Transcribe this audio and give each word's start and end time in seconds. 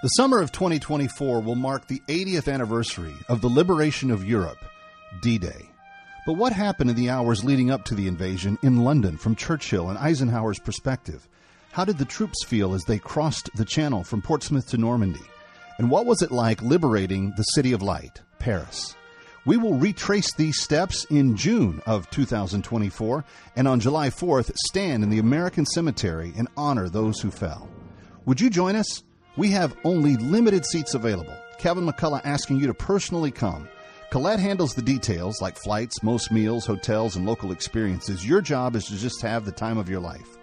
The 0.00 0.10
summer 0.10 0.40
of 0.40 0.52
2024 0.52 1.40
will 1.40 1.56
mark 1.56 1.88
the 1.88 2.00
80th 2.06 2.52
anniversary 2.52 3.16
of 3.28 3.40
the 3.40 3.48
liberation 3.48 4.12
of 4.12 4.24
Europe, 4.24 4.64
D 5.20 5.38
Day. 5.38 5.70
But 6.24 6.34
what 6.34 6.52
happened 6.52 6.90
in 6.90 6.94
the 6.94 7.10
hours 7.10 7.42
leading 7.42 7.72
up 7.72 7.84
to 7.86 7.96
the 7.96 8.06
invasion 8.06 8.58
in 8.62 8.84
London 8.84 9.16
from 9.16 9.34
Churchill 9.34 9.90
and 9.90 9.98
Eisenhower's 9.98 10.60
perspective? 10.60 11.28
How 11.72 11.84
did 11.84 11.98
the 11.98 12.04
troops 12.04 12.44
feel 12.44 12.74
as 12.74 12.84
they 12.84 13.00
crossed 13.00 13.50
the 13.56 13.64
Channel 13.64 14.04
from 14.04 14.22
Portsmouth 14.22 14.68
to 14.68 14.78
Normandy? 14.78 15.24
And 15.78 15.90
what 15.90 16.06
was 16.06 16.22
it 16.22 16.30
like 16.30 16.62
liberating 16.62 17.32
the 17.36 17.42
City 17.42 17.72
of 17.72 17.82
Light, 17.82 18.22
Paris? 18.38 18.94
We 19.46 19.56
will 19.56 19.74
retrace 19.74 20.32
these 20.32 20.62
steps 20.62 21.06
in 21.06 21.36
June 21.36 21.82
of 21.86 22.08
2024 22.10 23.24
and 23.56 23.66
on 23.66 23.80
July 23.80 24.10
4th 24.10 24.54
stand 24.68 25.02
in 25.02 25.10
the 25.10 25.18
American 25.18 25.66
Cemetery 25.66 26.32
and 26.36 26.46
honor 26.56 26.88
those 26.88 27.18
who 27.18 27.32
fell. 27.32 27.68
Would 28.26 28.40
you 28.40 28.48
join 28.48 28.76
us? 28.76 29.02
We 29.38 29.52
have 29.52 29.76
only 29.84 30.16
limited 30.16 30.66
seats 30.66 30.94
available. 30.94 31.36
Kevin 31.58 31.86
McCullough 31.86 32.22
asking 32.24 32.58
you 32.58 32.66
to 32.66 32.74
personally 32.74 33.30
come. 33.30 33.68
Colette 34.10 34.40
handles 34.40 34.74
the 34.74 34.82
details 34.82 35.40
like 35.40 35.56
flights, 35.56 36.02
most 36.02 36.32
meals, 36.32 36.66
hotels, 36.66 37.14
and 37.14 37.24
local 37.24 37.52
experiences. 37.52 38.26
Your 38.26 38.40
job 38.40 38.74
is 38.74 38.86
to 38.86 38.96
just 38.96 39.22
have 39.22 39.44
the 39.44 39.52
time 39.52 39.78
of 39.78 39.88
your 39.88 40.00
life. 40.00 40.36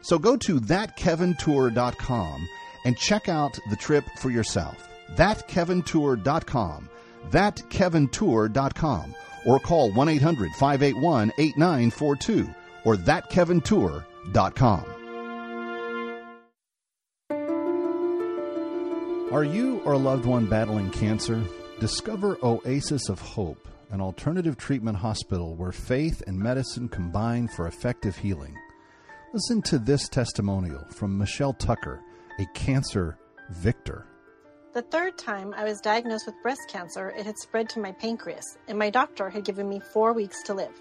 So 0.00 0.16
go 0.16 0.36
to 0.36 0.60
thatkevintour.com 0.60 2.48
and 2.84 2.96
check 2.96 3.28
out 3.28 3.58
the 3.68 3.76
trip 3.76 4.04
for 4.20 4.30
yourself. 4.30 4.88
Thatkevintour.com. 5.16 6.88
Thatkevintour.com. 7.30 9.14
Or 9.44 9.58
call 9.58 9.90
1 9.90 10.08
800 10.08 10.52
581 10.52 11.32
8942 11.36 12.54
or 12.84 12.94
thatkevintour.com. 12.94 14.95
Are 19.36 19.44
you 19.44 19.82
or 19.84 19.92
a 19.92 19.98
loved 19.98 20.24
one 20.24 20.46
battling 20.46 20.88
cancer? 20.88 21.44
Discover 21.78 22.38
Oasis 22.42 23.10
of 23.10 23.20
Hope, 23.20 23.68
an 23.90 24.00
alternative 24.00 24.56
treatment 24.56 24.96
hospital 24.96 25.54
where 25.54 25.72
faith 25.72 26.22
and 26.26 26.38
medicine 26.38 26.88
combine 26.88 27.46
for 27.46 27.66
effective 27.66 28.16
healing. 28.16 28.56
Listen 29.34 29.60
to 29.60 29.78
this 29.78 30.08
testimonial 30.08 30.82
from 30.88 31.18
Michelle 31.18 31.52
Tucker, 31.52 32.00
a 32.38 32.46
cancer 32.54 33.18
victor. 33.50 34.06
The 34.72 34.80
third 34.80 35.18
time 35.18 35.52
I 35.52 35.64
was 35.64 35.82
diagnosed 35.82 36.24
with 36.24 36.42
breast 36.42 36.62
cancer, 36.70 37.10
it 37.10 37.26
had 37.26 37.36
spread 37.36 37.68
to 37.68 37.80
my 37.80 37.92
pancreas, 37.92 38.56
and 38.68 38.78
my 38.78 38.88
doctor 38.88 39.28
had 39.28 39.44
given 39.44 39.68
me 39.68 39.82
four 39.92 40.14
weeks 40.14 40.42
to 40.44 40.54
live. 40.54 40.80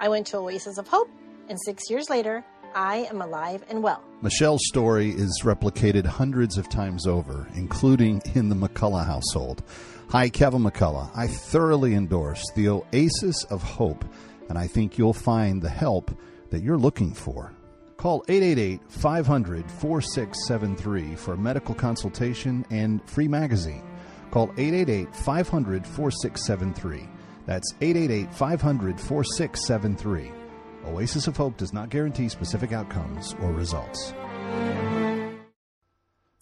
I 0.00 0.08
went 0.08 0.28
to 0.28 0.36
Oasis 0.36 0.78
of 0.78 0.86
Hope, 0.86 1.10
and 1.48 1.58
six 1.64 1.90
years 1.90 2.08
later, 2.08 2.44
I 2.74 3.08
am 3.10 3.20
alive 3.20 3.64
and 3.68 3.82
well. 3.82 4.02
Michelle's 4.22 4.66
story 4.66 5.10
is 5.10 5.42
replicated 5.44 6.04
hundreds 6.04 6.58
of 6.58 6.68
times 6.68 7.06
over, 7.06 7.48
including 7.54 8.22
in 8.34 8.48
the 8.48 8.54
McCullough 8.54 9.06
household. 9.06 9.62
Hi, 10.10 10.28
Kevin 10.28 10.62
McCullough. 10.62 11.10
I 11.14 11.26
thoroughly 11.26 11.94
endorse 11.94 12.44
the 12.54 12.68
Oasis 12.68 13.44
of 13.44 13.62
Hope, 13.62 14.04
and 14.48 14.58
I 14.58 14.66
think 14.66 14.98
you'll 14.98 15.12
find 15.12 15.62
the 15.62 15.68
help 15.68 16.10
that 16.50 16.62
you're 16.62 16.78
looking 16.78 17.14
for. 17.14 17.52
Call 17.96 18.24
888 18.28 18.80
500 18.88 19.70
4673 19.70 21.16
for 21.16 21.36
medical 21.36 21.74
consultation 21.74 22.64
and 22.70 23.06
free 23.08 23.28
magazine. 23.28 23.82
Call 24.30 24.50
888 24.56 25.14
500 25.14 25.86
4673. 25.86 27.08
That's 27.46 27.74
888 27.80 28.34
500 28.34 29.00
4673. 29.00 30.39
Oasis 30.86 31.26
of 31.26 31.36
Hope 31.36 31.56
does 31.56 31.72
not 31.72 31.90
guarantee 31.90 32.28
specific 32.28 32.72
outcomes 32.72 33.34
or 33.42 33.52
results. 33.52 34.12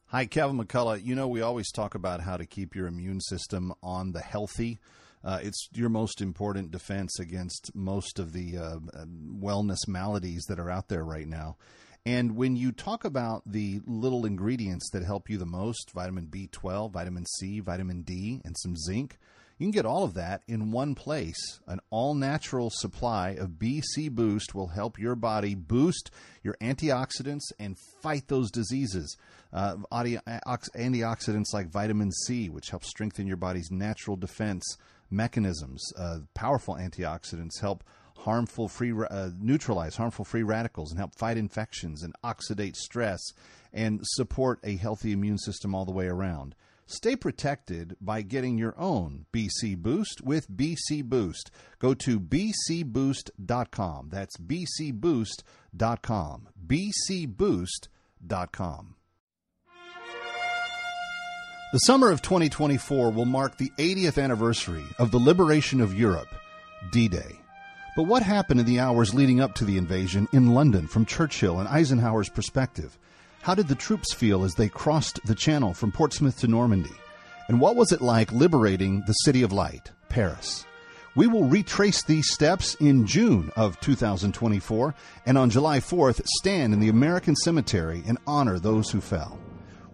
Hi, 0.07 0.25
Kevin 0.27 0.59
McCullough. 0.59 1.05
You 1.05 1.15
know, 1.15 1.29
we 1.29 1.43
always 1.43 1.71
talk 1.71 1.95
about 1.95 2.23
how 2.23 2.37
to 2.37 2.47
keep 2.47 2.75
your 2.75 2.87
immune 2.87 3.21
system 3.21 3.75
on 3.83 4.13
the 4.13 4.21
healthy. 4.21 4.79
Uh, 5.23 5.41
it's 5.43 5.69
your 5.75 5.89
most 5.89 6.21
important 6.23 6.71
defense 6.71 7.19
against 7.19 7.75
most 7.75 8.19
of 8.19 8.33
the 8.33 8.57
uh, 8.57 8.79
wellness 9.39 9.87
maladies 9.87 10.45
that 10.49 10.59
are 10.59 10.71
out 10.71 10.89
there 10.89 11.05
right 11.05 11.27
now. 11.27 11.57
And 12.07 12.37
when 12.37 12.57
you 12.57 12.73
talk 12.73 13.05
about 13.05 13.43
the 13.45 13.81
little 13.87 14.25
ingredients 14.25 14.89
that 14.93 15.05
help 15.05 15.29
you 15.29 15.37
the 15.37 15.45
most 15.45 15.91
vitamin 15.91 16.27
B12, 16.27 16.91
vitamin 16.91 17.27
C, 17.27 17.61
vitamin 17.61 18.03
D, 18.03 18.41
and 18.45 18.57
some 18.59 18.77
zinc 18.77 19.19
you 19.59 19.67
can 19.67 19.73
get 19.73 19.87
all 19.87 20.05
of 20.05 20.15
that 20.15 20.43
in 20.47 20.71
one 20.71 20.95
place. 20.95 21.61
An 21.67 21.81
all 21.91 22.15
natural 22.15 22.71
supply 22.71 23.31
of 23.31 23.59
BC 23.59 24.11
Boost 24.11 24.55
will 24.55 24.69
help 24.69 24.99
your 24.99 25.17
body 25.17 25.55
boost 25.55 26.11
your 26.43 26.57
antioxidants 26.61 27.53
and 27.59 27.77
fight 28.01 28.29
those 28.29 28.51
diseases. 28.51 29.17
Uh, 29.53 29.77
antioxidants 29.93 31.53
like 31.53 31.69
vitamin 31.69 32.13
C, 32.13 32.49
which 32.49 32.71
helps 32.71 32.89
strengthen 32.89 33.27
your 33.27 33.37
body's 33.37 33.71
natural 33.71 34.17
defense 34.17 34.65
mechanisms. 35.11 35.83
Uh, 35.97 36.21
powerful 36.35 36.75
antioxidants 36.75 37.61
help 37.61 37.83
harmful 38.19 38.69
free 38.69 38.93
uh, 39.11 39.31
neutralize 39.41 39.97
harmful 39.97 40.25
free 40.25 40.43
radicals 40.43 40.91
and 40.91 40.99
help 40.99 41.15
fight 41.17 41.37
infections 41.37 42.03
and 42.03 42.15
oxidate 42.25 42.77
stress 42.77 43.21
and 43.73 44.01
support 44.03 44.59
a 44.65 44.77
healthy 44.77 45.13
immune 45.13 45.39
system 45.39 45.75
all 45.75 45.85
the 45.85 45.93
way 45.93 46.07
around. 46.07 46.55
Stay 46.91 47.17
protected 47.17 47.99
by 48.01 48.23
getting 48.23 48.57
your 48.57 48.75
own 48.79 49.27
BC 49.31 49.77
Boost 49.77 50.23
with 50.23 50.51
BC 50.51 51.05
Boost. 51.05 51.51
Go 51.79 51.93
to 51.93 52.19
bcboost.com. 52.19 54.09
That's 54.11 54.39
bcboost.com. 54.39 56.49
bcboost.com. 56.67 58.95
The 61.71 61.79
summer 61.81 62.11
of 62.11 62.23
2024 62.23 63.11
will 63.11 63.27
mark 63.27 63.59
the 63.59 63.71
80th 63.77 64.23
anniversary 64.23 64.85
of 64.99 65.11
the 65.11 65.19
liberation 65.19 65.83
of 65.83 65.93
Europe, 65.93 66.35
D 66.91 67.09
Day. 67.09 67.39
But 67.97 68.05
what 68.05 68.23
happened 68.23 68.61
in 68.61 68.67
the 68.67 68.81
hours 68.81 69.13
leading 69.13 69.43
up 69.43 69.55
to 69.57 69.67
the 69.67 69.77
invasion 69.77 70.27
in 70.33 70.55
London 70.55 70.87
from 70.87 71.05
Churchill 71.05 71.61
and 71.61 71.69
Eisenhower's 71.69 72.31
perspective? 72.31 72.97
How 73.49 73.55
did 73.55 73.69
the 73.69 73.75
troops 73.75 74.13
feel 74.13 74.45
as 74.45 74.57
they 74.57 74.69
crossed 74.69 75.25
the 75.25 75.35
Channel 75.35 75.73
from 75.73 75.91
Portsmouth 75.91 76.39
to 76.41 76.47
Normandy? 76.47 76.93
And 77.49 77.63
what 77.63 77.77
was 77.77 77.93
it 77.93 78.03
like 78.03 78.31
liberating 78.31 79.03
the 79.07 79.15
City 79.15 79.43
of 79.43 79.53
Light, 79.53 79.91
Paris? 80.11 80.67
We 81.17 81.29
will 81.29 81.45
retrace 81.45 82.03
these 82.03 82.31
steps 82.31 82.75
in 82.75 83.07
June 83.07 83.51
of 83.57 83.81
2024 83.81 84.95
and 85.25 85.39
on 85.39 85.49
July 85.49 85.81
4th 85.81 86.21
stand 86.27 86.75
in 86.75 86.81
the 86.81 86.91
American 86.91 87.35
Cemetery 87.35 88.03
and 88.07 88.19
honor 88.27 88.59
those 88.59 88.91
who 88.91 89.01
fell. 89.01 89.39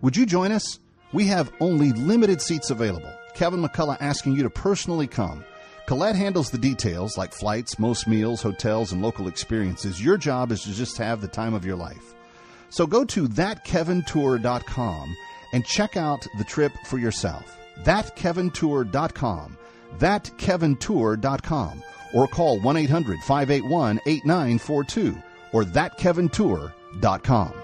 Would 0.03 0.17
you 0.17 0.27
join 0.27 0.51
us? 0.51 0.81
We 1.13 1.29
have 1.29 1.53
only 1.61 1.93
limited 1.93 2.43
seats 2.43 2.71
available. 2.71 3.15
Kevin 3.35 3.63
McCullough 3.63 3.99
asking 4.01 4.35
you 4.35 4.43
to 4.43 4.51
personally 4.51 5.07
come. 5.07 5.45
Colette 5.87 6.17
handles 6.17 6.51
the 6.51 6.59
details 6.59 7.17
like 7.17 7.33
flights, 7.33 7.79
most 7.79 8.09
meals, 8.09 8.43
hotels, 8.43 8.91
and 8.91 9.01
local 9.01 9.29
experiences. 9.29 10.03
Your 10.03 10.17
job 10.17 10.51
is 10.51 10.65
to 10.65 10.73
just 10.73 10.99
have 10.99 11.21
the 11.21 11.29
time 11.29 11.55
of 11.55 11.65
your 11.65 11.77
life. 11.77 12.17
So 12.75 12.89
go 12.89 13.05
to 13.05 13.29
thatkevintour.com 13.29 15.17
and 15.53 15.65
check 15.65 15.97
out 15.97 16.27
the 16.39 16.43
trip 16.43 16.73
for 16.87 16.99
yourself. 16.99 17.57
Thatkevintour.com. 17.85 19.57
Thatkevintour.com. 19.99 21.83
Or 22.13 22.27
call 22.27 22.59
1 22.59 22.77
800 22.77 23.21
581 23.21 24.01
8942 24.07 25.23
or 25.53 25.63
thatkevintour.com. 25.63 27.64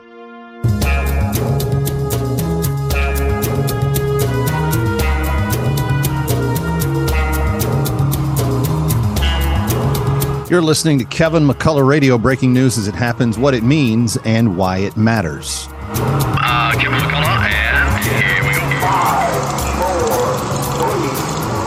You're 10.50 10.61
listening 10.62 10.99
to 10.99 11.05
Kevin 11.05 11.47
McCullough 11.47 11.87
Radio 11.87 12.19
Breaking 12.19 12.53
News 12.53 12.77
as 12.77 12.88
it 12.88 12.94
happens, 12.97 13.38
what 13.38 13.55
it 13.55 13.62
means, 13.62 14.16
and 14.25 14.56
why 14.56 14.78
it 14.78 14.97
matters. 14.97 15.69
Uh, 15.71 16.72
Kevin 16.75 16.99
McCullough, 16.99 17.47
and 17.47 18.04
here 18.04 18.42
we 18.42 18.51
go. 18.59 18.66
Five, 18.83 19.30
four, 19.78 20.34
three, 20.74 21.07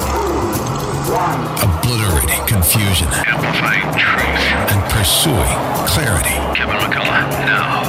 two, 0.04 1.16
one. 1.16 1.40
Obliterating 1.64 2.44
confusion. 2.46 3.08
Amplifying 3.26 3.88
truth. 3.98 4.44
And 4.74 4.84
pursuing 4.92 5.56
clarity. 5.88 6.36
Kevin 6.54 6.76
McCullough, 6.76 7.30
now. 7.48 7.84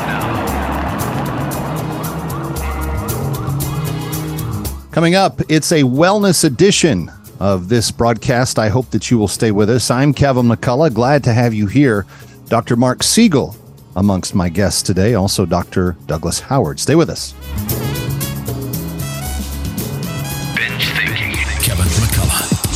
Coming 4.92 5.16
up, 5.16 5.40
it's 5.48 5.72
a 5.72 5.82
wellness 5.82 6.44
edition 6.44 7.10
of 7.40 7.68
this 7.68 7.90
broadcast. 7.90 8.58
I 8.58 8.68
hope 8.68 8.90
that 8.90 9.10
you 9.10 9.18
will 9.18 9.28
stay 9.28 9.50
with 9.50 9.70
us. 9.70 9.90
I'm 9.90 10.12
Kevin 10.12 10.46
McCullough. 10.46 10.92
Glad 10.94 11.24
to 11.24 11.32
have 11.32 11.54
you 11.54 11.66
here. 11.66 12.06
Dr. 12.48 12.76
Mark 12.76 13.02
Siegel 13.02 13.56
amongst 13.96 14.34
my 14.34 14.48
guests 14.48 14.82
today, 14.82 15.14
also 15.14 15.46
Dr. 15.46 15.96
Douglas 16.06 16.40
Howard. 16.40 16.80
Stay 16.80 16.94
with 16.94 17.10
us. 17.10 17.34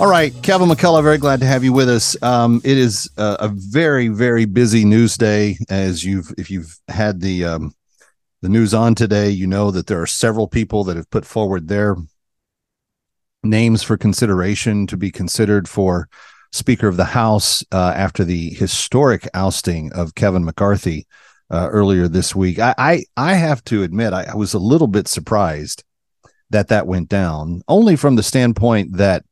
All 0.00 0.08
right, 0.08 0.32
Kevin 0.42 0.70
McCullough, 0.70 1.02
very 1.02 1.18
glad 1.18 1.40
to 1.40 1.46
have 1.46 1.62
you 1.62 1.74
with 1.74 1.90
us. 1.90 2.16
Um, 2.22 2.62
it 2.64 2.78
is 2.78 3.10
a, 3.18 3.36
a 3.40 3.48
very, 3.48 4.08
very 4.08 4.46
busy 4.46 4.86
news 4.86 5.18
day. 5.18 5.58
As 5.68 6.02
you've, 6.02 6.32
if 6.38 6.50
you've 6.50 6.74
had 6.88 7.20
the 7.20 7.44
um, 7.44 7.74
the 8.40 8.48
news 8.48 8.72
on 8.72 8.94
today, 8.94 9.28
you 9.28 9.46
know 9.46 9.70
that 9.70 9.88
there 9.88 10.00
are 10.00 10.06
several 10.06 10.48
people 10.48 10.84
that 10.84 10.96
have 10.96 11.10
put 11.10 11.26
forward 11.26 11.68
their 11.68 11.96
names 13.42 13.82
for 13.82 13.98
consideration 13.98 14.86
to 14.86 14.96
be 14.96 15.10
considered 15.10 15.68
for 15.68 16.08
Speaker 16.50 16.88
of 16.88 16.96
the 16.96 17.04
House 17.04 17.62
uh, 17.70 17.92
after 17.94 18.24
the 18.24 18.48
historic 18.54 19.28
ousting 19.34 19.92
of 19.92 20.14
Kevin 20.14 20.46
McCarthy 20.46 21.06
uh, 21.50 21.68
earlier 21.70 22.08
this 22.08 22.34
week. 22.34 22.58
I, 22.58 22.74
I, 22.78 23.04
I 23.18 23.34
have 23.34 23.62
to 23.64 23.82
admit, 23.82 24.14
I, 24.14 24.22
I 24.32 24.34
was 24.34 24.54
a 24.54 24.58
little 24.58 24.88
bit 24.88 25.08
surprised 25.08 25.84
that 26.48 26.68
that 26.68 26.86
went 26.86 27.10
down, 27.10 27.60
only 27.68 27.96
from 27.96 28.16
the 28.16 28.22
standpoint 28.22 28.96
that 28.96 29.26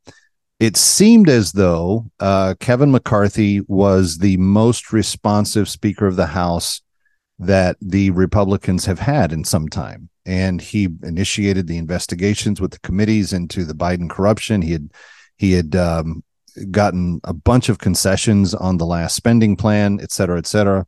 it 0.59 0.75
seemed 0.75 1.29
as 1.29 1.53
though 1.53 2.05
uh, 2.19 2.55
Kevin 2.59 2.91
McCarthy 2.91 3.61
was 3.67 4.17
the 4.17 4.37
most 4.37 4.91
responsive 4.91 5.69
Speaker 5.69 6.05
of 6.05 6.17
the 6.17 6.27
House 6.27 6.81
that 7.39 7.77
the 7.81 8.09
Republicans 8.11 8.85
have 8.85 8.99
had 8.99 9.31
in 9.31 9.45
some 9.45 9.69
time. 9.69 10.09
And 10.25 10.61
he 10.61 10.89
initiated 11.03 11.67
the 11.67 11.77
investigations 11.77 12.59
with 12.59 12.71
the 12.71 12.79
committees 12.79 13.33
into 13.33 13.63
the 13.63 13.73
Biden 13.73 14.09
corruption. 14.09 14.61
He 14.61 14.73
had 14.73 14.91
he 15.37 15.53
had 15.53 15.75
um, 15.75 16.23
gotten 16.69 17.21
a 17.23 17.33
bunch 17.33 17.69
of 17.69 17.79
concessions 17.79 18.53
on 18.53 18.77
the 18.77 18.85
last 18.85 19.15
spending 19.15 19.55
plan, 19.55 19.99
et 20.01 20.11
cetera, 20.11 20.37
et 20.37 20.45
cetera. 20.45 20.85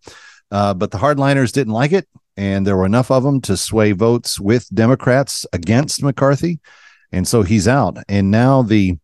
Uh, 0.51 0.73
but 0.73 0.91
the 0.91 0.97
hardliners 0.97 1.53
didn't 1.53 1.73
like 1.73 1.93
it, 1.93 2.07
and 2.35 2.67
there 2.67 2.75
were 2.75 2.85
enough 2.85 3.09
of 3.09 3.23
them 3.23 3.39
to 3.41 3.55
sway 3.55 3.93
votes 3.93 4.37
with 4.37 4.67
Democrats 4.75 5.45
against 5.53 6.03
McCarthy, 6.03 6.59
and 7.13 7.25
so 7.25 7.41
he's 7.41 7.69
out. 7.69 7.97
And 8.09 8.29
now 8.29 8.61
the 8.61 8.97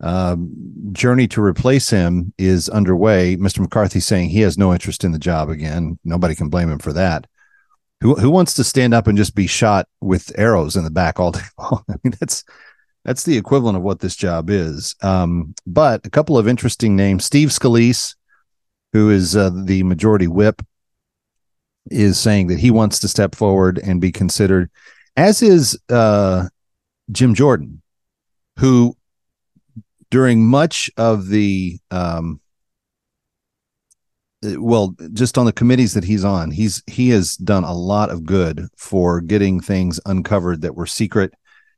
um, 0.00 0.50
journey 0.92 1.28
to 1.28 1.42
replace 1.42 1.90
him 1.90 2.32
is 2.38 2.68
underway. 2.68 3.36
Mr. 3.36 3.60
McCarthy 3.60 4.00
saying 4.00 4.30
he 4.30 4.40
has 4.40 4.56
no 4.56 4.72
interest 4.72 5.04
in 5.04 5.12
the 5.12 5.18
job 5.18 5.50
again. 5.50 5.98
Nobody 6.04 6.34
can 6.34 6.48
blame 6.48 6.70
him 6.70 6.78
for 6.78 6.92
that. 6.94 7.26
Who 8.00 8.14
who 8.14 8.30
wants 8.30 8.54
to 8.54 8.64
stand 8.64 8.94
up 8.94 9.06
and 9.06 9.18
just 9.18 9.34
be 9.34 9.46
shot 9.46 9.86
with 10.00 10.32
arrows 10.38 10.74
in 10.74 10.84
the 10.84 10.90
back 10.90 11.20
all 11.20 11.32
day 11.32 11.40
long? 11.58 11.84
I 11.90 11.96
mean, 12.02 12.14
that's 12.18 12.44
that's 13.04 13.24
the 13.24 13.36
equivalent 13.36 13.76
of 13.76 13.82
what 13.82 14.00
this 14.00 14.16
job 14.16 14.48
is. 14.48 14.94
Um, 15.02 15.54
but 15.66 16.06
a 16.06 16.10
couple 16.10 16.38
of 16.38 16.48
interesting 16.48 16.96
names: 16.96 17.26
Steve 17.26 17.50
Scalise, 17.50 18.14
who 18.94 19.10
is 19.10 19.36
uh, 19.36 19.50
the 19.52 19.82
majority 19.82 20.28
whip, 20.28 20.62
is 21.90 22.18
saying 22.18 22.46
that 22.46 22.58
he 22.58 22.70
wants 22.70 23.00
to 23.00 23.08
step 23.08 23.34
forward 23.34 23.78
and 23.78 24.00
be 24.00 24.12
considered, 24.12 24.70
as 25.14 25.42
is 25.42 25.78
uh, 25.90 26.48
Jim 27.12 27.34
Jordan, 27.34 27.82
who 28.58 28.96
during 30.10 30.44
much 30.44 30.90
of 30.96 31.28
the 31.28 31.78
um 31.90 32.40
well 34.42 34.94
just 35.12 35.36
on 35.36 35.44
the 35.44 35.52
committees 35.52 35.92
that 35.92 36.04
he's 36.04 36.24
on 36.24 36.50
he's 36.50 36.82
he 36.86 37.10
has 37.10 37.36
done 37.36 37.64
a 37.64 37.74
lot 37.74 38.10
of 38.10 38.24
good 38.24 38.66
for 38.76 39.20
getting 39.20 39.60
things 39.60 40.00
uncovered 40.06 40.62
that 40.62 40.74
were 40.74 40.86
secret 40.86 41.34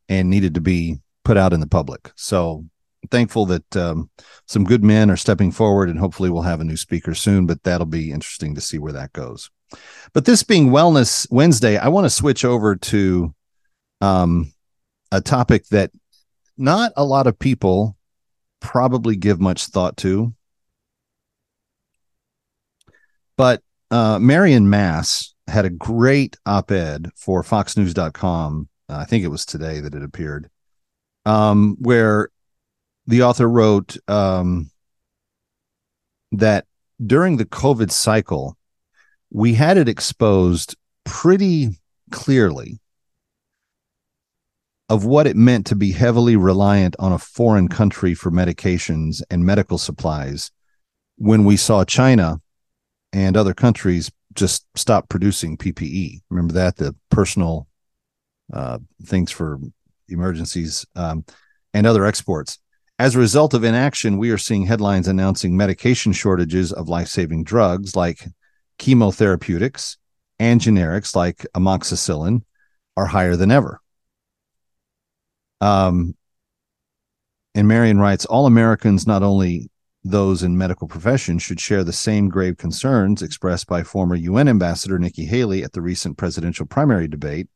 and 0.08 0.31
needed 0.31 0.55
to 0.55 0.61
be 0.61 0.99
put 1.25 1.37
out 1.37 1.52
in 1.52 1.61
the 1.61 1.67
public. 1.67 2.12
So 2.17 2.64
thankful 3.11 3.46
that 3.46 3.76
um, 3.76 4.11
some 4.46 4.64
good 4.64 4.85
men 4.85 5.11
are 5.11 5.17
stepping 5.17 5.50
forward 5.50 5.88
and 5.88 5.99
hopefully 5.99 6.31
we'll 6.31 6.43
have 6.43 6.61
a 6.61 6.64
new 6.64 6.76
speaker 6.76 7.14
soon 7.14 7.46
but 7.46 7.62
that'll 7.64 7.87
be 7.87 8.12
interesting 8.12 8.55
to 8.55 8.61
see 8.61 8.78
where 8.78 8.93
that 8.93 9.12
goes. 9.12 9.50
But 10.12 10.25
this 10.25 10.43
being 10.43 10.69
wellness 10.69 11.26
wednesday 11.31 11.78
i 11.78 11.88
want 11.88 12.05
to 12.05 12.11
switch 12.11 12.44
over 12.44 12.76
to 12.76 13.35
um, 14.02 14.52
a 15.11 15.20
topic 15.20 15.67
that 15.69 15.90
not 16.58 16.93
a 16.96 17.05
lot 17.05 17.26
of 17.26 17.38
people 17.38 17.96
probably 18.62 19.17
give 19.17 19.41
much 19.41 19.67
thought 19.67 19.97
to. 19.99 20.32
But 23.37 23.62
uh, 23.91 24.19
Marion 24.19 24.70
Mass 24.70 25.35
had 25.49 25.64
a 25.64 25.70
great 25.70 26.38
op 26.47 26.70
ed 26.70 27.11
for 27.17 27.43
FoxNews.com. 27.43 28.69
Uh, 28.88 28.97
I 28.97 29.05
think 29.05 29.25
it 29.25 29.29
was 29.29 29.44
today 29.44 29.81
that 29.81 29.94
it 29.94 30.03
appeared, 30.03 30.49
um, 31.26 31.76
where 31.81 32.31
the 33.06 33.25
author 33.25 33.49
wrote 33.49 33.97
um, 34.09 34.70
that 36.31 36.67
during 37.05 37.37
the 37.37 37.44
COVID 37.44 37.91
cycle, 37.91 38.56
we 39.31 39.55
had 39.55 39.76
it 39.76 39.88
exposed 39.88 40.76
pretty 41.05 41.70
clearly 42.11 42.79
of 44.93 45.06
what 45.06 45.27
it 45.27 45.37
meant 45.37 45.65
to 45.65 45.75
be 45.75 45.91
heavily 45.91 46.37
reliant 46.37 46.94
on 46.99 47.15
a 47.15 47.19
foreign 47.19 47.67
country 47.67 48.12
for 48.12 48.31
medications 48.31 49.23
and 49.31 49.43
medical 49.43 49.79
supplies 49.79 50.50
when 51.17 51.47
we 51.47 51.56
saw 51.56 51.83
China 51.83 52.43
and 53.11 53.35
other 53.35 53.55
countries 53.55 54.12
just 54.35 54.67
stop 54.77 55.09
producing 55.09 55.56
PPE. 55.56 56.21
Remember 56.29 56.53
that 56.53 56.77
the 56.77 56.94
personal 57.09 57.69
uh, 58.53 58.81
things 59.05 59.31
for 59.31 59.59
emergencies 60.11 60.85
um, 60.95 61.25
and 61.73 61.87
other 61.87 62.05
exports. 62.05 62.59
As 62.99 63.15
a 63.15 63.19
result 63.19 63.55
of 63.55 63.65
inaction, 63.65 64.19
we 64.19 64.31
are 64.31 64.37
seeing 64.37 64.67
headlines 64.67 65.09
announcing 65.09 65.56
medication 65.56 66.12
shortages 66.12 66.71
of 66.71 66.91
life 66.91 67.09
saving 67.09 67.45
drugs 67.45 67.97
like 67.97 68.27
chemotherapeutics 68.79 69.97
and 70.38 70.61
generics 70.61 71.17
like 71.17 71.47
amoxicillin 71.56 72.43
are 72.95 73.06
higher 73.06 73.37
than 73.37 73.50
ever. 73.50 73.81
Um, 75.62 76.17
and 77.55 77.69
Marion 77.69 78.00
writes, 78.00 78.25
all 78.25 78.47
Americans, 78.47 79.06
not 79.06 79.23
only 79.23 79.70
those 80.03 80.43
in 80.43 80.59
medical 80.59 80.88
professions, 80.88 81.43
should 81.43 81.61
share 81.61 81.85
the 81.85 81.93
same 81.93 82.29
grave 82.29 82.56
concerns 82.56 83.23
expressed 83.23 83.69
by 83.69 83.85
former 83.85 84.16
UN 84.16 84.49
Ambassador 84.49 84.99
Nikki 84.99 85.25
Haley 85.25 85.62
at 85.62 85.73
the 85.73 85.81
recent 85.81 86.19
presidential 86.19 86.66
primary 86.66 87.07
debate, 87.07 87.49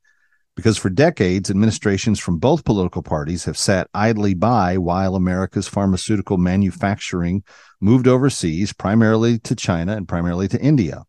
because 0.54 0.78
for 0.78 0.88
decades, 0.88 1.50
administrations 1.50 2.20
from 2.20 2.38
both 2.38 2.64
political 2.64 3.02
parties 3.02 3.44
have 3.44 3.58
sat 3.58 3.90
idly 3.92 4.34
by 4.34 4.78
while 4.78 5.16
America's 5.16 5.66
pharmaceutical 5.66 6.38
manufacturing 6.38 7.42
moved 7.80 8.06
overseas, 8.06 8.72
primarily 8.72 9.40
to 9.40 9.56
China 9.56 9.96
and 9.96 10.06
primarily 10.06 10.46
to 10.46 10.60
India. 10.60 11.02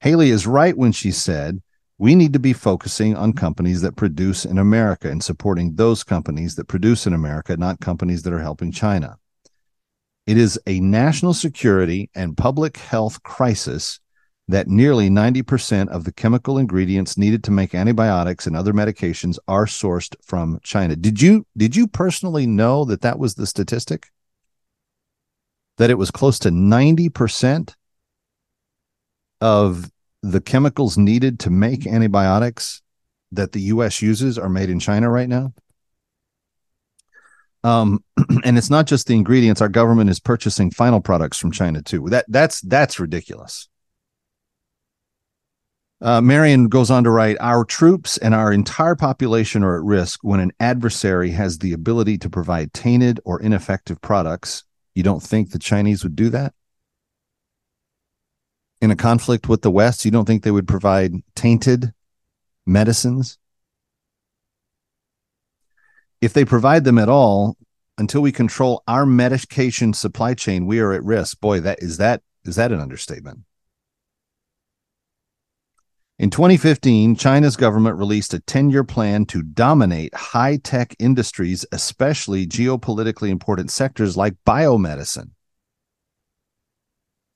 Haley 0.00 0.30
is 0.30 0.48
right 0.48 0.76
when 0.76 0.90
she 0.90 1.12
said, 1.12 1.62
we 2.00 2.14
need 2.14 2.32
to 2.32 2.38
be 2.38 2.54
focusing 2.54 3.14
on 3.14 3.30
companies 3.34 3.82
that 3.82 3.94
produce 3.94 4.46
in 4.46 4.56
America 4.56 5.10
and 5.10 5.22
supporting 5.22 5.74
those 5.74 6.02
companies 6.02 6.54
that 6.54 6.66
produce 6.66 7.06
in 7.06 7.12
America, 7.12 7.54
not 7.58 7.78
companies 7.78 8.22
that 8.22 8.32
are 8.32 8.40
helping 8.40 8.72
China. 8.72 9.18
It 10.26 10.38
is 10.38 10.58
a 10.66 10.80
national 10.80 11.34
security 11.34 12.08
and 12.14 12.38
public 12.38 12.78
health 12.78 13.22
crisis 13.22 14.00
that 14.48 14.66
nearly 14.66 15.10
90% 15.10 15.88
of 15.88 16.04
the 16.04 16.12
chemical 16.12 16.56
ingredients 16.56 17.18
needed 17.18 17.44
to 17.44 17.50
make 17.50 17.74
antibiotics 17.74 18.46
and 18.46 18.56
other 18.56 18.72
medications 18.72 19.36
are 19.46 19.66
sourced 19.66 20.16
from 20.24 20.58
China. 20.62 20.96
Did 20.96 21.20
you 21.20 21.44
did 21.54 21.76
you 21.76 21.86
personally 21.86 22.46
know 22.46 22.86
that 22.86 23.02
that 23.02 23.18
was 23.18 23.34
the 23.34 23.46
statistic? 23.46 24.06
That 25.76 25.90
it 25.90 25.98
was 25.98 26.10
close 26.10 26.38
to 26.40 26.48
90% 26.48 27.74
of 29.42 29.90
the 30.22 30.40
chemicals 30.40 30.98
needed 30.98 31.40
to 31.40 31.50
make 31.50 31.86
antibiotics 31.86 32.82
that 33.32 33.52
the 33.52 33.60
US 33.62 34.02
uses 34.02 34.38
are 34.38 34.48
made 34.48 34.70
in 34.70 34.80
China 34.80 35.08
right 35.08 35.28
now. 35.28 35.54
Um, 37.62 38.02
and 38.44 38.58
it's 38.58 38.70
not 38.70 38.86
just 38.86 39.06
the 39.06 39.14
ingredients. 39.14 39.60
Our 39.60 39.68
government 39.68 40.10
is 40.10 40.20
purchasing 40.20 40.70
final 40.70 41.00
products 41.00 41.38
from 41.38 41.52
China 41.52 41.82
too. 41.82 42.08
That 42.08 42.24
that's 42.28 42.60
that's 42.62 42.98
ridiculous. 42.98 43.68
Uh, 46.02 46.20
Marion 46.22 46.68
goes 46.68 46.90
on 46.90 47.04
to 47.04 47.10
write 47.10 47.36
Our 47.40 47.64
troops 47.64 48.16
and 48.16 48.34
our 48.34 48.52
entire 48.52 48.96
population 48.96 49.62
are 49.62 49.76
at 49.76 49.84
risk 49.84 50.20
when 50.22 50.40
an 50.40 50.52
adversary 50.58 51.30
has 51.32 51.58
the 51.58 51.74
ability 51.74 52.16
to 52.18 52.30
provide 52.30 52.72
tainted 52.72 53.20
or 53.24 53.40
ineffective 53.40 54.00
products. 54.00 54.64
You 54.94 55.02
don't 55.02 55.22
think 55.22 55.50
the 55.50 55.58
Chinese 55.58 56.02
would 56.02 56.16
do 56.16 56.30
that? 56.30 56.54
In 58.80 58.90
a 58.90 58.96
conflict 58.96 59.48
with 59.48 59.62
the 59.62 59.70
West, 59.70 60.04
you 60.04 60.10
don't 60.10 60.24
think 60.24 60.42
they 60.42 60.50
would 60.50 60.68
provide 60.68 61.12
tainted 61.34 61.92
medicines? 62.66 63.38
If 66.20 66.32
they 66.32 66.44
provide 66.44 66.84
them 66.84 66.98
at 66.98 67.08
all, 67.08 67.56
until 67.98 68.22
we 68.22 68.32
control 68.32 68.82
our 68.88 69.04
medication 69.04 69.92
supply 69.92 70.32
chain, 70.32 70.66
we 70.66 70.80
are 70.80 70.92
at 70.92 71.04
risk. 71.04 71.40
Boy, 71.40 71.60
that 71.60 71.82
is 71.82 71.98
that 71.98 72.22
is 72.44 72.56
that 72.56 72.72
an 72.72 72.80
understatement? 72.80 73.40
In 76.18 76.30
2015, 76.30 77.16
China's 77.16 77.56
government 77.56 77.96
released 77.96 78.34
a 78.34 78.40
10 78.40 78.70
year 78.70 78.84
plan 78.84 79.26
to 79.26 79.42
dominate 79.42 80.14
high 80.14 80.56
tech 80.56 80.94
industries, 80.98 81.64
especially 81.72 82.46
geopolitically 82.46 83.28
important 83.28 83.70
sectors 83.70 84.16
like 84.16 84.34
biomedicine. 84.46 85.30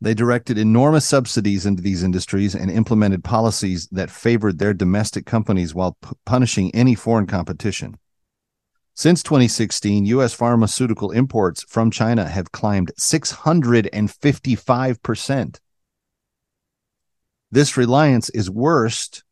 They 0.05 0.13
directed 0.13 0.59
enormous 0.59 1.07
subsidies 1.07 1.65
into 1.65 1.81
these 1.81 2.03
industries 2.03 2.55
and 2.55 2.71
implemented 2.71 3.25
policies 3.25 3.89
that 3.91 4.11
favored 4.11 4.59
their 4.59 4.75
domestic 4.75 5.25
companies 5.25 5.75
while 5.75 5.97
p- 6.03 6.11
punishing 6.27 6.71
any 6.75 6.95
foreign 6.95 7.27
competition. 7.27 7.97
Since 8.93 9.23
2016, 9.23 10.05
U.S. 10.05 10.35
pharmaceutical 10.35 11.11
imports 11.11 11.65
from 11.71 11.91
China 11.91 12.29
have 12.29 12.53
climbed 12.53 12.93
655%. 13.01 15.59
This 17.51 17.77
reliance 17.79 18.29
is 18.29 18.51
worst 18.51 19.25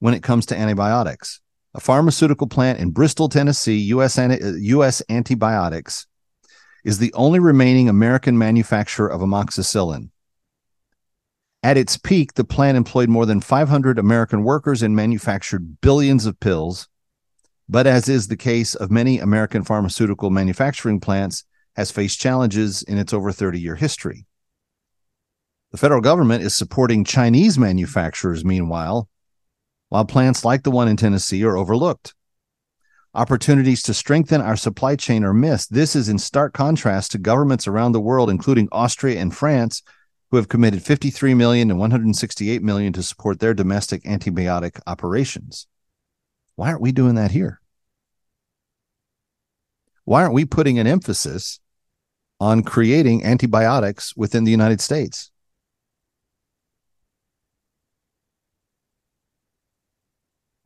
when 0.00 0.12
it 0.12 0.22
comes 0.22 0.44
to 0.46 0.54
antibiotics. 0.54 1.40
A 1.72 1.80
pharmaceutical 1.80 2.46
plant 2.46 2.78
in 2.78 2.90
Bristol, 2.90 3.30
Tennessee, 3.30 3.78
US, 3.94 4.18
US 4.18 5.02
Antibiotics, 5.08 6.06
is 6.84 6.98
the 6.98 7.12
only 7.14 7.38
remaining 7.38 7.88
American 7.88 8.38
manufacturer 8.38 9.08
of 9.08 9.20
amoxicillin. 9.20 10.09
At 11.62 11.76
its 11.76 11.98
peak, 11.98 12.34
the 12.34 12.44
plant 12.44 12.78
employed 12.78 13.10
more 13.10 13.26
than 13.26 13.40
500 13.40 13.98
American 13.98 14.44
workers 14.44 14.82
and 14.82 14.96
manufactured 14.96 15.80
billions 15.82 16.24
of 16.24 16.40
pills. 16.40 16.88
But 17.68 17.86
as 17.86 18.08
is 18.08 18.28
the 18.28 18.36
case 18.36 18.74
of 18.74 18.90
many 18.90 19.18
American 19.18 19.62
pharmaceutical 19.62 20.30
manufacturing 20.30 21.00
plants, 21.00 21.44
has 21.76 21.90
faced 21.90 22.18
challenges 22.18 22.82
in 22.82 22.98
its 22.98 23.12
over 23.12 23.30
30 23.30 23.60
year 23.60 23.76
history. 23.76 24.26
The 25.70 25.78
federal 25.78 26.00
government 26.00 26.42
is 26.42 26.56
supporting 26.56 27.04
Chinese 27.04 27.58
manufacturers, 27.58 28.44
meanwhile, 28.44 29.08
while 29.88 30.04
plants 30.04 30.44
like 30.44 30.62
the 30.62 30.70
one 30.70 30.88
in 30.88 30.96
Tennessee 30.96 31.44
are 31.44 31.56
overlooked. 31.56 32.14
Opportunities 33.14 33.82
to 33.82 33.94
strengthen 33.94 34.40
our 34.40 34.56
supply 34.56 34.96
chain 34.96 35.24
are 35.24 35.34
missed. 35.34 35.72
This 35.72 35.94
is 35.94 36.08
in 36.08 36.18
stark 36.18 36.54
contrast 36.54 37.12
to 37.12 37.18
governments 37.18 37.68
around 37.68 37.92
the 37.92 38.00
world, 38.00 38.30
including 38.30 38.68
Austria 38.72 39.20
and 39.20 39.34
France, 39.34 39.82
who 40.30 40.36
have 40.36 40.48
committed 40.48 40.82
53 40.82 41.34
million 41.34 41.70
and 41.70 41.78
168 41.80 42.62
million 42.62 42.92
to 42.92 43.02
support 43.02 43.40
their 43.40 43.54
domestic 43.54 44.02
antibiotic 44.04 44.80
operations. 44.86 45.66
Why 46.54 46.68
aren't 46.68 46.82
we 46.82 46.92
doing 46.92 47.16
that 47.16 47.32
here? 47.32 47.60
Why 50.04 50.22
aren't 50.22 50.34
we 50.34 50.44
putting 50.44 50.78
an 50.78 50.86
emphasis 50.86 51.60
on 52.38 52.62
creating 52.62 53.24
antibiotics 53.24 54.16
within 54.16 54.44
the 54.44 54.50
United 54.50 54.80
States? 54.80 55.30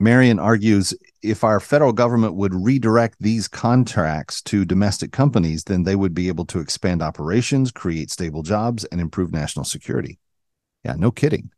Marion 0.00 0.38
argues 0.38 0.92
if 1.22 1.44
our 1.44 1.60
federal 1.60 1.92
government 1.92 2.34
would 2.34 2.54
redirect 2.54 3.16
these 3.20 3.48
contracts 3.48 4.42
to 4.42 4.64
domestic 4.64 5.12
companies, 5.12 5.64
then 5.64 5.84
they 5.84 5.96
would 5.96 6.14
be 6.14 6.28
able 6.28 6.44
to 6.46 6.58
expand 6.58 7.00
operations, 7.00 7.70
create 7.70 8.10
stable 8.10 8.42
jobs, 8.42 8.84
and 8.86 9.00
improve 9.00 9.32
national 9.32 9.64
security. 9.64 10.18
Yeah, 10.84 10.96
no 10.98 11.10
kidding. 11.10 11.50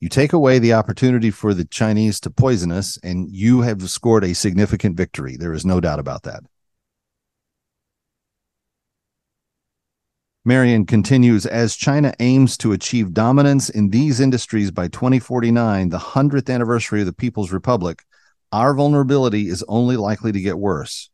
You 0.00 0.08
take 0.08 0.32
away 0.32 0.58
the 0.58 0.72
opportunity 0.72 1.30
for 1.30 1.54
the 1.54 1.64
Chinese 1.64 2.18
to 2.20 2.30
poison 2.30 2.72
us, 2.72 2.98
and 3.04 3.30
you 3.30 3.60
have 3.60 3.88
scored 3.90 4.24
a 4.24 4.34
significant 4.34 4.96
victory. 4.96 5.36
There 5.36 5.52
is 5.52 5.64
no 5.64 5.80
doubt 5.80 6.00
about 6.00 6.22
that. 6.24 6.42
Marion 10.44 10.86
continues 10.86 11.46
as 11.46 11.76
China 11.76 12.12
aims 12.18 12.56
to 12.58 12.72
achieve 12.72 13.14
dominance 13.14 13.70
in 13.70 13.90
these 13.90 14.18
industries 14.18 14.72
by 14.72 14.88
2049, 14.88 15.90
the 15.90 15.98
100th 15.98 16.52
anniversary 16.52 16.98
of 16.98 17.06
the 17.06 17.12
People's 17.12 17.52
Republic, 17.52 18.02
our 18.50 18.74
vulnerability 18.74 19.46
is 19.46 19.64
only 19.68 19.96
likely 19.96 20.32
to 20.32 20.40
get 20.40 20.58
worse. 20.58 21.10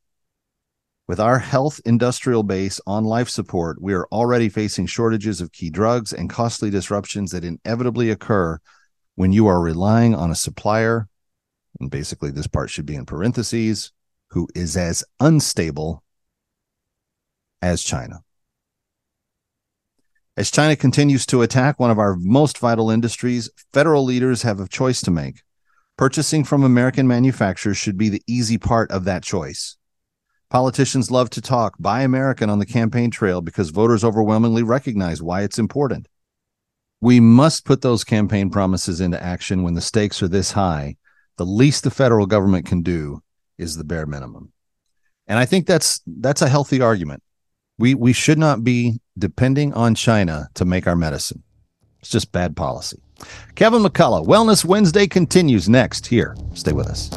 With 1.06 1.20
our 1.20 1.38
health 1.38 1.78
industrial 1.85 2.42
base 2.42 2.80
on 2.87 3.04
life 3.04 3.28
support, 3.28 3.82
we 3.82 3.92
are 3.92 4.08
already 4.11 4.49
facing 4.49 4.87
shortages 4.87 5.42
of 5.42 5.52
key 5.52 5.68
drugs 5.68 6.14
and 6.14 6.30
costly 6.30 6.70
disruptions 6.70 7.32
that 7.32 7.44
inevitably 7.44 8.11
occur 8.11 8.58
when 9.14 9.35
you 9.35 9.47
are 9.47 9.61
relying 9.61 10.14
on 10.14 10.30
a 10.30 10.35
supplier, 10.35 11.06
and 11.80 11.90
basically 11.90 12.30
this 12.30 12.47
part 12.47 12.70
should 12.70 12.87
be 12.87 12.94
in 12.94 13.04
parentheses, 13.04 13.92
who 14.30 14.49
is 14.54 14.75
as 14.75 15.04
unstable 15.20 16.02
as 17.61 17.82
China. 17.82 18.23
As 20.38 20.52
China 20.52 20.76
continues 20.76 21.26
to 21.26 21.42
attack 21.42 21.80
one 21.80 21.90
of 21.90 21.99
our 21.99 22.14
most 22.14 22.59
vital 22.59 22.92
industries, 22.92 23.50
federal 23.73 24.04
leaders 24.04 24.42
have 24.42 24.61
a 24.61 24.68
choice 24.68 25.02
to 25.02 25.11
make. 25.11 25.42
Purchasing 25.97 26.45
from 26.45 26.62
American 26.62 27.09
manufacturers 27.09 27.76
should 27.76 27.99
be 27.99 28.09
the 28.09 28.23
easy 28.28 28.57
part 28.57 28.88
of 28.92 29.02
that 29.02 29.25
choice. 29.25 29.76
Politicians 30.49 31.11
love 31.11 31.28
to 31.30 31.40
talk 31.40 31.75
buy 31.80 32.02
American 32.02 32.50
on 32.50 32.61
the 32.61 32.66
campaign 32.66 33.11
trail 33.11 33.40
because 33.40 33.71
voters 33.71 34.04
overwhelmingly 34.04 34.62
recognize 34.62 35.21
why 35.21 35.42
it's 35.42 35.59
important. 35.59 36.07
We 37.00 37.18
must 37.18 37.64
put 37.64 37.80
those 37.83 38.04
campaign 38.04 38.49
promises 38.49 39.00
into 39.00 39.21
action 39.21 39.64
when 39.64 39.75
the 39.75 39.80
stakes 39.80 40.23
are 40.23 40.28
this 40.28 40.52
high. 40.52 40.99
The 41.37 41.47
least 41.47 41.83
the 41.83 41.90
federal 41.90 42.26
government 42.26 42.64
can 42.64 42.83
do 42.83 43.25
is 43.59 43.76
the 43.76 43.83
bare 43.83 44.07
minimum. 44.07 44.52
And 45.26 45.37
I 45.37 45.47
think 45.47 45.66
that's 45.66 46.00
that's 46.07 46.42
a 46.42 46.49
healthy 46.49 46.80
argument. 46.80 47.25
We 47.78 47.94
we 47.94 48.12
should 48.12 48.38
not 48.38 48.64
be 48.64 49.00
depending 49.16 49.73
on 49.75 49.94
China 49.94 50.49
to 50.54 50.64
make 50.64 50.87
our 50.87 50.97
medicine. 50.97 51.42
It's 52.00 52.11
just 52.11 52.32
bad 52.32 52.56
policy. 52.56 53.00
Kevin 53.54 53.82
McCullough, 53.82 54.26
Wellness 54.26 54.64
Wednesday 54.64 55.06
continues 55.06 55.68
next 55.68 56.06
here. 56.06 56.37
Stay 56.54 56.73
with 56.73 56.87
us. 56.87 57.11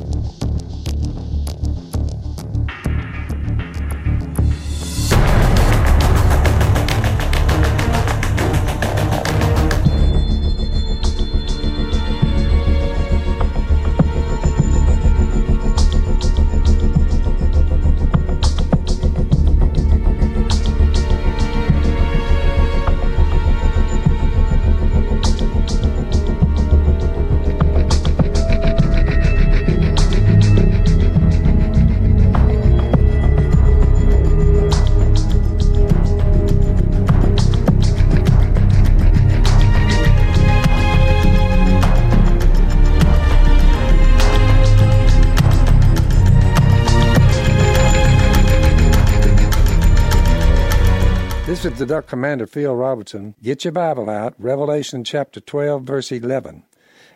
Duck 51.92 52.08
Commander 52.08 52.48
Phil 52.48 52.74
Robertson. 52.74 53.36
Get 53.44 53.66
your 53.66 53.74
Bible 53.74 54.10
out, 54.10 54.34
Revelation 54.38 55.04
chapter 55.04 55.42
12, 55.42 55.84
verse 55.84 56.10
11. 56.10 56.64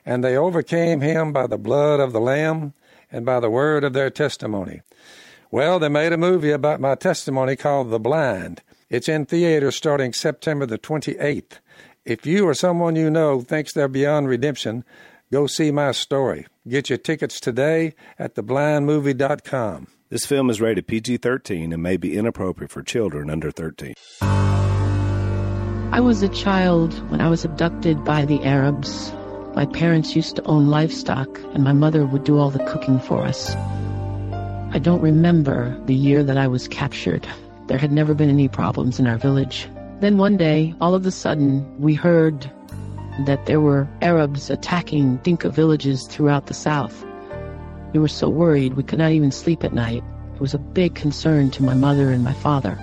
And 0.05 0.22
they 0.22 0.36
overcame 0.36 1.00
him 1.00 1.32
by 1.32 1.48
the 1.48 1.58
blood 1.58 2.01
of 2.01 2.12
the 2.12 2.20
Lamb 2.20 2.74
and 3.10 3.25
by 3.25 3.39
the 3.39 3.50
word 3.50 3.86
of 3.86 3.94
their 3.94 4.10
testimony. 4.10 4.82
Well, 5.50 5.79
they 5.79 5.88
made 5.88 6.12
a 6.12 6.17
movie 6.17 6.51
about 6.51 6.82
my 6.82 6.96
testimony 6.96 7.55
called 7.55 7.89
The 7.89 8.01
Blind. 8.01 8.63
It's 8.89 9.08
in 9.08 9.25
theaters 9.25 9.77
starting 9.77 10.12
September 10.12 10.65
the 10.65 10.77
28th. 10.77 11.60
If 12.03 12.25
you 12.25 12.46
or 12.46 12.53
someone 12.53 12.98
you 12.98 13.10
know 13.10 13.39
thinks 13.39 13.72
they're 13.72 13.88
beyond 13.88 14.27
redemption, 14.27 14.84
go 15.32 15.48
see 15.48 15.72
my 15.72 15.94
story. 15.94 16.48
Get 16.67 16.89
your 16.89 16.98
tickets 16.98 17.39
today 17.39 17.94
at 18.20 18.36
theblindmovie.com. 18.36 19.88
This 20.10 20.25
film 20.25 20.50
is 20.50 20.60
rated 20.60 20.86
PG 20.86 21.15
13 21.17 21.72
and 21.72 21.82
may 21.82 21.96
be 21.96 22.17
inappropriate 22.17 22.72
for 22.72 22.84
children 22.84 23.29
under 23.29 23.51
13. 23.51 23.94
I 25.95 26.01
was 26.01 26.21
a 26.21 26.27
child 26.27 26.93
when 27.09 27.21
I 27.21 27.29
was 27.29 27.45
abducted 27.45 28.03
by 28.03 28.25
the 28.25 28.43
Arabs. 28.43 29.13
My 29.55 29.65
parents 29.65 30.13
used 30.13 30.35
to 30.35 30.43
own 30.43 30.67
livestock, 30.67 31.39
and 31.53 31.63
my 31.63 31.71
mother 31.71 32.05
would 32.05 32.25
do 32.25 32.37
all 32.37 32.49
the 32.49 32.65
cooking 32.65 32.99
for 32.99 33.23
us. 33.23 33.55
I 34.75 34.77
don't 34.77 34.99
remember 34.99 35.81
the 35.85 35.95
year 35.95 36.21
that 36.21 36.37
I 36.37 36.47
was 36.47 36.67
captured. 36.67 37.25
There 37.67 37.77
had 37.77 37.93
never 37.93 38.13
been 38.13 38.29
any 38.29 38.49
problems 38.49 38.99
in 38.99 39.07
our 39.07 39.17
village. 39.17 39.69
Then 40.01 40.17
one 40.17 40.35
day, 40.35 40.75
all 40.81 40.95
of 40.95 41.05
a 41.05 41.11
sudden, 41.11 41.63
we 41.79 41.93
heard 41.93 42.51
that 43.25 43.45
there 43.45 43.61
were 43.61 43.87
Arabs 44.01 44.49
attacking 44.49 45.15
Dinka 45.23 45.49
villages 45.49 46.07
throughout 46.07 46.47
the 46.47 46.53
south. 46.53 47.05
We 47.93 48.01
were 48.01 48.09
so 48.09 48.27
worried 48.27 48.73
we 48.73 48.83
could 48.83 48.99
not 48.99 49.13
even 49.13 49.31
sleep 49.31 49.63
at 49.63 49.73
night. 49.73 50.03
It 50.33 50.41
was 50.41 50.53
a 50.53 50.59
big 50.59 50.93
concern 50.93 51.51
to 51.51 51.63
my 51.63 51.73
mother 51.73 52.11
and 52.11 52.21
my 52.21 52.33
father. 52.33 52.77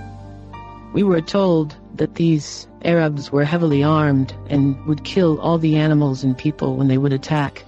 We 0.95 1.02
were 1.02 1.21
told 1.21 1.76
that 1.97 2.14
these 2.14 2.66
Arabs 2.85 3.31
were 3.31 3.45
heavily 3.45 3.83
armed 3.83 4.35
and 4.49 4.77
would 4.87 5.05
kill 5.05 5.41
all 5.41 5.59
the 5.59 5.77
animals 5.77 6.25
and 6.25 6.37
people 6.37 6.77
when 6.77 6.89
they 6.89 6.99
would 6.99 7.12
attack. 7.12 7.65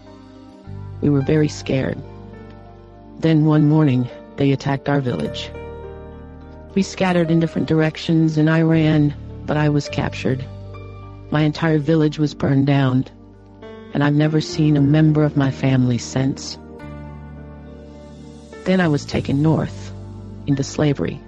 We 1.01 1.11
were 1.11 1.21
very 1.21 1.49
scared. 1.49 1.99
Then 3.21 3.45
one 3.45 3.69
morning, 3.69 4.09
they 4.37 4.53
attacked 4.53 4.89
our 4.89 5.01
village. 5.01 5.51
We 6.75 6.83
scattered 6.83 7.31
in 7.31 7.41
different 7.41 7.69
directions 7.69 8.37
and 8.37 8.51
I 8.51 8.63
ran, 8.63 9.15
but 9.47 9.57
I 9.57 9.69
was 9.69 9.89
captured. 9.89 10.45
My 11.31 11.43
entire 11.43 11.79
village 11.79 12.19
was 12.19 12.35
burned 12.35 12.67
down, 12.67 13.07
and 13.93 14.03
I've 14.03 14.15
never 14.15 14.41
seen 14.41 14.77
a 14.77 14.81
member 14.81 15.25
of 15.25 15.37
my 15.37 15.51
family 15.51 15.99
since. 15.99 16.59
Then 18.65 18.81
I 18.81 18.89
was 18.89 19.05
taken 19.05 19.43
north, 19.43 19.93
into 20.47 20.65
slavery. 20.65 21.21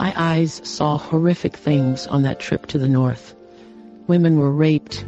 My 0.00 0.14
eyes 0.16 0.62
saw 0.64 0.96
horrific 0.96 1.54
things 1.54 2.06
on 2.06 2.22
that 2.22 2.40
trip 2.40 2.64
to 2.68 2.78
the 2.78 2.88
north. 2.88 3.34
Women 4.06 4.38
were 4.38 4.50
raped 4.50 5.04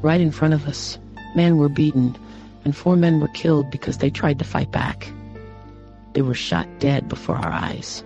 right 0.00 0.18
in 0.18 0.30
front 0.30 0.54
of 0.54 0.66
us. 0.66 0.98
Men 1.36 1.58
were 1.58 1.68
beaten, 1.68 2.16
and 2.64 2.74
four 2.74 2.96
men 2.96 3.20
were 3.20 3.28
killed 3.28 3.70
because 3.70 3.98
they 3.98 4.08
tried 4.08 4.38
to 4.38 4.46
fight 4.46 4.72
back. 4.72 5.12
They 6.14 6.22
were 6.22 6.32
shot 6.32 6.66
dead 6.78 7.06
before 7.06 7.36
our 7.36 7.52
eyes. 7.52 8.02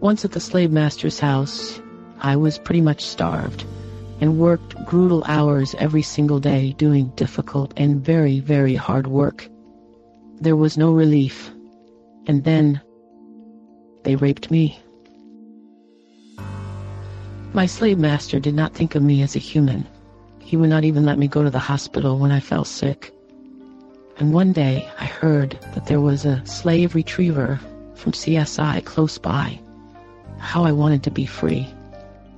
Once 0.00 0.24
at 0.24 0.32
the 0.32 0.40
slave 0.40 0.72
master's 0.72 1.20
house, 1.20 1.80
I 2.18 2.34
was 2.34 2.58
pretty 2.58 2.80
much 2.80 3.04
starved 3.04 3.64
and 4.20 4.40
worked 4.40 4.74
brutal 4.86 5.22
hours 5.28 5.76
every 5.78 6.02
single 6.02 6.40
day 6.40 6.72
doing 6.72 7.12
difficult 7.14 7.72
and 7.76 8.04
very, 8.04 8.40
very 8.40 8.74
hard 8.74 9.06
work. 9.06 9.48
There 10.40 10.56
was 10.56 10.76
no 10.76 10.90
relief. 10.90 11.48
And 12.26 12.42
then 12.42 12.80
they 14.08 14.16
raped 14.16 14.50
me. 14.50 14.80
My 17.52 17.66
slave 17.66 17.98
master 17.98 18.40
did 18.40 18.54
not 18.54 18.72
think 18.72 18.94
of 18.94 19.02
me 19.02 19.20
as 19.20 19.36
a 19.36 19.38
human. 19.38 19.86
He 20.38 20.56
would 20.56 20.70
not 20.70 20.84
even 20.84 21.04
let 21.04 21.18
me 21.18 21.28
go 21.28 21.42
to 21.42 21.50
the 21.50 21.58
hospital 21.58 22.18
when 22.18 22.32
I 22.32 22.40
fell 22.40 22.64
sick. 22.64 23.12
And 24.16 24.32
one 24.32 24.54
day 24.54 24.88
I 24.98 25.04
heard 25.04 25.58
that 25.74 25.84
there 25.84 26.00
was 26.00 26.24
a 26.24 26.42
slave 26.46 26.94
retriever 26.94 27.60
from 27.96 28.12
CSI 28.12 28.82
close 28.86 29.18
by. 29.18 29.60
How 30.38 30.64
I 30.64 30.72
wanted 30.72 31.02
to 31.02 31.10
be 31.10 31.26
free. 31.26 31.68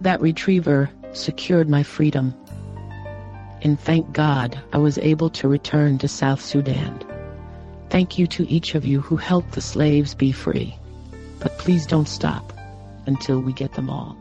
That 0.00 0.20
retriever 0.20 0.90
secured 1.12 1.68
my 1.68 1.84
freedom. 1.84 2.34
And 3.62 3.78
thank 3.78 4.12
God 4.12 4.60
I 4.72 4.78
was 4.78 4.98
able 4.98 5.30
to 5.30 5.46
return 5.46 5.98
to 5.98 6.08
South 6.08 6.42
Sudan. 6.42 7.00
Thank 7.90 8.18
you 8.18 8.26
to 8.26 8.50
each 8.50 8.74
of 8.74 8.84
you 8.84 9.00
who 9.00 9.14
helped 9.14 9.52
the 9.52 9.60
slaves 9.60 10.16
be 10.16 10.32
free. 10.32 10.76
But 11.40 11.59
please 11.59 11.87
don't 11.87 12.09
stop 12.09 12.52
until 13.06 13.40
we 13.40 13.52
get 13.52 13.73
them 13.73 13.90
all. 13.90 14.16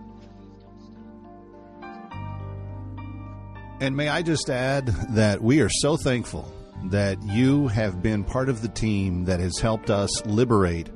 And 3.81 3.95
may 3.95 4.09
I 4.09 4.23
just 4.23 4.49
add 4.49 4.87
that 5.11 5.41
we 5.41 5.61
are 5.61 5.69
so 5.69 5.95
thankful 5.95 6.51
that 6.85 7.21
you 7.23 7.67
have 7.67 8.01
been 8.01 8.23
part 8.23 8.49
of 8.49 8.61
the 8.61 8.67
team 8.67 9.25
that 9.25 9.39
has 9.39 9.57
helped 9.59 9.89
us 9.89 10.25
liberate 10.25 10.89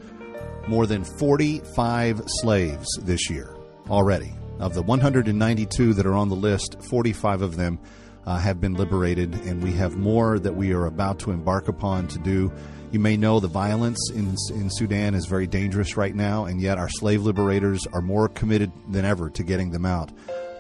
more 0.68 0.86
than 0.86 1.04
45 1.04 2.22
slaves 2.26 2.88
this 3.02 3.30
year 3.30 3.56
already. 3.90 4.34
Of 4.60 4.74
the 4.74 4.82
192 4.82 5.94
that 5.94 6.06
are 6.06 6.14
on 6.14 6.30
the 6.30 6.36
list, 6.36 6.82
45 6.90 7.42
of 7.42 7.56
them 7.58 7.80
uh, 8.26 8.38
have 8.38 8.62
been 8.62 8.76
liberated, 8.76 9.34
and 9.46 9.62
we 9.62 9.72
have 9.74 9.98
more 9.98 10.40
that 10.40 10.56
we 10.56 10.74
are 10.74 10.86
about 10.86 11.20
to 11.20 11.32
embark 11.32 11.68
upon 11.68 12.08
to 12.10 12.20
do. 12.20 12.52
You 12.94 13.00
may 13.00 13.18
know 13.18 13.40
the 13.40 13.48
violence 13.48 14.12
in, 14.12 14.36
in 14.56 14.70
Sudan 14.70 15.16
is 15.16 15.26
very 15.26 15.48
dangerous 15.48 15.98
right 15.98 16.14
now, 16.14 16.46
and 16.46 16.62
yet 16.62 16.78
our 16.78 16.90
slave 16.90 17.24
liberators 17.24 17.88
are 17.92 18.04
more 18.04 18.30
committed 18.30 18.72
than 18.88 19.04
ever 19.04 19.32
to 19.32 19.42
getting 19.42 19.72
them 19.72 19.84
out, 19.84 20.12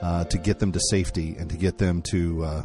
uh, 0.01 0.23
to 0.23 0.39
get 0.39 0.57
them 0.57 0.71
to 0.71 0.79
safety, 0.89 1.35
and 1.37 1.47
to 1.51 1.57
get 1.57 1.77
them 1.77 2.01
to 2.09 2.43
uh, 2.43 2.63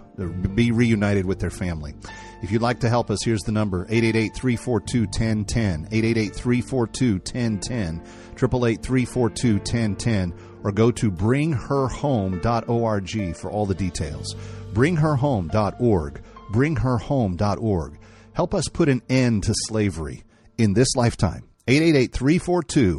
be 0.54 0.72
reunited 0.72 1.26
with 1.26 1.38
their 1.38 1.50
family. 1.50 1.94
If 2.40 2.50
you'd 2.50 2.62
like 2.62 2.81
to 2.81 2.88
help 2.88 3.11
us, 3.11 3.22
here's 3.22 3.42
the 3.42 3.52
number 3.52 3.85
888 3.90 4.35
342 4.35 5.00
1010, 5.00 5.88
888 5.92 6.35
342 6.35 7.12
1010, 7.16 8.02
888 8.38 8.83
342 8.83 9.52
1010, 9.57 10.33
or 10.64 10.72
go 10.72 10.90
to 10.90 11.11
bringherhome.org 11.11 13.37
for 13.37 13.50
all 13.50 13.66
the 13.66 13.74
details. 13.74 14.35
Bringherhome.org, 14.72 16.22
bringherhome.org. 16.52 17.98
Help 18.38 18.55
us 18.55 18.68
put 18.68 18.88
an 18.88 19.03
end 19.09 19.42
to 19.42 19.53
slavery 19.66 20.22
in 20.59 20.72
this 20.72 20.94
lifetime. 20.94 21.48
888 21.66 22.12
342 22.12 22.98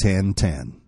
1010. 0.00 0.80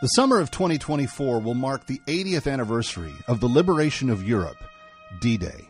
The 0.00 0.06
summer 0.08 0.40
of 0.40 0.50
2024 0.50 1.40
will 1.40 1.52
mark 1.52 1.86
the 1.86 2.00
80th 2.06 2.50
anniversary 2.50 3.12
of 3.28 3.40
the 3.40 3.46
liberation 3.46 4.08
of 4.08 4.26
Europe, 4.26 4.56
D 5.20 5.36
Day. 5.36 5.68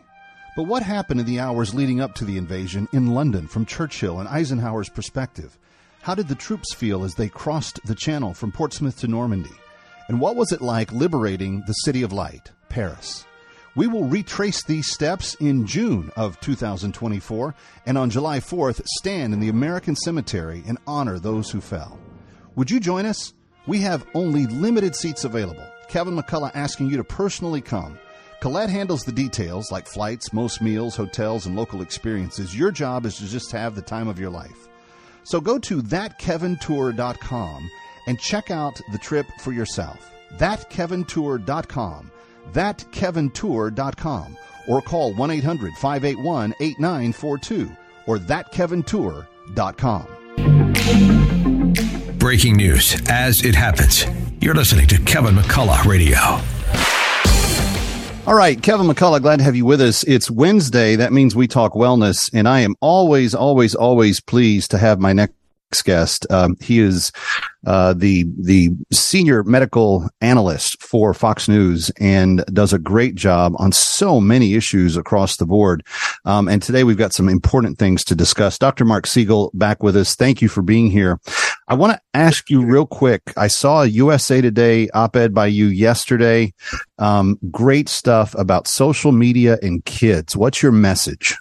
But 0.55 0.63
what 0.63 0.81
happened 0.81 1.19
in 1.19 1.25
the 1.25 1.41
hours 1.41 1.73
leading 1.73 1.99
up 1.99 2.15
to 2.15 2.23
the 2.23 2.37
invasion 2.37 2.87
in 2.93 3.13
London 3.13 3.49
from 3.49 3.65
Churchill 3.65 4.21
and 4.21 4.29
Eisenhower's 4.29 4.87
perspective? 4.87 5.59
How 6.03 6.15
did 6.15 6.29
the 6.29 6.35
troops 6.35 6.73
feel 6.73 7.03
as 7.03 7.15
they 7.15 7.27
crossed 7.27 7.81
the 7.83 7.95
Channel 7.95 8.33
from 8.33 8.53
Portsmouth 8.53 8.97
to 9.01 9.09
Normandy? 9.09 9.57
And 10.07 10.21
what 10.21 10.37
was 10.37 10.53
it 10.53 10.61
like 10.61 10.93
liberating 10.93 11.63
the 11.67 11.73
City 11.73 12.01
of 12.01 12.13
Light, 12.13 12.53
Paris? 12.69 13.26
We 13.77 13.85
will 13.85 14.05
retrace 14.05 14.63
these 14.63 14.91
steps 14.91 15.35
in 15.35 15.67
June 15.67 16.11
of 16.15 16.39
2024 16.39 17.53
and 17.85 17.95
on 17.95 18.09
July 18.09 18.39
4th 18.39 18.83
stand 18.97 19.35
in 19.35 19.39
the 19.39 19.49
American 19.49 19.95
Cemetery 19.95 20.63
and 20.67 20.79
honor 20.87 21.19
those 21.19 21.51
who 21.51 21.61
fell. 21.61 21.99
Would 22.55 22.71
you 22.71 22.79
join 22.79 23.05
us? 23.05 23.33
We 23.67 23.81
have 23.81 24.07
only 24.15 24.47
limited 24.47 24.95
seats 24.95 25.25
available. 25.25 25.63
Kevin 25.89 26.17
McCullough 26.17 26.55
asking 26.55 26.89
you 26.89 26.97
to 26.97 27.03
personally 27.03 27.61
come. 27.61 27.99
Colette 28.39 28.71
handles 28.71 29.03
the 29.03 29.11
details 29.11 29.71
like 29.71 29.85
flights, 29.85 30.33
most 30.33 30.59
meals, 30.59 30.95
hotels, 30.95 31.45
and 31.45 31.55
local 31.55 31.83
experiences. 31.83 32.57
Your 32.57 32.71
job 32.71 33.05
is 33.05 33.17
to 33.17 33.27
just 33.27 33.51
have 33.51 33.75
the 33.75 33.83
time 33.83 34.07
of 34.07 34.19
your 34.19 34.31
life. 34.31 34.67
So 35.23 35.39
go 35.39 35.59
to 35.59 35.83
thatkevintour.com 35.83 37.69
and 38.07 38.19
check 38.19 38.49
out 38.49 38.81
the 38.91 38.97
trip 38.97 39.27
for 39.41 39.51
yourself. 39.51 40.11
Thatkevintour.com. 40.37 42.11
Thatkevintour.com. 42.53 44.37
Or 44.67 44.81
call 44.81 45.13
1 45.13 45.31
800 45.31 45.73
581 45.73 46.53
8942 46.59 47.71
or 48.05 48.17
thatkevintour.com. 48.17 50.07
Breaking 52.17 52.57
news 52.57 53.01
as 53.09 53.45
it 53.45 53.55
happens. 53.55 54.05
You're 54.41 54.55
listening 54.55 54.87
to 54.87 54.99
Kevin 55.01 55.35
McCullough 55.35 55.85
Radio. 55.85 56.17
All 58.27 58.35
right, 58.35 58.61
Kevin 58.61 58.87
McCullough, 58.87 59.21
glad 59.21 59.37
to 59.37 59.43
have 59.45 59.55
you 59.55 59.65
with 59.65 59.79
us. 59.79 60.03
It's 60.03 60.29
Wednesday. 60.29 60.97
That 60.97 61.13
means 61.13 61.33
we 61.33 61.47
talk 61.47 61.71
wellness, 61.71 62.29
and 62.33 62.45
I 62.45 62.59
am 62.59 62.75
always, 62.81 63.33
always, 63.33 63.73
always 63.73 64.19
pleased 64.19 64.71
to 64.71 64.77
have 64.77 64.99
my 64.99 65.13
next 65.13 65.36
guest. 65.83 66.25
Um, 66.31 66.55
he 66.59 66.79
is 66.79 67.11
uh, 67.65 67.93
the 67.93 68.25
the 68.39 68.69
senior 68.91 69.43
medical 69.43 70.09
analyst 70.21 70.81
for 70.81 71.13
Fox 71.13 71.47
News 71.47 71.91
and 71.99 72.43
does 72.53 72.73
a 72.73 72.79
great 72.79 73.15
job 73.15 73.53
on 73.57 73.71
so 73.71 74.21
many 74.21 74.53
issues 74.53 74.95
across 74.95 75.37
the 75.37 75.45
board. 75.45 75.85
Um, 76.25 76.47
and 76.47 76.61
today 76.61 76.83
we've 76.83 76.97
got 76.97 77.13
some 77.13 77.27
important 77.27 77.77
things 77.77 78.03
to 78.05 78.15
discuss. 78.15 78.57
Dr. 78.57 78.85
Mark 78.85 79.05
Siegel 79.05 79.51
back 79.53 79.83
with 79.83 79.97
us. 79.97 80.15
Thank 80.15 80.41
you 80.41 80.47
for 80.47 80.61
being 80.61 80.89
here. 80.89 81.19
I 81.67 81.73
want 81.73 81.93
to 81.93 82.01
ask 82.13 82.49
you 82.49 82.63
real 82.63 82.85
quick. 82.85 83.21
I 83.35 83.47
saw 83.47 83.81
a 83.81 83.87
USA 83.87 84.39
Today 84.39 84.87
op-ed 84.93 85.33
by 85.33 85.47
you 85.47 85.67
yesterday. 85.67 86.53
Um, 86.97 87.37
great 87.51 87.89
stuff 87.89 88.33
about 88.35 88.67
social 88.67 89.11
media 89.11 89.57
and 89.61 89.83
kids. 89.83 90.37
What's 90.37 90.63
your 90.63 90.71
message? 90.71 91.35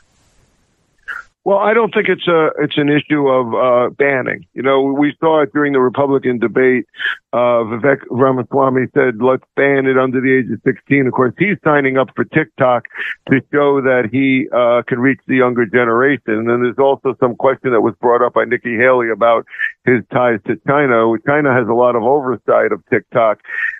Well, 1.46 1.58
I 1.58 1.74
don't 1.74 1.94
think 1.94 2.08
it's 2.08 2.26
a 2.26 2.50
it's 2.58 2.76
an 2.76 2.88
issue 2.88 3.28
of 3.28 3.54
uh, 3.54 3.90
banning. 3.90 4.44
You 4.54 4.62
know, 4.62 4.82
we 4.82 5.14
saw 5.20 5.42
it 5.42 5.52
during 5.52 5.74
the 5.74 5.80
Republican 5.80 6.40
debate. 6.40 6.86
Uh, 7.32 7.62
Vivek 7.70 7.98
Ramaswamy 8.10 8.88
said, 8.92 9.22
"Let's 9.22 9.44
ban 9.54 9.86
it 9.86 9.96
under 9.96 10.20
the 10.20 10.38
age 10.38 10.50
of 10.50 10.58
16." 10.64 11.06
Of 11.06 11.12
course, 11.12 11.34
he's 11.38 11.56
signing 11.62 11.98
up 11.98 12.08
for 12.16 12.24
TikTok 12.24 12.86
to 13.30 13.40
show 13.52 13.80
that 13.80 14.08
he 14.10 14.48
uh, 14.52 14.82
can 14.88 14.98
reach 14.98 15.20
the 15.28 15.36
younger 15.36 15.66
generation. 15.66 16.34
And 16.34 16.50
then 16.50 16.64
there's 16.64 16.80
also 16.80 17.14
some 17.20 17.36
question 17.36 17.70
that 17.70 17.80
was 17.80 17.94
brought 18.00 18.26
up 18.26 18.34
by 18.34 18.44
Nikki 18.44 18.76
Haley 18.76 19.10
about 19.10 19.46
his 19.84 20.02
ties 20.12 20.40
to 20.48 20.56
China. 20.66 21.14
China 21.28 21.54
has 21.54 21.68
a 21.68 21.74
lot 21.74 21.94
of 21.94 22.02
oversight 22.02 22.72
of 22.72 22.82
TikTok. 22.90 23.38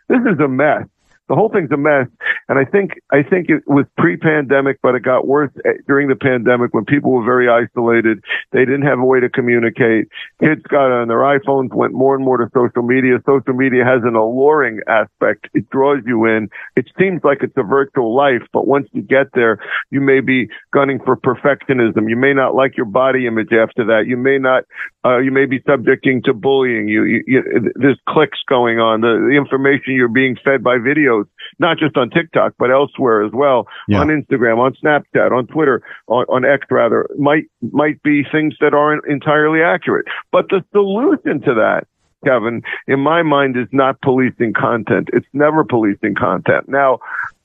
This 0.08 0.20
is 0.20 0.38
a 0.38 0.46
mess. 0.46 0.86
The 1.28 1.34
whole 1.34 1.48
thing's 1.48 1.72
a 1.72 1.76
mess. 1.76 2.06
And 2.48 2.58
I 2.58 2.64
think, 2.64 2.92
I 3.10 3.22
think 3.22 3.50
it 3.50 3.62
was 3.66 3.86
pre-pandemic, 3.98 4.78
but 4.82 4.94
it 4.94 5.02
got 5.02 5.26
worse 5.26 5.50
eh, 5.64 5.82
during 5.88 6.08
the 6.08 6.14
pandemic 6.14 6.72
when 6.72 6.84
people 6.84 7.10
were 7.10 7.24
very 7.24 7.48
isolated. 7.48 8.22
They 8.52 8.64
didn't 8.64 8.82
have 8.82 9.00
a 9.00 9.04
way 9.04 9.18
to 9.20 9.28
communicate. 9.28 10.08
Kids 10.40 10.62
got 10.68 10.92
on 10.92 11.08
their 11.08 11.18
iPhones, 11.18 11.74
went 11.74 11.92
more 11.92 12.14
and 12.14 12.24
more 12.24 12.36
to 12.36 12.48
social 12.54 12.82
media. 12.82 13.18
Social 13.26 13.54
media 13.54 13.84
has 13.84 14.02
an 14.04 14.14
alluring 14.14 14.80
aspect. 14.86 15.48
It 15.54 15.68
draws 15.70 16.02
you 16.06 16.26
in. 16.26 16.48
It 16.76 16.86
seems 16.98 17.22
like 17.24 17.38
it's 17.42 17.56
a 17.56 17.64
virtual 17.64 18.14
life, 18.14 18.42
but 18.52 18.66
once 18.66 18.88
you 18.92 19.02
get 19.02 19.26
there, 19.34 19.58
you 19.90 20.00
may 20.00 20.20
be 20.20 20.48
gunning 20.72 21.00
for 21.04 21.16
perfectionism. 21.16 22.08
You 22.08 22.16
may 22.16 22.32
not 22.32 22.54
like 22.54 22.76
your 22.76 22.86
body 22.86 23.26
image 23.26 23.52
after 23.52 23.84
that. 23.86 24.04
You 24.06 24.16
may 24.16 24.38
not, 24.38 24.64
uh, 25.04 25.18
you 25.18 25.32
may 25.32 25.46
be 25.46 25.60
subjecting 25.68 26.22
to 26.24 26.32
bullying. 26.32 26.88
You, 26.88 27.04
you, 27.04 27.24
you 27.26 27.72
there's 27.74 27.98
clicks 28.08 28.38
going 28.48 28.78
on. 28.78 29.00
The, 29.00 29.28
the 29.30 29.36
information 29.36 29.94
you're 29.94 30.08
being 30.08 30.36
fed 30.44 30.62
by 30.62 30.76
videos, 30.76 31.24
not 31.58 31.78
just 31.78 31.96
on 31.96 32.10
TikTok, 32.10 32.54
but 32.58 32.70
elsewhere 32.70 33.22
as 33.24 33.32
well, 33.32 33.66
Yeah. 33.88 34.00
on 34.00 34.08
Instagram, 34.08 34.58
on 34.58 34.74
Snapchat, 34.74 35.32
on 35.32 35.46
Twitter, 35.46 35.82
on, 36.06 36.24
on 36.28 36.44
X 36.44 36.66
rather, 36.70 37.08
might, 37.18 37.44
might 37.72 38.02
be 38.02 38.24
things 38.24 38.54
that 38.60 38.74
aren't 38.74 39.06
entirely 39.06 39.62
accurate. 39.62 40.06
But 40.32 40.48
the 40.48 40.64
solution 40.72 41.40
to 41.42 41.54
that 41.54 41.86
Kevin, 42.24 42.62
in 42.88 43.00
my 43.00 43.22
mind, 43.22 43.56
is 43.56 43.68
not 43.72 44.00
policing 44.00 44.52
content. 44.54 45.10
It's 45.12 45.26
never 45.32 45.64
policing 45.64 46.14
content. 46.14 46.68
Now, 46.68 46.98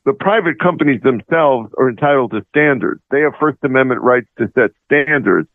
the 0.06 0.14
private 0.14 0.60
companies 0.60 1.02
themselves 1.02 1.72
are 1.78 1.90
entitled 1.90 2.32
to 2.32 2.44
standards. 2.50 3.02
They 3.12 3.22
have 3.22 3.34
First 3.40 3.60
Amendment 3.64 4.02
rights 4.02 4.28
to 4.40 4.50
set 4.56 4.72
standards. 4.86 5.48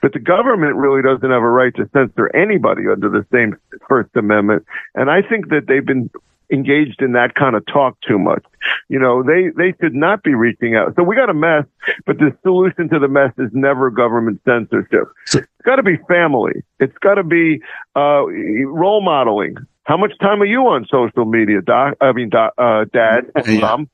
But 0.00 0.12
the 0.12 0.18
government 0.20 0.76
really 0.76 1.02
doesn't 1.02 1.28
have 1.28 1.42
a 1.42 1.48
right 1.50 1.74
to 1.74 1.88
censor 1.92 2.34
anybody 2.34 2.84
under 2.90 3.08
the 3.08 3.26
same 3.32 3.56
First 3.88 4.10
Amendment. 4.14 4.64
And 4.94 5.10
I 5.10 5.20
think 5.22 5.48
that 5.48 5.66
they've 5.66 5.84
been 5.84 6.08
engaged 6.50 7.02
in 7.02 7.12
that 7.12 7.34
kind 7.34 7.56
of 7.56 7.64
talk 7.66 7.96
too 8.06 8.18
much. 8.18 8.44
You 8.88 8.98
know, 8.98 9.22
they, 9.22 9.50
they 9.56 9.74
should 9.80 9.94
not 9.94 10.22
be 10.22 10.34
reaching 10.34 10.74
out. 10.76 10.94
So 10.96 11.02
we 11.02 11.16
got 11.16 11.30
a 11.30 11.34
mess, 11.34 11.64
but 12.06 12.18
the 12.18 12.36
solution 12.42 12.88
to 12.90 12.98
the 12.98 13.08
mess 13.08 13.32
is 13.38 13.50
never 13.52 13.90
government 13.90 14.40
censorship. 14.44 15.08
it's 15.32 15.46
got 15.64 15.76
to 15.76 15.82
be 15.82 15.96
family. 16.08 16.62
It's 16.78 16.96
got 16.98 17.14
to 17.14 17.24
be, 17.24 17.62
uh, 17.96 18.26
role 18.66 19.02
modeling. 19.02 19.56
How 19.84 19.96
much 19.96 20.12
time 20.20 20.40
are 20.40 20.46
you 20.46 20.68
on 20.68 20.86
social 20.88 21.24
media, 21.24 21.62
Doc? 21.62 21.94
I 22.00 22.12
mean, 22.12 22.28
doc, 22.28 22.54
uh, 22.58 22.84
Dad, 22.92 23.32
Mom, 23.48 23.88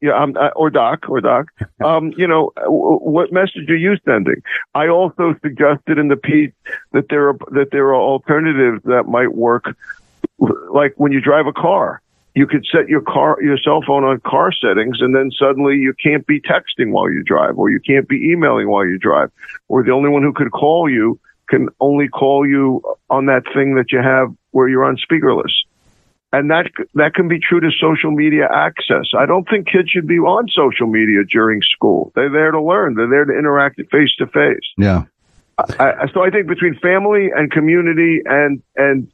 yeah, 0.00 0.20
um, 0.20 0.34
uh, 0.36 0.48
or 0.56 0.70
Doc, 0.70 1.08
or 1.08 1.20
Doc. 1.20 1.52
Um, 1.84 2.12
you 2.16 2.26
know, 2.26 2.50
w- 2.56 2.98
what 2.98 3.32
message 3.32 3.70
are 3.70 3.76
you 3.76 3.96
sending? 4.04 4.42
I 4.74 4.88
also 4.88 5.36
suggested 5.42 5.98
in 5.98 6.08
the 6.08 6.16
piece 6.16 6.52
that 6.92 7.10
there 7.10 7.28
are 7.28 7.38
that 7.52 7.68
there 7.70 7.86
are 7.88 7.94
alternatives 7.94 8.82
that 8.86 9.04
might 9.04 9.34
work, 9.34 9.76
like 10.38 10.94
when 10.96 11.12
you 11.12 11.20
drive 11.20 11.46
a 11.46 11.52
car. 11.52 12.00
You 12.34 12.46
could 12.46 12.66
set 12.70 12.86
your 12.86 13.00
car, 13.00 13.38
your 13.42 13.56
cell 13.56 13.80
phone 13.86 14.04
on 14.04 14.20
car 14.20 14.52
settings, 14.52 15.00
and 15.00 15.16
then 15.16 15.30
suddenly 15.30 15.76
you 15.76 15.94
can't 15.94 16.26
be 16.26 16.38
texting 16.38 16.90
while 16.90 17.10
you 17.10 17.22
drive, 17.22 17.56
or 17.58 17.70
you 17.70 17.80
can't 17.80 18.06
be 18.06 18.16
emailing 18.30 18.68
while 18.68 18.84
you 18.86 18.98
drive, 18.98 19.30
or 19.68 19.82
the 19.82 19.92
only 19.92 20.10
one 20.10 20.22
who 20.22 20.34
could 20.34 20.52
call 20.52 20.86
you 20.86 21.18
can 21.48 21.70
only 21.80 22.08
call 22.08 22.46
you 22.46 22.82
on 23.08 23.24
that 23.26 23.44
thing 23.54 23.76
that 23.76 23.90
you 23.90 24.02
have 24.02 24.34
where 24.50 24.68
you're 24.68 24.84
on 24.84 24.98
speakerless. 24.98 25.52
And 26.30 26.50
that 26.50 26.66
that 26.94 27.14
can 27.14 27.28
be 27.28 27.38
true 27.38 27.60
to 27.60 27.70
social 27.80 28.10
media 28.10 28.48
access. 28.52 29.06
I 29.16 29.24
don't 29.24 29.48
think 29.48 29.68
kids 29.68 29.88
should 29.88 30.06
be 30.06 30.18
on 30.18 30.48
social 30.48 30.86
media 30.88 31.24
during 31.24 31.62
school. 31.62 32.12
They're 32.14 32.28
there 32.28 32.50
to 32.50 32.60
learn. 32.60 32.96
They're 32.96 33.08
there 33.08 33.24
to 33.24 33.32
interact 33.32 33.80
face 33.90 34.14
to 34.18 34.26
face. 34.26 34.66
Yeah. 34.76 35.04
I, 35.78 35.92
I- 36.02 36.06
so 36.12 36.22
I 36.22 36.28
think 36.28 36.48
between 36.48 36.74
family 36.80 37.30
and 37.34 37.50
community 37.50 38.20
and 38.26 38.62
and 38.76 39.10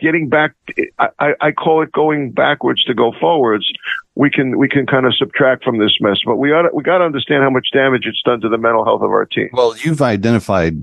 getting 0.00 0.28
back, 0.28 0.54
I, 0.98 1.34
I- 1.40 1.52
call 1.52 1.82
it 1.82 1.92
going 1.92 2.32
backwards 2.32 2.84
to 2.84 2.94
go 2.94 3.12
forwards. 3.20 3.70
We 4.14 4.30
can 4.30 4.58
we 4.58 4.68
can 4.68 4.86
kind 4.86 5.06
of 5.06 5.14
subtract 5.16 5.64
from 5.64 5.78
this 5.78 5.96
mess, 6.00 6.18
but 6.24 6.36
we 6.36 6.52
ought 6.52 6.72
we 6.74 6.82
got 6.82 6.98
to 6.98 7.04
understand 7.04 7.42
how 7.42 7.50
much 7.50 7.68
damage 7.72 8.06
it's 8.06 8.22
done 8.22 8.40
to 8.42 8.48
the 8.48 8.58
mental 8.58 8.84
health 8.84 9.02
of 9.02 9.10
our 9.10 9.24
team. 9.26 9.48
Well, 9.52 9.76
you've 9.76 10.02
identified, 10.02 10.80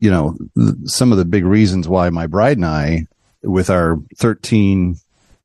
you 0.00 0.10
know, 0.10 0.36
some 0.84 1.12
of 1.12 1.18
the 1.18 1.24
big 1.24 1.44
reasons 1.44 1.86
why 1.88 2.10
my 2.10 2.26
bride 2.26 2.56
and 2.56 2.66
I, 2.66 3.06
with 3.42 3.70
our 3.70 3.98
13, 4.16 4.96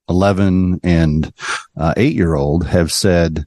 11, 0.09 0.79
and 0.83 1.33
uh, 1.77 1.93
eight 1.97 2.13
year 2.15 2.33
old, 2.35 2.65
have 2.65 2.91
said, 2.91 3.45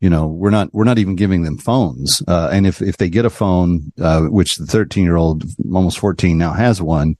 you 0.00 0.08
know, 0.08 0.26
we're 0.26 0.50
not 0.50 0.72
we're 0.72 0.84
not 0.84 0.98
even 0.98 1.14
giving 1.14 1.42
them 1.42 1.58
phones. 1.58 2.22
Uh, 2.26 2.48
and 2.50 2.66
if 2.66 2.80
if 2.80 2.96
they 2.96 3.10
get 3.10 3.26
a 3.26 3.30
phone, 3.30 3.92
uh, 4.00 4.22
which 4.22 4.56
the 4.56 4.66
13 4.66 5.04
year 5.04 5.16
old, 5.16 5.44
almost 5.72 5.98
14 5.98 6.38
now 6.38 6.52
has 6.52 6.80
one, 6.80 7.16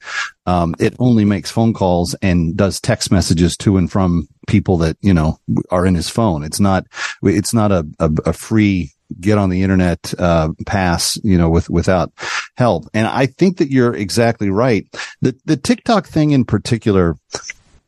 um, 0.47 0.75
it 0.79 0.95
only 0.99 1.27
makes 1.27 1.51
phone 1.51 1.75
calls 1.75 2.15
and 2.23 2.57
does 2.57 2.81
text 2.81 3.13
messages 3.13 3.57
to 3.59 3.77
and 3.77 3.93
from 3.93 4.29
people 4.47 4.79
that 4.79 4.97
you 5.03 5.13
know 5.13 5.39
are 5.71 5.85
in 5.85 5.95
his 5.95 6.09
phone. 6.09 6.43
It's 6.43 6.61
not 6.61 6.87
it's 7.23 7.53
not 7.53 7.71
a 7.71 7.87
a, 7.99 8.11
a 8.27 8.33
free 8.33 8.93
get 9.21 9.39
on 9.39 9.51
the 9.51 9.63
internet 9.63 10.15
uh, 10.19 10.51
pass, 10.67 11.19
you 11.23 11.37
know, 11.37 11.51
with 11.51 11.69
without 11.69 12.13
help. 12.57 12.89
And 12.95 13.07
I 13.07 13.27
think 13.27 13.59
that 13.59 13.71
you're 13.71 13.95
exactly 13.95 14.49
right. 14.49 14.87
The 15.21 15.37
the 15.45 15.57
TikTok 15.57 16.07
thing 16.07 16.31
in 16.31 16.47
particular, 16.47 17.17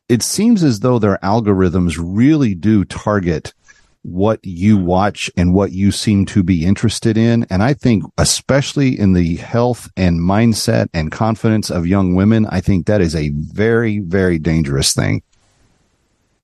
it 0.09 0.23
seems 0.23 0.63
as 0.63 0.81
though 0.81 0.99
their 0.99 1.19
algorithms 1.23 1.99
really 1.99 2.55
do 2.55 2.85
target 2.85 3.55
what 4.03 4.41
you 4.43 4.77
watch 4.77 5.31
and 5.37 5.55
what 5.55 5.73
you 5.73 5.93
seem 5.93 6.27
to 6.27 6.43
be 6.43 6.65
interested 6.65 7.17
in. 7.17 7.47
And 7.49 7.63
I 7.63 7.75
think, 7.75 8.05
especially 8.19 8.99
in 8.99 9.13
the 9.13 9.37
health 9.37 9.91
and 9.97 10.21
mindset 10.21 10.89
and 10.93 11.11
confidence 11.11 11.71
of 11.71 11.87
young 11.87 12.15
women, 12.15 12.47
I 12.47 12.61
think 12.61 12.87
that 12.87 13.01
is 13.01 13.15
a 13.15 13.31
very, 13.31 14.01
very 14.01 14.39
dangerous 14.39 14.93
thing. 14.93 15.23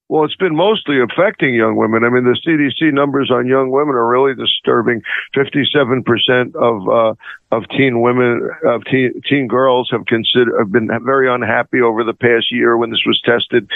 Well, 0.09 0.25
it's 0.25 0.37
been 0.37 0.57
mostly 0.57 0.97
affecting 1.01 1.55
young 1.55 1.77
women. 1.77 2.03
I 2.03 2.09
mean, 2.09 2.25
the 2.25 2.39
CDC 2.47 2.95
numbers 2.95 3.31
on 3.31 3.47
young 3.47 3.71
women 3.71 3.95
are 3.95 4.09
really 4.09 4.35
disturbing. 4.35 5.03
Fifty-seven 5.35 6.03
percent 6.03 6.57
of 6.57 6.89
uh, 6.89 7.15
of 7.51 7.69
teen 7.69 8.01
women, 8.01 8.49
of 8.65 8.85
teen, 8.87 9.21
teen 9.29 9.49
girls, 9.49 9.91
have 9.93 10.07
considered 10.07 10.55
have 10.59 10.73
been 10.73 10.89
very 11.05 11.33
unhappy 11.33 11.83
over 11.83 12.05
the 12.05 12.15
past 12.15 12.51
year 12.51 12.77
when 12.77 12.91
this 12.91 13.03
was 13.05 13.21
tested 13.23 13.69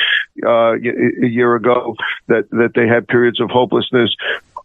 uh, 0.44 0.72
a 0.72 1.26
year 1.26 1.54
ago. 1.54 1.96
That 2.28 2.48
that 2.50 2.72
they 2.74 2.88
had 2.88 3.08
periods 3.08 3.38
of 3.40 3.50
hopelessness. 3.50 4.16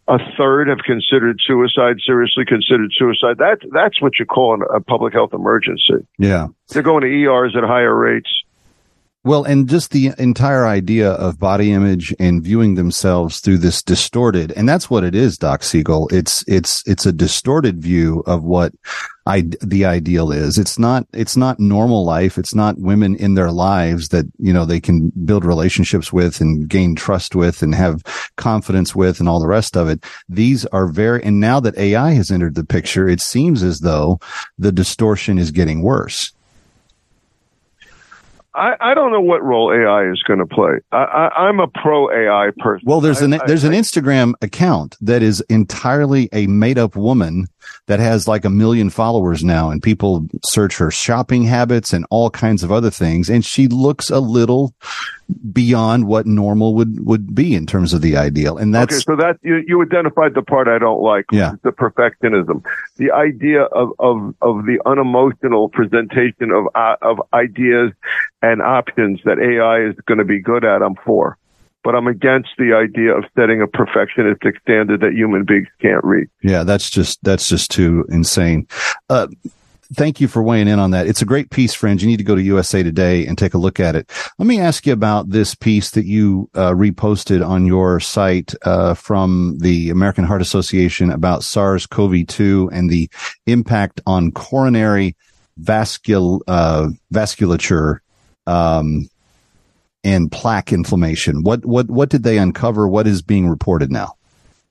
A 0.10 0.19
third 0.38 0.69
have 0.69 0.80
considered 0.86 1.41
suicide, 1.45 1.97
seriously 2.06 2.45
considered 2.45 2.93
suicide. 2.97 3.38
That's 3.38 3.62
that's 3.73 4.01
what 4.01 4.19
you 4.19 4.25
call 4.25 4.53
an- 4.53 4.67
a 4.73 4.80
public 4.80 5.13
health 5.13 5.34
emergency. 5.34 6.08
Yeah. 6.17 6.47
They're 6.69 6.82
going 6.82 7.01
to 7.01 7.08
ERs 7.10 7.56
at 7.58 7.65
higher 7.65 7.93
rates. 7.93 8.30
Well, 9.28 9.44
and 9.44 9.68
just 9.68 9.92
the 9.92 10.13
entire 10.18 10.66
idea 10.66 11.12
of 11.12 11.38
body 11.38 11.74
image 11.74 12.16
and 12.18 12.42
viewing 12.42 12.76
themselves 12.76 13.42
through 13.42 13.58
this 13.58 13.84
distorted, 13.84 14.54
and 14.54 14.70
that's 14.70 14.90
what 14.90 15.04
it 15.04 15.13
is, 15.13 15.38
Doc 15.38 15.63
Siegel. 15.63 16.08
It's, 16.13 16.46
it's, 16.48 16.82
it's 16.88 17.06
a 17.06 17.12
distorted 17.12 17.82
view 17.82 18.24
of 18.26 18.46
what 18.46 18.72
I, 19.26 19.42
the 19.60 19.84
ideal 19.84 20.32
is. 20.32 20.58
It's 20.58 20.80
not, 20.80 21.08
it's 21.12 21.36
not 21.36 21.60
normal 21.60 22.06
life. 22.06 22.38
It's 22.38 22.56
not 22.56 22.80
women 22.80 23.18
in 23.18 23.34
their 23.34 23.52
lives 23.52 24.08
that, 24.10 24.28
you 24.38 24.54
know, 24.54 24.63
they 24.63 24.80
can 24.80 25.10
build 25.10 25.44
relationships 25.44 26.13
with 26.13 26.40
and 26.40 26.70
gain 26.70 26.96
trust 26.96 27.36
with 27.36 27.62
and 27.62 27.76
have 27.76 28.04
confidence 28.38 28.96
with 28.96 29.20
and 29.20 29.28
all 29.28 29.42
the 29.42 29.48
rest 29.48 29.76
of 29.76 29.90
it. 29.90 30.06
These 30.30 30.66
are 30.68 30.88
very, 30.88 31.22
and 31.22 31.42
now 31.42 31.60
that 31.60 31.78
AI 31.78 32.12
has 32.12 32.32
entered 32.32 32.56
the 32.56 32.63
picture, 32.63 33.10
it 33.10 33.20
seems 33.20 33.62
as 33.62 33.82
though 33.82 34.22
the 34.58 34.72
distortion 34.72 35.38
is 35.38 35.52
getting 35.52 35.82
worse. 35.82 36.32
I, 38.58 38.76
I 38.91 38.93
don't 38.93 39.12
know 39.12 39.22
what 39.22 39.43
role 39.43 39.72
AI 39.72 40.10
is 40.12 40.22
going 40.24 40.39
to 40.39 40.46
play. 40.46 40.72
I, 40.91 40.98
I, 40.98 41.48
I'm 41.48 41.60
a 41.60 41.67
pro 41.67 42.10
AI 42.12 42.50
person. 42.58 42.84
Well, 42.86 43.00
there's 43.02 43.22
I- 43.22 43.26
an 43.26 43.34
I- 43.36 43.46
there's 43.46 43.63
an 43.63 43.74
Instagram 43.74 44.34
account 44.41 44.98
that 45.02 45.22
is 45.22 45.41
entirely 45.50 46.28
a 46.34 46.48
made 46.48 46.78
up 46.78 46.96
woman 46.96 47.48
that 47.86 48.00
has 48.00 48.28
like 48.28 48.46
a 48.46 48.50
million 48.50 48.89
followers 48.89 49.43
now, 49.43 49.70
and 49.70 49.82
people 49.84 50.28
search 50.46 50.78
her 50.78 50.89
shopping 50.91 51.43
habits 51.43 51.93
and 51.93 52.06
all 52.10 52.30
kinds 52.30 52.63
of 52.63 52.72
other 52.72 52.89
things, 52.89 53.30
and 53.30 53.46
she 53.46 53.67
looks 53.67 54.10
a 54.10 54.20
little 54.20 54.74
beyond 55.52 56.08
what 56.08 56.26
normal 56.26 56.74
would 56.76 57.06
would 57.06 57.36
be 57.36 57.56
in 57.56 57.66
terms 57.66 57.94
of 57.94 58.02
the 58.02 58.16
ideal, 58.18 58.58
and 58.58 58.74
that's 58.74 58.96
okay, 58.96 59.04
so 59.04 59.16
that 59.16 59.38
you, 59.44 59.63
you 59.68 59.82
identified 59.82 60.34
the 60.34 60.42
part 60.42 60.68
I 60.68 60.80
don't 60.80 61.02
like, 61.02 61.26
Yeah. 61.32 61.56
the 61.63 61.72
perfectionism, 61.72 62.63
the 62.98 63.12
idea 63.12 63.63
of, 63.63 63.92
of, 64.00 64.34
of 64.42 64.66
the 64.66 64.80
unemotional 64.86 65.70
presentation 65.70 66.52
of 66.52 66.68
uh, 66.76 66.96
of 67.02 67.22
ideas 67.34 67.92
and 68.42 68.62
options 68.62 69.20
that 69.26 69.40
AI 69.40 69.90
is 69.90 69.96
going 70.06 70.20
to 70.20 70.26
be 70.26 70.40
good 70.40 70.63
at. 70.63 70.82
I'm 70.82 70.96
for, 71.06 71.38
but 71.84 71.96
I'm 71.96 72.08
against 72.08 72.50
the 72.58 72.74
idea 72.74 73.16
of 73.16 73.26
setting 73.36 73.62
a 73.62 73.68
perfectionistic 73.68 74.60
standard 74.62 75.02
that 75.02 75.13
human 75.13 75.44
beings 75.44 75.68
can't 75.82 76.04
reach. 76.04 76.30
Yeah, 76.42 76.63
that's 76.63 76.90
just 76.90 77.24
that's 77.24 77.50
just 77.50 77.72
too 77.72 78.06
insane. 78.10 78.68
Uh, 79.10 79.28
thank 79.93 80.19
you 80.21 80.28
for 80.28 80.43
weighing 80.43 80.67
in 80.67 80.80
on 80.80 80.91
that. 80.91 81.08
It's 81.08 81.21
a 81.21 81.26
great 81.26 81.50
piece, 81.50 81.73
friends. 81.73 82.02
You 82.02 82.10
need 82.10 82.17
to 82.17 82.23
go 82.23 82.36
to 82.36 82.41
USA 82.41 82.84
Today 82.84 83.26
and 83.26 83.38
take 83.38 83.54
a 83.54 83.58
look 83.58 83.80
at 83.80 83.95
it. 83.95 84.10
Let 84.38 84.47
me 84.47 84.60
ask 84.60 84.86
you 84.86 84.93
about 84.93 85.30
this 85.30 85.56
piece 85.56 85.91
that 85.91 86.06
you 86.06 86.50
uh, 86.54 86.71
reposted 86.71 87.45
on 87.45 87.65
your 87.65 88.00
site 88.00 88.54
uh, 88.63 88.93
from 88.93 89.58
the 89.60 89.89
American 89.89 90.23
Heart 90.23 90.41
Association 90.41 91.12
about 91.12 91.43
SARS-CoV-2 91.43 92.69
and 92.71 92.89
the 92.89 93.10
impact 93.45 94.02
on 94.06 94.32
coronary 94.32 95.15
vascul 95.62 96.41
uh, 96.47 96.89
vasculature. 97.13 98.00
Um, 98.45 99.10
and 100.04 100.32
plaque 100.32 100.71
inflammation. 100.71 101.43
What 101.43 101.65
what 101.65 101.89
what 101.89 102.10
did 102.10 102.23
they 102.23 102.38
uncover? 102.38 102.88
What 102.88 103.08
is 103.08 103.21
being 103.21 103.50
reported 103.50 103.91
now? 103.91 104.16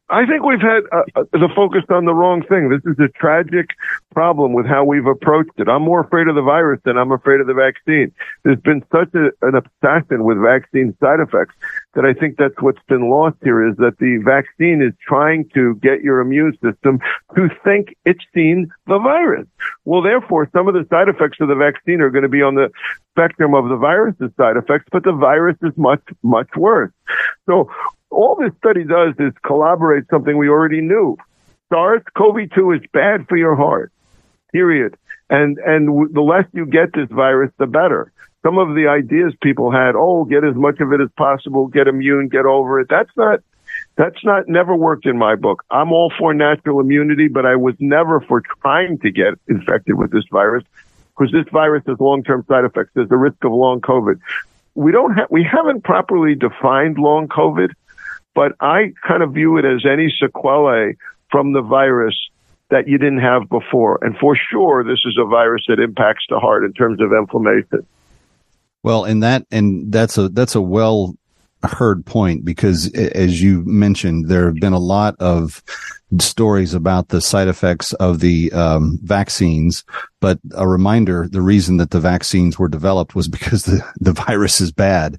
I 0.08 0.24
think 0.24 0.44
we've 0.44 0.60
had 0.60 0.84
uh, 0.92 1.02
uh, 1.16 1.24
the 1.32 1.48
focus 1.54 1.82
on 1.90 2.04
the 2.04 2.14
wrong 2.14 2.42
thing. 2.46 2.68
This 2.68 2.82
is 2.84 2.96
a 3.00 3.08
tragic 3.18 3.70
problem 4.14 4.52
with 4.52 4.64
how 4.64 4.84
we've 4.84 5.06
approached 5.06 5.50
it. 5.56 5.68
I'm 5.68 5.82
more 5.82 6.00
afraid 6.00 6.28
of 6.28 6.36
the 6.36 6.42
virus 6.42 6.80
than 6.84 6.96
I'm 6.96 7.10
afraid 7.10 7.40
of 7.40 7.48
the 7.48 7.54
vaccine. 7.54 8.12
There's 8.44 8.60
been 8.60 8.84
such 8.92 9.12
a, 9.14 9.30
an 9.42 9.56
obsession 9.56 10.22
with 10.22 10.38
vaccine 10.38 10.96
side 11.00 11.18
effects 11.18 11.56
that 11.94 12.04
I 12.04 12.12
think 12.12 12.36
that's 12.36 12.54
what's 12.60 12.82
been 12.88 13.10
lost 13.10 13.36
here 13.42 13.68
is 13.68 13.76
that 13.78 13.98
the 13.98 14.18
vaccine 14.24 14.80
is 14.80 14.92
trying 15.04 15.48
to 15.54 15.74
get 15.76 16.02
your 16.02 16.20
immune 16.20 16.56
system 16.62 17.00
to 17.34 17.48
think 17.64 17.96
it's 18.04 18.24
seen 18.32 18.70
the 18.86 19.00
virus. 19.00 19.48
Well, 19.84 20.02
therefore, 20.02 20.48
some 20.52 20.68
of 20.68 20.74
the 20.74 20.86
side 20.88 21.08
effects 21.08 21.38
of 21.40 21.48
the 21.48 21.56
vaccine 21.56 22.00
are 22.00 22.10
going 22.10 22.22
to 22.22 22.28
be 22.28 22.42
on 22.42 22.54
the 22.54 22.70
spectrum 23.10 23.54
of 23.54 23.68
the 23.68 23.76
virus's 23.76 24.30
side 24.36 24.56
effects, 24.56 24.86
but 24.92 25.02
the 25.02 25.12
virus 25.12 25.56
is 25.62 25.72
much, 25.76 26.02
much 26.22 26.50
worse. 26.54 26.92
So 27.46 27.70
all 28.16 28.34
this 28.34 28.52
study 28.58 28.84
does 28.84 29.14
is 29.18 29.32
collaborate 29.44 30.08
something 30.08 30.36
we 30.36 30.48
already 30.48 30.80
knew. 30.80 31.16
SARS-CoV-2 31.68 32.78
is 32.78 32.82
bad 32.92 33.28
for 33.28 33.36
your 33.36 33.54
heart, 33.54 33.92
period. 34.52 34.96
And, 35.28 35.58
and 35.58 36.14
the 36.14 36.22
less 36.22 36.46
you 36.52 36.66
get 36.66 36.92
this 36.94 37.10
virus, 37.10 37.52
the 37.58 37.66
better. 37.66 38.12
Some 38.42 38.58
of 38.58 38.74
the 38.74 38.86
ideas 38.88 39.34
people 39.42 39.70
had, 39.70 39.94
oh, 39.96 40.24
get 40.24 40.44
as 40.44 40.54
much 40.54 40.80
of 40.80 40.92
it 40.92 41.00
as 41.00 41.10
possible, 41.16 41.66
get 41.66 41.88
immune, 41.88 42.28
get 42.28 42.46
over 42.46 42.80
it. 42.80 42.88
That's 42.88 43.10
not, 43.16 43.40
that's 43.96 44.24
not, 44.24 44.48
never 44.48 44.74
worked 44.74 45.04
in 45.04 45.18
my 45.18 45.34
book. 45.34 45.64
I'm 45.70 45.92
all 45.92 46.12
for 46.16 46.32
natural 46.32 46.80
immunity, 46.80 47.28
but 47.28 47.44
I 47.44 47.56
was 47.56 47.74
never 47.80 48.20
for 48.20 48.40
trying 48.62 48.98
to 49.00 49.10
get 49.10 49.34
infected 49.48 49.96
with 49.96 50.12
this 50.12 50.24
virus 50.30 50.64
because 51.18 51.32
this 51.32 51.46
virus 51.52 51.82
has 51.86 51.98
long-term 51.98 52.44
side 52.48 52.64
effects. 52.64 52.90
There's 52.94 53.10
a 53.10 53.16
risk 53.16 53.44
of 53.44 53.52
long 53.52 53.80
COVID. 53.80 54.20
We 54.74 54.92
don't 54.92 55.14
have, 55.14 55.26
we 55.30 55.42
haven't 55.42 55.82
properly 55.82 56.34
defined 56.34 56.98
long 56.98 57.26
COVID 57.28 57.72
but 58.36 58.52
I 58.60 58.92
kind 59.08 59.22
of 59.22 59.32
view 59.32 59.56
it 59.56 59.64
as 59.64 59.84
any 59.90 60.14
sequelae 60.20 60.96
from 61.30 61.54
the 61.54 61.62
virus 61.62 62.14
that 62.68 62.86
you 62.86 62.98
didn't 62.98 63.20
have 63.20 63.48
before. 63.48 63.98
And 64.02 64.16
for 64.18 64.36
sure, 64.36 64.84
this 64.84 65.00
is 65.06 65.16
a 65.18 65.24
virus 65.24 65.64
that 65.68 65.80
impacts 65.80 66.26
the 66.28 66.38
heart 66.38 66.62
in 66.64 66.74
terms 66.74 67.00
of 67.00 67.12
inflammation. 67.12 67.86
Well, 68.82 69.04
and 69.04 69.22
that 69.22 69.46
and 69.50 69.90
that's 69.90 70.18
a 70.18 70.28
that's 70.28 70.54
a 70.54 70.60
well 70.60 71.16
heard 71.62 72.04
point 72.04 72.44
because 72.44 72.92
as 72.94 73.42
you 73.42 73.64
mentioned, 73.64 74.28
there 74.28 74.46
have 74.46 74.56
been 74.56 74.74
a 74.74 74.78
lot 74.78 75.16
of 75.18 75.62
stories 76.20 76.74
about 76.74 77.08
the 77.08 77.20
side 77.20 77.48
effects 77.48 77.94
of 77.94 78.20
the 78.20 78.52
um, 78.52 78.98
vaccines. 79.02 79.82
But 80.20 80.38
a 80.54 80.68
reminder: 80.68 81.26
the 81.26 81.42
reason 81.42 81.78
that 81.78 81.90
the 81.90 82.00
vaccines 82.00 82.58
were 82.58 82.68
developed 82.68 83.14
was 83.14 83.28
because 83.28 83.64
the 83.64 83.82
the 83.98 84.12
virus 84.12 84.60
is 84.60 84.72
bad. 84.72 85.18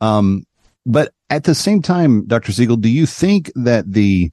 Um, 0.00 0.44
but 0.84 1.12
at 1.30 1.44
the 1.44 1.54
same 1.54 1.82
time, 1.82 2.24
Dr. 2.26 2.52
Siegel, 2.52 2.76
do 2.76 2.88
you 2.88 3.06
think 3.06 3.52
that 3.54 3.92
the 3.92 4.30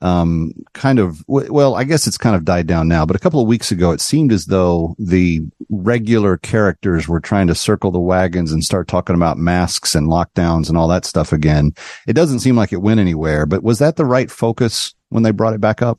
um, 0.00 0.52
kind 0.74 1.00
of 1.00 1.24
well, 1.26 1.74
I 1.74 1.84
guess 1.84 2.06
it's 2.06 2.18
kind 2.18 2.36
of 2.36 2.44
died 2.44 2.66
down 2.66 2.86
now, 2.86 3.04
but 3.04 3.16
a 3.16 3.18
couple 3.18 3.40
of 3.40 3.48
weeks 3.48 3.72
ago, 3.72 3.90
it 3.90 4.00
seemed 4.00 4.32
as 4.32 4.46
though 4.46 4.94
the 4.98 5.42
regular 5.70 6.36
characters 6.36 7.08
were 7.08 7.20
trying 7.20 7.48
to 7.48 7.54
circle 7.54 7.90
the 7.90 7.98
wagons 7.98 8.52
and 8.52 8.62
start 8.62 8.86
talking 8.86 9.16
about 9.16 9.38
masks 9.38 9.94
and 9.94 10.08
lockdowns 10.08 10.68
and 10.68 10.78
all 10.78 10.88
that 10.88 11.04
stuff 11.04 11.32
again. 11.32 11.72
It 12.06 12.12
doesn't 12.12 12.40
seem 12.40 12.56
like 12.56 12.72
it 12.72 12.80
went 12.82 13.00
anywhere, 13.00 13.44
but 13.44 13.64
was 13.64 13.80
that 13.80 13.96
the 13.96 14.04
right 14.04 14.30
focus 14.30 14.94
when 15.08 15.24
they 15.24 15.32
brought 15.32 15.54
it 15.54 15.60
back 15.60 15.82
up? 15.82 15.98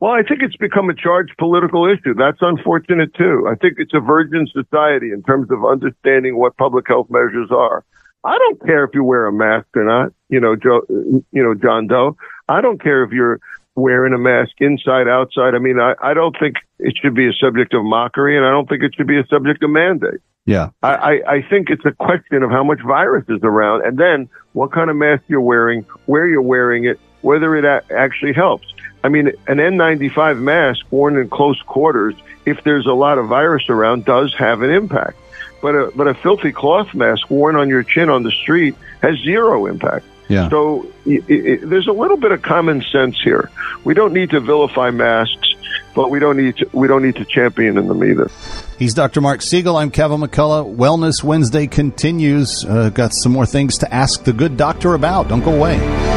Well, 0.00 0.12
I 0.12 0.22
think 0.22 0.42
it's 0.42 0.56
become 0.56 0.90
a 0.90 0.94
charged 0.94 1.36
political 1.38 1.90
issue. 1.90 2.14
That's 2.14 2.38
unfortunate 2.40 3.14
too. 3.14 3.48
I 3.50 3.56
think 3.56 3.78
it's 3.78 3.94
a 3.94 4.00
virgin 4.00 4.46
society 4.52 5.10
in 5.12 5.22
terms 5.24 5.50
of 5.50 5.64
understanding 5.64 6.38
what 6.38 6.56
public 6.56 6.86
health 6.86 7.08
measures 7.10 7.48
are. 7.50 7.84
I 8.24 8.36
don't 8.38 8.60
care 8.64 8.84
if 8.84 8.90
you 8.94 9.04
wear 9.04 9.26
a 9.26 9.32
mask 9.32 9.68
or 9.76 9.84
not, 9.84 10.12
you 10.28 10.40
know, 10.40 10.56
Joe, 10.56 10.82
you 10.88 11.42
know, 11.42 11.54
John 11.54 11.86
Doe. 11.86 12.16
I 12.48 12.60
don't 12.60 12.82
care 12.82 13.04
if 13.04 13.12
you're 13.12 13.40
wearing 13.74 14.12
a 14.12 14.18
mask 14.18 14.52
inside, 14.58 15.08
outside. 15.08 15.54
I 15.54 15.58
mean, 15.58 15.78
I, 15.78 15.94
I 16.02 16.14
don't 16.14 16.36
think 16.38 16.56
it 16.78 16.96
should 17.00 17.14
be 17.14 17.28
a 17.28 17.32
subject 17.32 17.74
of 17.74 17.84
mockery 17.84 18.36
and 18.36 18.44
I 18.44 18.50
don't 18.50 18.68
think 18.68 18.82
it 18.82 18.94
should 18.96 19.06
be 19.06 19.18
a 19.18 19.26
subject 19.26 19.62
of 19.62 19.70
mandate. 19.70 20.20
Yeah. 20.46 20.70
I, 20.82 20.94
I, 20.94 21.32
I 21.34 21.42
think 21.42 21.70
it's 21.70 21.84
a 21.84 21.92
question 21.92 22.42
of 22.42 22.50
how 22.50 22.64
much 22.64 22.80
virus 22.80 23.24
is 23.28 23.40
around 23.42 23.86
and 23.86 23.98
then 23.98 24.28
what 24.52 24.72
kind 24.72 24.90
of 24.90 24.96
mask 24.96 25.22
you're 25.28 25.40
wearing, 25.40 25.84
where 26.06 26.26
you're 26.26 26.42
wearing 26.42 26.86
it, 26.86 26.98
whether 27.20 27.54
it 27.54 27.64
a- 27.64 27.84
actually 27.94 28.32
helps. 28.32 28.66
I 29.04 29.08
mean, 29.08 29.28
an 29.46 29.58
N95 29.58 30.40
mask 30.40 30.84
worn 30.90 31.16
in 31.16 31.28
close 31.28 31.60
quarters, 31.62 32.14
if 32.46 32.64
there's 32.64 32.86
a 32.86 32.92
lot 32.92 33.18
of 33.18 33.28
virus 33.28 33.68
around, 33.68 34.04
does 34.04 34.34
have 34.38 34.62
an 34.62 34.70
impact. 34.70 35.16
But 35.60 35.74
a, 35.74 35.92
but 35.94 36.06
a 36.06 36.14
filthy 36.14 36.52
cloth 36.52 36.94
mask 36.94 37.28
worn 37.30 37.56
on 37.56 37.68
your 37.68 37.82
chin 37.82 38.08
on 38.10 38.22
the 38.22 38.30
street 38.30 38.76
has 39.02 39.16
zero 39.24 39.66
impact. 39.66 40.06
Yeah. 40.28 40.48
So 40.50 40.86
it, 41.06 41.24
it, 41.28 41.68
there's 41.68 41.88
a 41.88 41.92
little 41.92 42.16
bit 42.16 42.32
of 42.32 42.42
common 42.42 42.82
sense 42.82 43.20
here. 43.22 43.50
We 43.84 43.94
don't 43.94 44.12
need 44.12 44.30
to 44.30 44.40
vilify 44.40 44.90
masks, 44.90 45.54
but 45.94 46.10
we 46.10 46.18
don't 46.18 46.36
need 46.36 46.58
to, 46.58 46.68
we 46.72 46.86
don't 46.86 47.02
need 47.02 47.16
to 47.16 47.24
champion 47.24 47.74
them 47.74 48.04
either. 48.04 48.30
He's 48.78 48.94
Dr. 48.94 49.20
Mark 49.20 49.42
Siegel. 49.42 49.76
I'm 49.76 49.90
Kevin 49.90 50.20
McCullough. 50.20 50.76
Wellness 50.76 51.24
Wednesday 51.24 51.66
continues. 51.66 52.64
Uh, 52.64 52.90
got 52.90 53.12
some 53.14 53.32
more 53.32 53.46
things 53.46 53.78
to 53.78 53.92
ask 53.92 54.24
the 54.24 54.32
good 54.32 54.56
doctor 54.56 54.94
about. 54.94 55.28
Don't 55.28 55.42
go 55.42 55.54
away. 55.54 56.07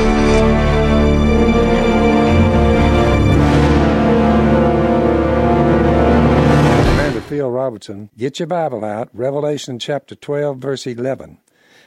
Robertson, 7.62 8.10
get 8.18 8.40
your 8.40 8.48
Bible 8.48 8.84
out, 8.84 9.10
Revelation 9.14 9.78
chapter 9.78 10.16
12, 10.16 10.58
verse 10.58 10.88
11. 10.88 11.38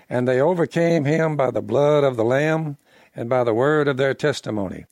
And 0.08 0.28
they 0.28 0.40
overcame 0.40 1.04
him 1.04 1.34
by 1.36 1.50
the 1.50 1.62
blood 1.62 2.04
of 2.04 2.16
the 2.16 2.22
Lamb 2.22 2.76
and 3.12 3.28
by 3.28 3.42
the 3.42 3.54
word 3.54 3.88
of 3.88 3.96
their 3.96 4.14
testimony. 4.14 4.84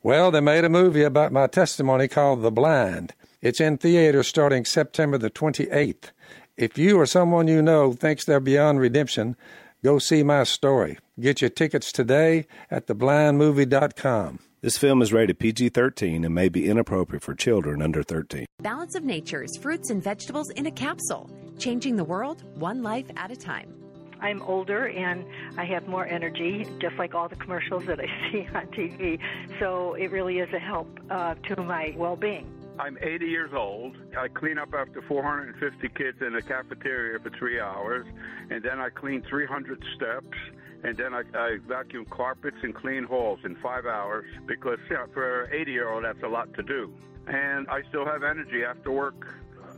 Well, 0.00 0.30
they 0.30 0.40
made 0.40 0.64
a 0.64 0.68
movie 0.68 1.02
about 1.02 1.32
my 1.32 1.48
testimony 1.48 2.06
called 2.06 2.42
The 2.42 2.52
Blind. 2.52 3.14
It's 3.40 3.60
in 3.60 3.78
theaters 3.78 4.28
starting 4.28 4.64
September 4.64 5.18
the 5.18 5.28
28th. 5.28 6.12
If 6.56 6.78
you 6.78 7.00
or 7.00 7.06
someone 7.06 7.48
you 7.48 7.60
know 7.60 7.92
thinks 7.92 8.24
they're 8.24 8.38
beyond 8.38 8.78
redemption, 8.78 9.34
go 9.82 9.98
see 9.98 10.22
my 10.22 10.44
story. 10.44 10.98
Get 11.18 11.40
your 11.40 11.50
tickets 11.50 11.90
today 11.90 12.46
at 12.70 12.86
theblindmovie.com. 12.86 14.38
This 14.62 14.78
film 14.78 15.02
is 15.02 15.12
rated 15.12 15.40
PG 15.40 15.70
13 15.70 16.24
and 16.24 16.32
may 16.32 16.48
be 16.48 16.68
inappropriate 16.68 17.24
for 17.24 17.34
children 17.34 17.82
under 17.82 18.00
13. 18.04 18.46
Balance 18.60 18.94
of 18.94 19.02
Nature's 19.02 19.56
fruits 19.56 19.90
and 19.90 20.00
vegetables 20.00 20.50
in 20.50 20.66
a 20.66 20.70
capsule, 20.70 21.28
changing 21.58 21.96
the 21.96 22.04
world 22.04 22.44
one 22.60 22.80
life 22.80 23.06
at 23.16 23.32
a 23.32 23.34
time. 23.34 23.74
I'm 24.20 24.40
older 24.42 24.86
and 24.86 25.26
I 25.58 25.64
have 25.64 25.88
more 25.88 26.06
energy, 26.06 26.64
just 26.80 26.94
like 26.96 27.12
all 27.12 27.28
the 27.28 27.34
commercials 27.34 27.86
that 27.86 27.98
I 27.98 28.06
see 28.30 28.46
on 28.54 28.68
TV. 28.68 29.18
So 29.58 29.94
it 29.94 30.12
really 30.12 30.38
is 30.38 30.52
a 30.54 30.60
help 30.60 30.96
uh, 31.10 31.34
to 31.34 31.56
my 31.60 31.92
well 31.96 32.14
being. 32.14 32.46
I'm 32.78 32.96
80 33.02 33.26
years 33.26 33.50
old. 33.52 33.96
I 34.16 34.28
clean 34.28 34.58
up 34.58 34.74
after 34.74 35.02
450 35.02 35.88
kids 35.88 36.18
in 36.20 36.34
the 36.34 36.42
cafeteria 36.42 37.18
for 37.18 37.30
three 37.30 37.58
hours, 37.60 38.06
and 38.48 38.62
then 38.62 38.78
I 38.78 38.90
clean 38.90 39.24
300 39.28 39.84
steps 39.96 40.38
and 40.84 40.96
then 40.96 41.14
I, 41.14 41.22
I 41.34 41.58
vacuum 41.66 42.06
carpets 42.10 42.56
and 42.62 42.74
clean 42.74 43.04
halls 43.04 43.40
in 43.44 43.56
five 43.56 43.86
hours 43.86 44.26
because 44.46 44.78
you 44.90 44.96
know, 44.96 45.06
for 45.12 45.44
an 45.44 45.50
80 45.52 45.72
year 45.72 45.90
old 45.90 46.04
that's 46.04 46.22
a 46.22 46.28
lot 46.28 46.52
to 46.54 46.62
do. 46.62 46.92
And 47.26 47.68
I 47.68 47.82
still 47.88 48.04
have 48.04 48.22
energy 48.22 48.64
after 48.64 48.90
work. 48.90 49.34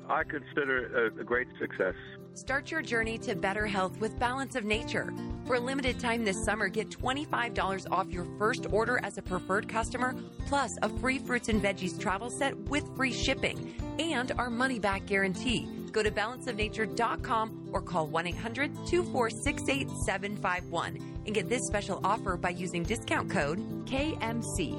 I 0.08 0.22
consider 0.24 0.78
it 0.78 1.16
a, 1.16 1.20
a 1.20 1.24
great 1.24 1.48
success. 1.58 1.94
Start 2.34 2.70
your 2.70 2.82
journey 2.82 3.16
to 3.18 3.36
better 3.36 3.64
health 3.64 3.98
with 4.00 4.18
Balance 4.18 4.56
of 4.56 4.64
Nature. 4.64 5.14
For 5.46 5.54
a 5.54 5.60
limited 5.60 6.00
time 6.00 6.24
this 6.24 6.44
summer, 6.44 6.68
get 6.68 6.90
$25 6.90 7.90
off 7.92 8.10
your 8.10 8.26
first 8.38 8.66
order 8.72 8.98
as 9.04 9.18
a 9.18 9.22
preferred 9.22 9.68
customer, 9.68 10.16
plus 10.46 10.76
a 10.82 10.88
free 10.88 11.18
fruits 11.18 11.48
and 11.48 11.62
veggies 11.62 11.98
travel 11.98 12.30
set 12.30 12.56
with 12.68 12.84
free 12.96 13.12
shipping 13.12 13.74
and 14.00 14.32
our 14.36 14.50
money 14.50 14.80
back 14.80 15.06
guarantee. 15.06 15.68
Go 15.94 16.02
to 16.02 16.10
balanceofnature.com 16.10 17.68
or 17.72 17.80
call 17.80 18.08
1 18.08 18.26
800 18.26 18.74
246 18.84 19.62
8751 19.68 21.20
and 21.24 21.34
get 21.34 21.48
this 21.48 21.64
special 21.68 22.00
offer 22.02 22.36
by 22.36 22.50
using 22.50 22.82
discount 22.82 23.30
code 23.30 23.60
KMC. 23.86 24.74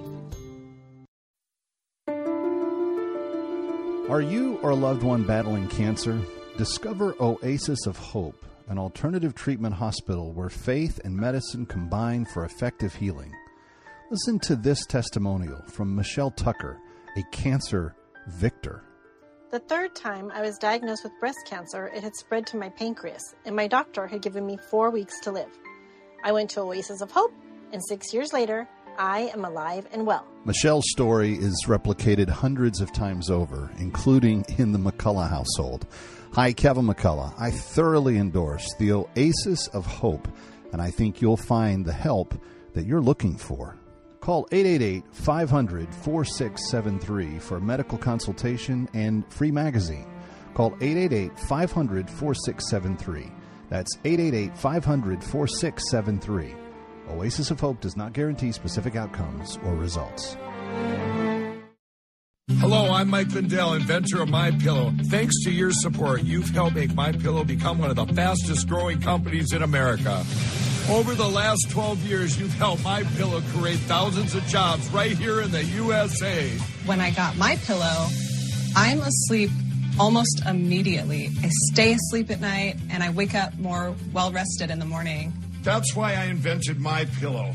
Are 4.10 4.22
you 4.22 4.60
or 4.62 4.72
a 4.72 4.76
loved 4.76 5.04
one 5.04 5.24
battling 5.24 5.70
cancer? 5.70 6.22
Discover 6.58 7.16
Oasis 7.22 7.88
of 7.88 7.98
Hope, 7.98 8.46
an 8.68 8.78
alternative 8.78 9.34
treatment 9.34 9.74
hospital 9.74 10.34
where 10.34 10.50
faith 10.50 11.00
and 11.06 11.16
medicine 11.16 11.66
combine 11.66 12.26
for 12.26 12.44
effective 12.44 12.94
healing. 12.94 13.32
Listen 14.12 14.38
to 14.40 14.58
this 14.58 14.86
testimonial 14.86 15.62
from 15.70 15.96
Michelle 15.96 16.32
Tucker, 16.32 16.78
a 17.18 17.24
cancer 17.32 17.96
victor. 18.28 18.84
The 19.56 19.62
third 19.62 19.96
time 19.96 20.32
I 20.36 20.42
was 20.42 20.58
diagnosed 20.58 21.06
with 21.06 21.18
breast 21.22 21.40
cancer, 21.46 21.88
it 21.88 22.04
had 22.04 22.14
spread 22.14 22.46
to 22.48 22.58
my 22.58 22.68
pancreas, 22.68 23.36
and 23.46 23.56
my 23.56 23.68
doctor 23.68 24.06
had 24.06 24.22
given 24.22 24.46
me 24.46 24.58
four 24.70 24.90
weeks 24.90 25.22
to 25.22 25.32
live. 25.32 25.48
I 26.26 26.34
went 26.34 26.50
to 26.50 26.60
Oasis 26.60 27.00
of 27.00 27.10
Hope, 27.10 27.32
and 27.72 27.82
six 27.88 28.14
years 28.14 28.34
later, 28.34 28.68
I 28.98 29.32
am 29.34 29.46
alive 29.46 29.88
and 29.94 30.06
well. 30.06 30.28
Michelle's 30.44 30.84
story 30.90 31.36
is 31.36 31.68
replicated 31.68 32.28
hundreds 32.28 32.82
of 32.82 32.92
times 32.92 33.30
over, 33.30 33.72
including 33.78 34.44
in 34.58 34.74
the 34.74 34.78
McCullough 34.78 35.30
household. 35.30 35.88
Hi, 36.34 36.52
Kevin 36.52 36.88
McCullough. 36.88 37.34
I 37.40 37.50
thoroughly 37.50 38.18
endorse 38.18 38.68
the 38.78 38.92
Oasis 38.92 39.68
of 39.68 39.86
Hope, 39.86 40.28
and 40.74 40.82
I 40.82 40.92
think 40.92 41.22
you'll 41.22 41.38
find 41.38 41.86
the 41.86 41.94
help 41.94 42.38
that 42.74 42.86
you're 42.86 43.00
looking 43.00 43.38
for. 43.38 43.78
Call 44.26 44.48
888 44.52 45.04
500 45.12 45.94
4673 45.94 47.38
for 47.38 47.60
medical 47.60 47.96
consultation 47.96 48.90
and 48.96 49.24
free 49.32 49.52
magazine. 49.52 50.08
Call 50.56 50.76
888 50.82 51.38
500 51.42 52.10
4673. 52.10 53.32
That's 53.70 53.92
888 54.04 54.58
500 54.58 55.24
4673. 55.24 56.56
Oasis 57.12 57.52
of 57.52 57.60
Hope 57.60 57.80
does 57.82 57.96
not 57.96 58.14
guarantee 58.14 58.52
specific 58.52 58.96
outcomes 58.96 59.60
or 59.64 59.76
results. 59.76 60.36
Hello, 62.58 62.92
I'm 62.92 63.12
Mike 63.12 63.30
Lindell, 63.30 63.74
inventor 63.76 64.24
of 64.24 64.30
My 64.30 64.50
Pillow. 64.50 64.92
Thanks 65.12 65.36
to 65.44 65.52
your 65.52 65.70
support, 65.72 66.24
you've 66.24 66.50
helped 66.50 66.76
make 66.76 66.96
My 66.96 67.12
Pillow 67.12 67.44
become 67.44 67.78
one 67.78 67.92
of 67.92 67.96
the 67.96 68.12
fastest 68.16 68.68
growing 68.68 69.00
companies 69.00 69.54
in 69.54 69.62
America. 69.62 70.26
Over 70.90 71.16
the 71.16 71.28
last 71.28 71.72
12 71.72 72.06
years, 72.06 72.40
you've 72.40 72.54
helped 72.54 72.84
My 72.84 73.02
Pillow 73.18 73.42
create 73.56 73.80
thousands 73.80 74.36
of 74.36 74.46
jobs 74.46 74.88
right 74.90 75.18
here 75.18 75.42
in 75.42 75.50
the 75.50 75.64
USA. 75.64 76.48
When 76.86 77.02
I 77.02 77.10
got 77.10 77.36
My 77.38 77.56
Pillow, 77.56 78.08
I'm 78.76 79.02
asleep 79.02 79.50
almost 80.00 80.44
immediately. 80.46 81.32
I 81.42 81.50
stay 81.72 81.94
asleep 81.94 82.30
at 82.30 82.40
night 82.40 82.78
and 82.92 83.02
I 83.02 83.10
wake 83.10 83.34
up 83.34 83.58
more 83.58 83.96
well 84.14 84.32
rested 84.32 84.70
in 84.70 84.78
the 84.78 84.86
morning. 84.86 85.34
That's 85.64 85.96
why 85.96 86.14
I 86.14 86.26
invented 86.26 86.80
My 86.80 87.06
Pillow. 87.20 87.52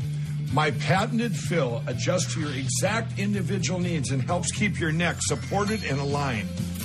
My 0.51 0.71
patented 0.71 1.33
fill 1.33 1.81
adjusts 1.87 2.33
to 2.33 2.41
your 2.41 2.53
exact 2.53 3.17
individual 3.17 3.79
needs 3.79 4.11
and 4.11 4.21
helps 4.21 4.51
keep 4.51 4.77
your 4.77 4.91
neck 4.91 5.15
supported 5.21 5.85
and 5.85 6.01
aligned. 6.01 6.49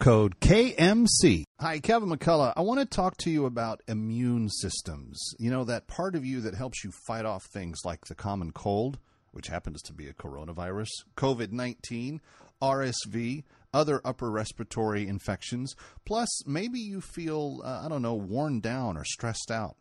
code 0.00 0.40
KMC. 0.40 1.44
Hi, 1.60 1.78
Kevin 1.78 2.08
McCullough. 2.08 2.54
I 2.56 2.62
want 2.62 2.80
to 2.80 2.86
talk 2.86 3.18
to 3.18 3.30
you 3.30 3.44
about 3.44 3.82
immune 3.86 4.48
systems. 4.48 5.34
You 5.38 5.50
know, 5.50 5.62
that 5.64 5.88
part 5.88 6.16
of 6.16 6.24
you 6.24 6.40
that 6.40 6.54
helps 6.54 6.82
you 6.82 6.90
fight 7.06 7.26
off 7.26 7.44
things 7.44 7.80
like 7.84 8.06
the 8.06 8.14
common 8.14 8.50
cold, 8.52 8.98
which 9.32 9.48
happens 9.48 9.82
to 9.82 9.92
be 9.92 10.08
a 10.08 10.14
coronavirus, 10.14 10.88
COVID 11.18 11.52
19, 11.52 12.22
RSV, 12.62 13.44
other 13.74 14.00
upper 14.02 14.30
respiratory 14.30 15.06
infections. 15.06 15.76
Plus, 16.06 16.46
maybe 16.46 16.80
you 16.80 17.02
feel, 17.02 17.60
uh, 17.62 17.82
I 17.84 17.90
don't 17.90 18.02
know, 18.02 18.14
worn 18.14 18.60
down 18.60 18.96
or 18.96 19.04
stressed 19.04 19.50
out. 19.50 19.76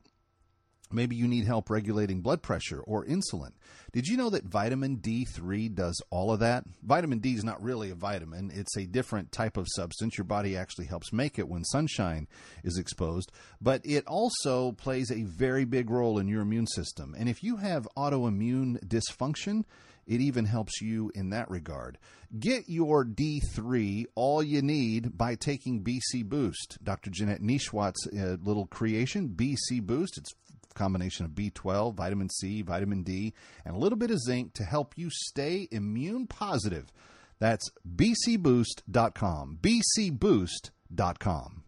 Maybe 0.91 1.15
you 1.15 1.27
need 1.27 1.45
help 1.45 1.69
regulating 1.69 2.21
blood 2.21 2.41
pressure 2.41 2.81
or 2.81 3.05
insulin. 3.05 3.51
Did 3.91 4.07
you 4.07 4.17
know 4.17 4.29
that 4.31 4.45
vitamin 4.45 4.97
D3 4.97 5.73
does 5.75 6.01
all 6.09 6.31
of 6.31 6.39
that? 6.39 6.63
Vitamin 6.83 7.19
D 7.19 7.33
is 7.33 7.43
not 7.43 7.61
really 7.61 7.91
a 7.91 7.95
vitamin, 7.95 8.51
it's 8.53 8.75
a 8.75 8.85
different 8.85 9.31
type 9.31 9.55
of 9.55 9.67
substance. 9.69 10.17
Your 10.17 10.25
body 10.25 10.57
actually 10.57 10.85
helps 10.85 11.13
make 11.13 11.37
it 11.37 11.47
when 11.47 11.63
sunshine 11.63 12.27
is 12.63 12.77
exposed, 12.77 13.31
but 13.61 13.81
it 13.83 14.05
also 14.07 14.71
plays 14.71 15.11
a 15.11 15.23
very 15.23 15.65
big 15.65 15.89
role 15.89 16.17
in 16.17 16.27
your 16.27 16.41
immune 16.41 16.67
system. 16.67 17.15
And 17.17 17.29
if 17.29 17.43
you 17.43 17.57
have 17.57 17.87
autoimmune 17.95 18.83
dysfunction, 18.85 19.65
it 20.09 20.21
even 20.21 20.45
helps 20.45 20.81
you 20.81 21.11
in 21.13 21.29
that 21.29 21.51
regard. 21.51 21.99
Get 22.37 22.67
your 22.67 23.05
D3 23.05 24.05
all 24.15 24.41
you 24.41 24.63
need 24.63 25.15
by 25.15 25.35
taking 25.35 25.83
BC 25.83 26.25
Boost. 26.25 26.79
Dr. 26.83 27.11
Janette 27.11 27.41
Nesheiwat's 27.41 28.07
uh, 28.07 28.37
little 28.43 28.65
creation, 28.65 29.29
BC 29.29 29.83
Boost. 29.83 30.17
It's 30.17 30.33
combination 30.79 31.25
of 31.25 31.31
B12, 31.31 31.93
vitamin 31.93 32.29
C, 32.29 32.63
vitamin 32.63 33.03
D, 33.03 33.33
and 33.65 33.75
a 33.75 33.77
little 33.77 33.97
bit 33.97 34.09
of 34.09 34.19
zinc 34.19 34.53
to 34.53 34.63
help 34.63 34.97
you 34.97 35.09
stay 35.11 35.67
immune 35.71 36.25
positive. 36.25 36.91
That's 37.39 37.69
bcboost.com. 37.95 39.59
bcboost.com. 39.61 41.63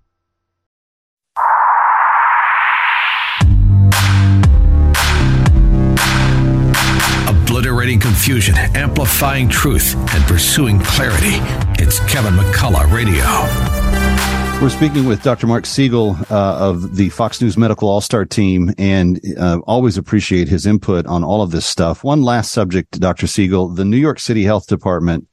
Obliterating 7.27 7.99
confusion, 7.99 8.55
amplifying 8.55 9.49
truth, 9.49 9.95
and 10.13 10.23
pursuing 10.25 10.79
clarity. 10.79 11.37
It's 11.81 11.99
Kevin 12.11 12.33
McCullough 12.33 12.91
Radio. 12.91 14.40
We're 14.61 14.69
speaking 14.69 15.05
with 15.05 15.23
Dr. 15.23 15.47
Marc 15.47 15.65
Siegel 15.65 16.15
uh, 16.29 16.69
of 16.69 16.95
the 16.95 17.09
Fox 17.09 17.41
News 17.41 17.57
Medical 17.57 17.89
All 17.89 17.99
Star 17.99 18.25
team 18.25 18.71
and 18.77 19.19
uh, 19.39 19.57
always 19.65 19.97
appreciate 19.97 20.49
his 20.49 20.67
input 20.67 21.07
on 21.07 21.23
all 21.23 21.41
of 21.41 21.49
this 21.49 21.65
stuff. 21.65 22.03
One 22.03 22.21
last 22.21 22.51
subject, 22.51 22.99
Dr. 22.99 23.25
Siegel 23.25 23.69
the 23.69 23.85
New 23.85 23.97
York 23.97 24.19
City 24.19 24.43
Health 24.43 24.67
Department 24.67 25.27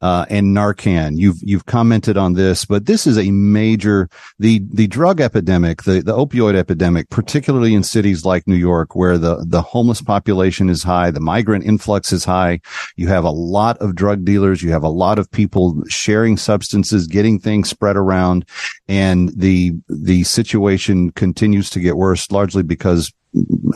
uh, 0.00 0.26
and 0.30 0.56
Narcan. 0.56 1.18
You've 1.18 1.38
you've 1.42 1.66
commented 1.66 2.16
on 2.16 2.34
this, 2.34 2.64
but 2.64 2.86
this 2.86 3.06
is 3.06 3.18
a 3.18 3.30
major 3.30 4.08
the 4.38 4.62
the 4.72 4.86
drug 4.86 5.20
epidemic, 5.20 5.82
the 5.82 6.00
the 6.02 6.16
opioid 6.16 6.54
epidemic, 6.54 7.10
particularly 7.10 7.74
in 7.74 7.82
cities 7.82 8.24
like 8.24 8.46
New 8.46 8.56
York, 8.56 8.94
where 8.94 9.18
the 9.18 9.44
the 9.46 9.62
homeless 9.62 10.00
population 10.00 10.68
is 10.68 10.82
high, 10.82 11.10
the 11.10 11.20
migrant 11.20 11.64
influx 11.64 12.12
is 12.12 12.24
high. 12.24 12.60
You 12.96 13.08
have 13.08 13.24
a 13.24 13.30
lot 13.30 13.78
of 13.78 13.94
drug 13.94 14.24
dealers, 14.24 14.62
you 14.62 14.70
have 14.70 14.84
a 14.84 14.88
lot 14.88 15.18
of 15.18 15.30
people 15.30 15.82
sharing 15.88 16.36
substances, 16.36 17.06
getting 17.06 17.38
things 17.38 17.68
spread 17.68 17.96
around, 17.96 18.44
and 18.88 19.30
the 19.36 19.72
the 19.88 20.24
situation 20.24 21.10
continues 21.12 21.70
to 21.70 21.80
get 21.80 21.96
worse, 21.96 22.30
largely 22.30 22.62
because 22.62 23.12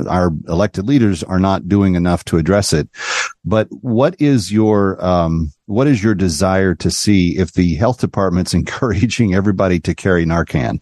our 0.06 0.30
elected 0.48 0.86
leaders 0.86 1.22
are 1.22 1.38
not 1.38 1.68
doing 1.68 1.94
enough 1.94 2.24
to 2.26 2.38
address 2.38 2.72
it. 2.72 2.88
But 3.44 3.68
what 3.70 4.14
is 4.20 4.52
your 4.52 5.02
um, 5.04 5.52
what 5.66 5.86
is 5.86 6.02
your 6.02 6.14
desire 6.14 6.74
to 6.76 6.90
see 6.90 7.38
if 7.38 7.52
the 7.52 7.74
health 7.76 8.00
department's 8.00 8.54
encouraging 8.62 9.34
everybody 9.34 9.80
to 9.80 9.94
carry 9.94 10.24
Narcan? 10.24 10.80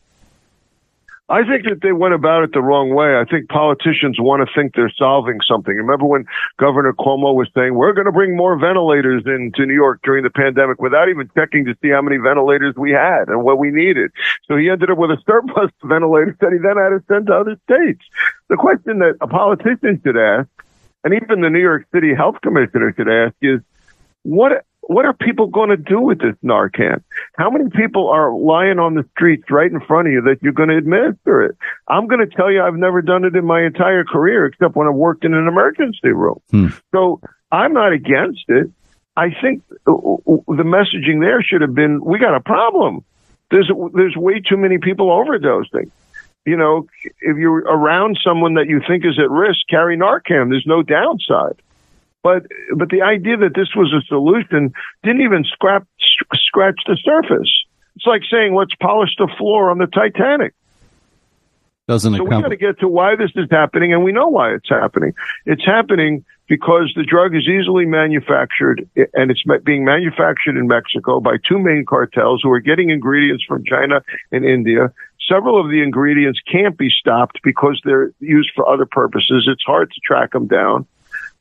I 1.30 1.46
think 1.46 1.62
that 1.70 1.78
they 1.80 1.92
went 1.92 2.12
about 2.12 2.42
it 2.42 2.52
the 2.52 2.60
wrong 2.60 2.92
way. 2.92 3.14
I 3.14 3.24
think 3.24 3.48
politicians 3.48 4.18
want 4.18 4.42
to 4.42 4.52
think 4.52 4.74
they're 4.74 4.92
solving 4.98 5.38
something. 5.46 5.76
Remember 5.76 6.04
when 6.04 6.26
Governor 6.58 6.92
Cuomo 6.92 7.36
was 7.36 7.48
saying, 7.54 7.76
we're 7.76 7.92
going 7.92 8.10
to 8.10 8.12
bring 8.12 8.36
more 8.36 8.58
ventilators 8.58 9.22
into 9.26 9.64
New 9.64 9.74
York 9.74 10.00
during 10.02 10.24
the 10.24 10.30
pandemic 10.30 10.82
without 10.82 11.08
even 11.08 11.30
checking 11.36 11.64
to 11.66 11.76
see 11.80 11.90
how 11.90 12.02
many 12.02 12.16
ventilators 12.16 12.74
we 12.76 12.90
had 12.90 13.28
and 13.28 13.44
what 13.44 13.58
we 13.58 13.70
needed. 13.70 14.10
So 14.48 14.56
he 14.56 14.68
ended 14.68 14.90
up 14.90 14.98
with 14.98 15.12
a 15.12 15.22
surplus 15.24 15.70
of 15.82 15.88
ventilators 15.88 16.34
that 16.40 16.50
he 16.50 16.58
then 16.58 16.76
had 16.76 16.98
to 16.98 17.00
send 17.06 17.28
to 17.28 17.34
other 17.34 17.56
states. 17.62 18.02
The 18.50 18.56
question 18.56 18.98
that 18.98 19.14
a 19.20 19.28
politician 19.28 20.00
should 20.04 20.16
ask, 20.16 20.48
and 21.04 21.14
even 21.14 21.40
the 21.40 21.48
New 21.48 21.60
York 21.60 21.86
City 21.94 22.12
Health 22.14 22.34
Commissioner 22.42 22.92
should 22.96 23.08
ask 23.08 23.34
is, 23.40 23.60
what 24.22 24.66
what 24.82 25.04
are 25.04 25.12
people 25.12 25.46
going 25.46 25.68
to 25.68 25.76
do 25.76 26.00
with 26.00 26.18
this 26.18 26.34
Narcan? 26.42 27.00
How 27.36 27.48
many 27.48 27.70
people 27.70 28.08
are 28.08 28.34
lying 28.34 28.80
on 28.80 28.94
the 28.94 29.04
streets 29.12 29.44
right 29.48 29.70
in 29.70 29.80
front 29.80 30.08
of 30.08 30.12
you 30.12 30.22
that 30.22 30.42
you're 30.42 30.52
going 30.52 30.70
to 30.70 30.76
administer 30.76 31.42
it? 31.42 31.56
I'm 31.86 32.08
going 32.08 32.28
to 32.28 32.36
tell 32.36 32.50
you, 32.50 32.60
I've 32.60 32.74
never 32.74 33.00
done 33.00 33.24
it 33.24 33.36
in 33.36 33.44
my 33.44 33.62
entire 33.62 34.02
career 34.02 34.46
except 34.46 34.74
when 34.74 34.88
I 34.88 34.90
worked 34.90 35.24
in 35.24 35.32
an 35.32 35.46
emergency 35.46 36.08
room. 36.08 36.40
Hmm. 36.50 36.68
So 36.90 37.20
I'm 37.52 37.72
not 37.72 37.92
against 37.92 38.46
it. 38.48 38.68
I 39.16 39.28
think 39.40 39.62
uh, 39.86 39.92
uh, 39.92 40.14
uh, 40.14 40.36
the 40.48 40.64
messaging 40.64 41.20
there 41.20 41.40
should 41.40 41.60
have 41.60 41.74
been, 41.74 42.04
we 42.04 42.18
got 42.18 42.34
a 42.34 42.40
problem. 42.40 43.04
There's, 43.52 43.70
there's 43.94 44.16
way 44.16 44.40
too 44.40 44.56
many 44.56 44.78
people 44.78 45.06
overdosing. 45.06 45.92
You 46.46 46.56
know, 46.56 46.86
if 47.20 47.36
you're 47.36 47.58
around 47.58 48.18
someone 48.24 48.54
that 48.54 48.66
you 48.66 48.80
think 48.86 49.04
is 49.04 49.18
at 49.18 49.30
risk, 49.30 49.60
carry 49.68 49.96
Narcan. 49.96 50.48
There's 50.48 50.66
no 50.66 50.82
downside. 50.82 51.60
But 52.22 52.46
but 52.76 52.90
the 52.90 53.02
idea 53.02 53.36
that 53.38 53.54
this 53.54 53.68
was 53.74 53.92
a 53.92 54.04
solution 54.06 54.72
didn't 55.02 55.22
even 55.22 55.44
scrap 55.44 55.86
scratch 56.34 56.80
the 56.86 56.96
surface. 57.02 57.50
It's 57.96 58.06
like 58.06 58.22
saying 58.30 58.54
let's 58.54 58.74
polish 58.80 59.10
the 59.18 59.28
floor 59.38 59.70
on 59.70 59.78
the 59.78 59.86
Titanic. 59.86 60.54
Doesn't 61.88 62.14
so 62.14 62.22
we 62.22 62.30
got 62.30 62.48
to 62.48 62.56
get 62.56 62.78
to 62.80 62.88
why 62.88 63.16
this 63.16 63.32
is 63.34 63.48
happening, 63.50 63.92
and 63.92 64.04
we 64.04 64.12
know 64.12 64.28
why 64.28 64.54
it's 64.54 64.68
happening. 64.68 65.12
It's 65.44 65.64
happening 65.64 66.24
because 66.46 66.92
the 66.94 67.02
drug 67.02 67.34
is 67.34 67.48
easily 67.48 67.84
manufactured, 67.84 68.88
and 69.14 69.30
it's 69.30 69.42
being 69.64 69.84
manufactured 69.84 70.56
in 70.56 70.68
Mexico 70.68 71.20
by 71.20 71.36
two 71.48 71.58
main 71.58 71.84
cartels 71.88 72.42
who 72.42 72.50
are 72.52 72.60
getting 72.60 72.90
ingredients 72.90 73.44
from 73.44 73.64
China 73.64 74.02
and 74.30 74.44
India. 74.44 74.92
Several 75.30 75.60
of 75.60 75.70
the 75.70 75.82
ingredients 75.82 76.40
can't 76.50 76.76
be 76.76 76.90
stopped 76.90 77.40
because 77.44 77.80
they're 77.84 78.12
used 78.18 78.50
for 78.54 78.68
other 78.68 78.86
purposes. 78.86 79.48
It's 79.50 79.62
hard 79.62 79.92
to 79.92 80.00
track 80.04 80.32
them 80.32 80.46
down 80.48 80.86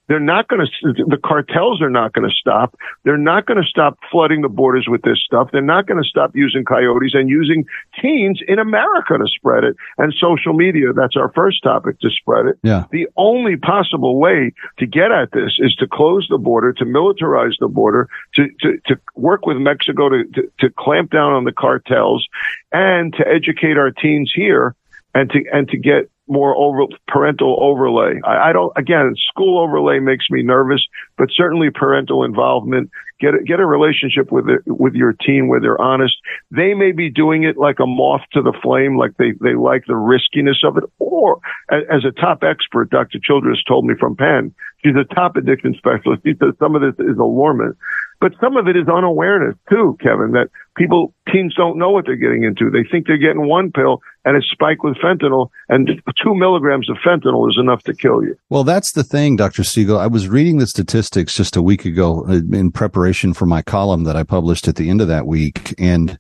They're 0.10 0.20
not 0.20 0.47
going 0.47 0.66
to, 0.66 0.93
the 1.07 1.20
cartels 1.24 1.82
are 1.82 1.89
not 1.89 2.14
going 2.14 2.28
to 2.28 2.36
stop. 2.36 2.76
They're 3.03 3.16
not 3.16 3.45
going 3.45 3.62
to 3.62 3.68
stop 3.68 3.99
flooding 4.12 4.41
the 4.41 4.49
borders 4.49 4.88
with 4.89 5.03
this 5.03 5.22
stuff. 5.24 5.49
They're 5.51 5.62
not 5.62 5.86
going 5.86 6.01
to 6.01 6.10
stop 6.10 6.36
using 6.36 6.66
coyotes 6.66 7.14
and 7.14 7.30
using 7.30 7.64
teens 8.01 8.41
in 8.47 8.57
America 8.57 9.20
to 9.20 9.28
spread 9.28 9.64
it 9.64 9.76
and 9.99 10.12
social 10.20 10.53
media. 10.53 10.93
That's 10.93 11.16
our 11.16 11.32
first 11.34 11.62
topic 11.64 11.99
to 11.99 12.10
spread 12.10 12.47
it. 12.47 12.57
Yeah. 12.64 12.86
The 12.91 13.07
only 13.18 13.55
possible 13.55 14.20
way 14.20 14.51
to 14.80 14.88
get 14.88 15.12
at 15.12 15.32
this 15.32 15.57
is 15.60 15.76
to 15.76 15.88
close 15.88 16.28
the 16.28 16.39
border, 16.39 16.74
to 16.74 16.86
militarize 16.86 17.53
the 17.60 17.68
border, 17.68 18.10
to, 18.34 18.47
to, 18.62 18.78
to 18.88 18.99
work 19.16 19.45
with 19.45 19.57
Mexico 19.57 20.10
to, 20.10 20.24
to, 20.34 20.51
to 20.60 20.70
clamp 20.76 21.12
down 21.12 21.34
on 21.34 21.43
the 21.43 21.51
cartels 21.53 22.28
and 22.72 23.14
to 23.14 23.28
educate 23.28 23.78
our 23.78 23.91
teens 23.91 24.32
here 24.36 24.76
and 25.14 25.30
to, 25.30 25.43
and 25.53 25.68
to 25.70 25.78
get 25.78 26.10
more 26.30 26.56
over 26.56 26.84
parental 27.08 27.58
overlay. 27.60 28.20
I, 28.24 28.50
I, 28.50 28.54
don't. 28.54 28.72
Again, 28.78 29.16
school 29.30 29.60
overlay 29.60 30.00
makes 30.00 30.26
me 30.30 30.44
nervous, 30.44 30.86
but 31.18 31.30
certainly 31.34 31.70
parental 31.74 32.24
involvement. 32.24 32.92
Get 33.20 33.34
a, 33.34 33.44
get 33.44 33.60
a 33.60 33.66
relationship 33.66 34.32
with 34.32 34.48
it, 34.48 34.62
with 34.66 34.94
your 34.94 35.14
teen 35.14 35.50
where 35.50 35.60
they're 35.60 35.82
honest. 35.82 36.16
They 36.52 36.74
may 36.74 36.94
be 36.94 37.10
doing 37.10 37.44
it 37.44 37.58
like 37.58 37.80
a 37.80 37.86
moth 37.86 38.22
to 38.34 38.42
the 38.42 38.58
flame, 38.64 38.98
like 38.98 39.18
they 39.18 39.34
they 39.42 39.56
like 39.56 39.84
the 39.88 39.96
riskiness 39.96 40.62
of 40.64 40.78
it. 40.78 40.84
Or 41.00 41.40
as, 41.70 42.06
a 42.06 42.12
top 42.12 42.44
expert, 42.44 42.90
Dr. 42.90 43.20
Childress 43.22 43.62
told 43.68 43.86
me 43.86 43.96
from 44.00 44.16
Penn, 44.16 44.54
she's 44.84 44.96
a 44.96 45.14
top 45.14 45.36
addiction 45.36 45.74
specialist. 45.78 46.24
She 46.30 46.34
says 46.40 46.54
some 46.60 46.76
of 46.76 46.82
this 46.82 46.96
is 47.06 47.18
alarming. 47.18 47.74
But 48.22 48.34
some 48.42 48.58
of 48.58 48.68
it 48.68 48.76
is 48.76 48.88
unawareness 48.88 49.56
too, 49.70 49.98
Kevin, 50.02 50.32
that 50.32 50.50
people, 50.76 51.14
teens 51.32 51.56
don't 51.56 51.78
know 51.78 51.90
what 51.90 52.06
they're 52.06 52.16
getting 52.16 52.44
into. 52.44 52.70
They 52.70 52.84
think 52.84 53.08
they're 53.08 53.18
getting 53.18 53.48
one 53.48 53.72
pill 53.72 54.02
and 54.26 54.36
it's 54.36 54.49
spiked 54.51 54.84
with 54.84 54.97
fentanyl 54.97 55.49
and 55.70 56.01
two 56.22 56.36
milligrams 56.36 56.89
of 56.89 56.97
fentanyl 56.97 57.49
is 57.49 57.57
enough 57.59 57.84
to 57.84 57.93
kill 57.93 58.24
you. 58.24 58.36
Well, 58.49 58.63
that's 58.63 58.91
the 58.91 59.03
thing, 59.03 59.36
Dr. 59.36 59.63
Siegel. 59.63 59.97
I 59.97 60.07
was 60.07 60.28
reading 60.28 60.57
the 60.57 60.67
statistics 60.67 61.36
just 61.36 61.55
a 61.55 61.61
week 61.61 61.86
ago 61.86 62.26
uh, 62.28 62.41
in 62.51 62.72
preparation 62.72 63.34
for 63.34 63.45
my 63.45 63.61
column 63.61 64.03
that 64.03 64.15
I 64.15 64.24
published 64.24 64.67
at 64.67 64.76
the 64.76 64.89
end 64.89 65.01
of 65.01 65.07
that 65.07 65.26
week. 65.26 65.74
And 65.78 66.20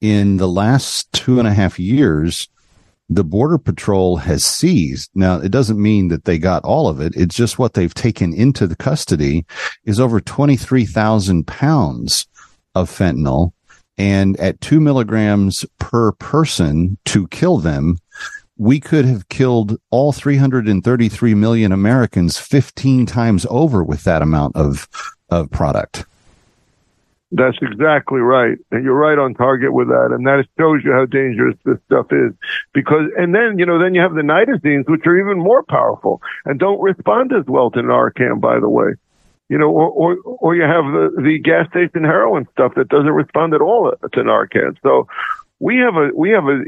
in 0.00 0.36
the 0.36 0.48
last 0.48 1.12
two 1.12 1.38
and 1.38 1.48
a 1.48 1.54
half 1.54 1.78
years, 1.78 2.48
the 3.08 3.24
border 3.24 3.58
patrol 3.58 4.18
has 4.18 4.44
seized. 4.44 5.10
Now, 5.16 5.40
it 5.40 5.50
doesn't 5.50 5.82
mean 5.82 6.08
that 6.08 6.26
they 6.26 6.38
got 6.38 6.64
all 6.64 6.86
of 6.88 7.00
it. 7.00 7.12
It's 7.16 7.34
just 7.34 7.58
what 7.58 7.74
they've 7.74 7.92
taken 7.92 8.32
into 8.32 8.68
the 8.68 8.76
custody 8.76 9.44
is 9.84 9.98
over 9.98 10.20
23,000 10.20 11.46
pounds 11.46 12.28
of 12.76 12.88
fentanyl. 12.88 13.50
And 14.00 14.40
at 14.40 14.62
two 14.62 14.80
milligrams 14.80 15.66
per 15.78 16.12
person 16.12 16.96
to 17.04 17.28
kill 17.28 17.58
them, 17.58 17.98
we 18.56 18.80
could 18.80 19.04
have 19.04 19.28
killed 19.28 19.78
all 19.90 20.12
333 20.12 21.34
million 21.34 21.70
Americans 21.70 22.38
15 22.38 23.04
times 23.04 23.46
over 23.50 23.84
with 23.84 24.04
that 24.04 24.22
amount 24.22 24.56
of, 24.56 24.88
of 25.28 25.50
product. 25.50 26.06
That's 27.30 27.58
exactly 27.60 28.20
right. 28.20 28.56
And 28.70 28.84
you're 28.84 28.94
right 28.94 29.18
on 29.18 29.34
target 29.34 29.74
with 29.74 29.88
that. 29.88 30.12
And 30.12 30.26
that 30.26 30.46
shows 30.58 30.80
you 30.82 30.92
how 30.92 31.04
dangerous 31.04 31.56
this 31.66 31.76
stuff 31.84 32.06
is. 32.10 32.32
Because, 32.72 33.10
and 33.18 33.34
then, 33.34 33.58
you 33.58 33.66
know, 33.66 33.78
then 33.78 33.94
you 33.94 34.00
have 34.00 34.14
the 34.14 34.22
nitazenes, 34.22 34.88
which 34.88 35.06
are 35.06 35.18
even 35.18 35.38
more 35.38 35.62
powerful 35.62 36.22
and 36.46 36.58
don't 36.58 36.80
respond 36.80 37.34
as 37.34 37.44
well 37.46 37.70
to 37.72 37.80
Narcan, 37.80 38.40
by 38.40 38.60
the 38.60 38.70
way. 38.70 38.92
You 39.50 39.58
know, 39.58 39.68
or, 39.68 39.88
or, 39.90 40.16
or 40.24 40.54
you 40.54 40.62
have 40.62 40.84
the, 40.84 41.10
the 41.20 41.38
gas 41.38 41.68
station 41.70 42.04
heroin 42.04 42.46
stuff 42.52 42.74
that 42.76 42.88
doesn't 42.88 43.10
respond 43.10 43.52
at 43.52 43.60
all 43.60 43.90
to 43.90 44.20
Narcan. 44.20 44.76
So 44.82 45.08
we 45.60 45.76
have 45.76 45.94
a 45.94 46.08
we 46.16 46.30
have 46.30 46.44
a, 46.44 46.58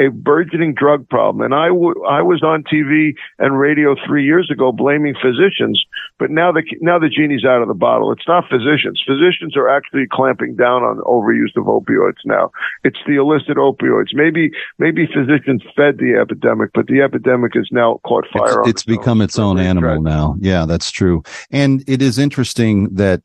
a, 0.00 0.06
a 0.06 0.10
burgeoning 0.10 0.72
drug 0.72 1.06
problem, 1.08 1.44
and 1.44 1.54
I, 1.54 1.68
w- 1.68 2.02
I 2.08 2.22
was 2.22 2.42
on 2.42 2.64
TV 2.64 3.12
and 3.38 3.58
radio 3.58 3.94
three 4.06 4.24
years 4.24 4.50
ago 4.50 4.72
blaming 4.72 5.14
physicians, 5.14 5.84
but 6.18 6.30
now 6.30 6.50
the 6.50 6.62
now 6.80 6.98
the 6.98 7.10
genie's 7.10 7.44
out 7.44 7.60
of 7.60 7.68
the 7.68 7.74
bottle. 7.74 8.10
It's 8.10 8.26
not 8.26 8.44
physicians. 8.48 9.02
Physicians 9.06 9.54
are 9.54 9.68
actually 9.68 10.06
clamping 10.10 10.56
down 10.56 10.82
on 10.82 10.96
overuse 11.04 11.54
of 11.60 11.66
opioids 11.66 12.24
now. 12.24 12.50
It's 12.84 12.98
the 13.06 13.16
illicit 13.16 13.58
opioids. 13.58 14.14
Maybe 14.14 14.50
maybe 14.78 15.06
physicians 15.06 15.62
fed 15.76 15.98
the 15.98 16.18
epidemic, 16.18 16.70
but 16.72 16.86
the 16.86 17.02
epidemic 17.02 17.52
has 17.54 17.68
now 17.70 18.00
caught 18.02 18.24
fire. 18.32 18.62
It's, 18.62 18.70
it's 18.70 18.84
become 18.84 19.20
its 19.20 19.38
own 19.38 19.58
animal 19.58 20.00
now. 20.00 20.36
Yeah, 20.40 20.64
that's 20.64 20.90
true. 20.90 21.22
And 21.50 21.84
it 21.86 22.00
is 22.00 22.18
interesting 22.18 22.94
that 22.94 23.22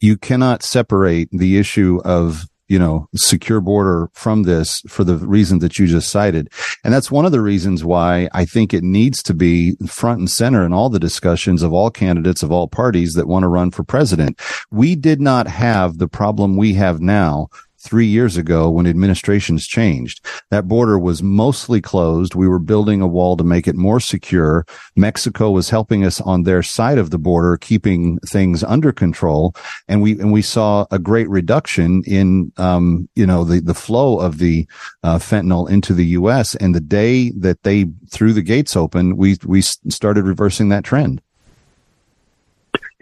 you 0.00 0.16
cannot 0.16 0.62
separate 0.62 1.28
the 1.32 1.58
issue 1.58 2.00
of 2.02 2.46
you 2.68 2.78
know, 2.78 3.08
secure 3.14 3.60
border 3.60 4.10
from 4.12 4.42
this 4.42 4.82
for 4.88 5.04
the 5.04 5.16
reason 5.16 5.60
that 5.60 5.78
you 5.78 5.86
just 5.86 6.10
cited. 6.10 6.50
And 6.82 6.92
that's 6.92 7.10
one 7.10 7.24
of 7.24 7.32
the 7.32 7.40
reasons 7.40 7.84
why 7.84 8.28
I 8.32 8.44
think 8.44 8.74
it 8.74 8.82
needs 8.82 9.22
to 9.24 9.34
be 9.34 9.76
front 9.86 10.18
and 10.18 10.30
center 10.30 10.64
in 10.64 10.72
all 10.72 10.90
the 10.90 10.98
discussions 10.98 11.62
of 11.62 11.72
all 11.72 11.90
candidates 11.90 12.42
of 12.42 12.50
all 12.50 12.68
parties 12.68 13.14
that 13.14 13.28
want 13.28 13.44
to 13.44 13.48
run 13.48 13.70
for 13.70 13.84
president. 13.84 14.40
We 14.70 14.96
did 14.96 15.20
not 15.20 15.46
have 15.46 15.98
the 15.98 16.08
problem 16.08 16.56
we 16.56 16.74
have 16.74 17.00
now 17.00 17.48
three 17.86 18.06
years 18.06 18.36
ago 18.36 18.68
when 18.68 18.86
administrations 18.86 19.66
changed. 19.66 20.24
That 20.50 20.66
border 20.66 20.98
was 20.98 21.22
mostly 21.22 21.80
closed. 21.80 22.34
We 22.34 22.48
were 22.48 22.58
building 22.58 23.00
a 23.00 23.06
wall 23.06 23.36
to 23.36 23.44
make 23.44 23.68
it 23.68 23.76
more 23.76 24.00
secure. 24.00 24.66
Mexico 24.96 25.50
was 25.50 25.70
helping 25.70 26.04
us 26.04 26.20
on 26.20 26.42
their 26.42 26.62
side 26.62 26.98
of 26.98 27.10
the 27.10 27.18
border, 27.18 27.56
keeping 27.56 28.18
things 28.20 28.64
under 28.64 28.92
control. 28.92 29.54
And 29.86 30.02
we, 30.02 30.12
and 30.18 30.32
we 30.32 30.42
saw 30.42 30.86
a 30.90 30.98
great 30.98 31.28
reduction 31.28 32.02
in, 32.06 32.52
um, 32.56 33.08
you 33.14 33.26
know, 33.26 33.44
the, 33.44 33.60
the 33.60 33.74
flow 33.74 34.18
of 34.18 34.38
the, 34.38 34.66
uh, 35.04 35.18
fentanyl 35.18 35.70
into 35.70 35.94
the 35.94 36.06
U.S. 36.20 36.56
And 36.56 36.74
the 36.74 36.80
day 36.80 37.30
that 37.30 37.62
they 37.62 37.86
threw 38.10 38.32
the 38.32 38.42
gates 38.42 38.76
open, 38.76 39.16
we, 39.16 39.36
we 39.44 39.62
started 39.62 40.24
reversing 40.24 40.68
that 40.70 40.84
trend. 40.84 41.22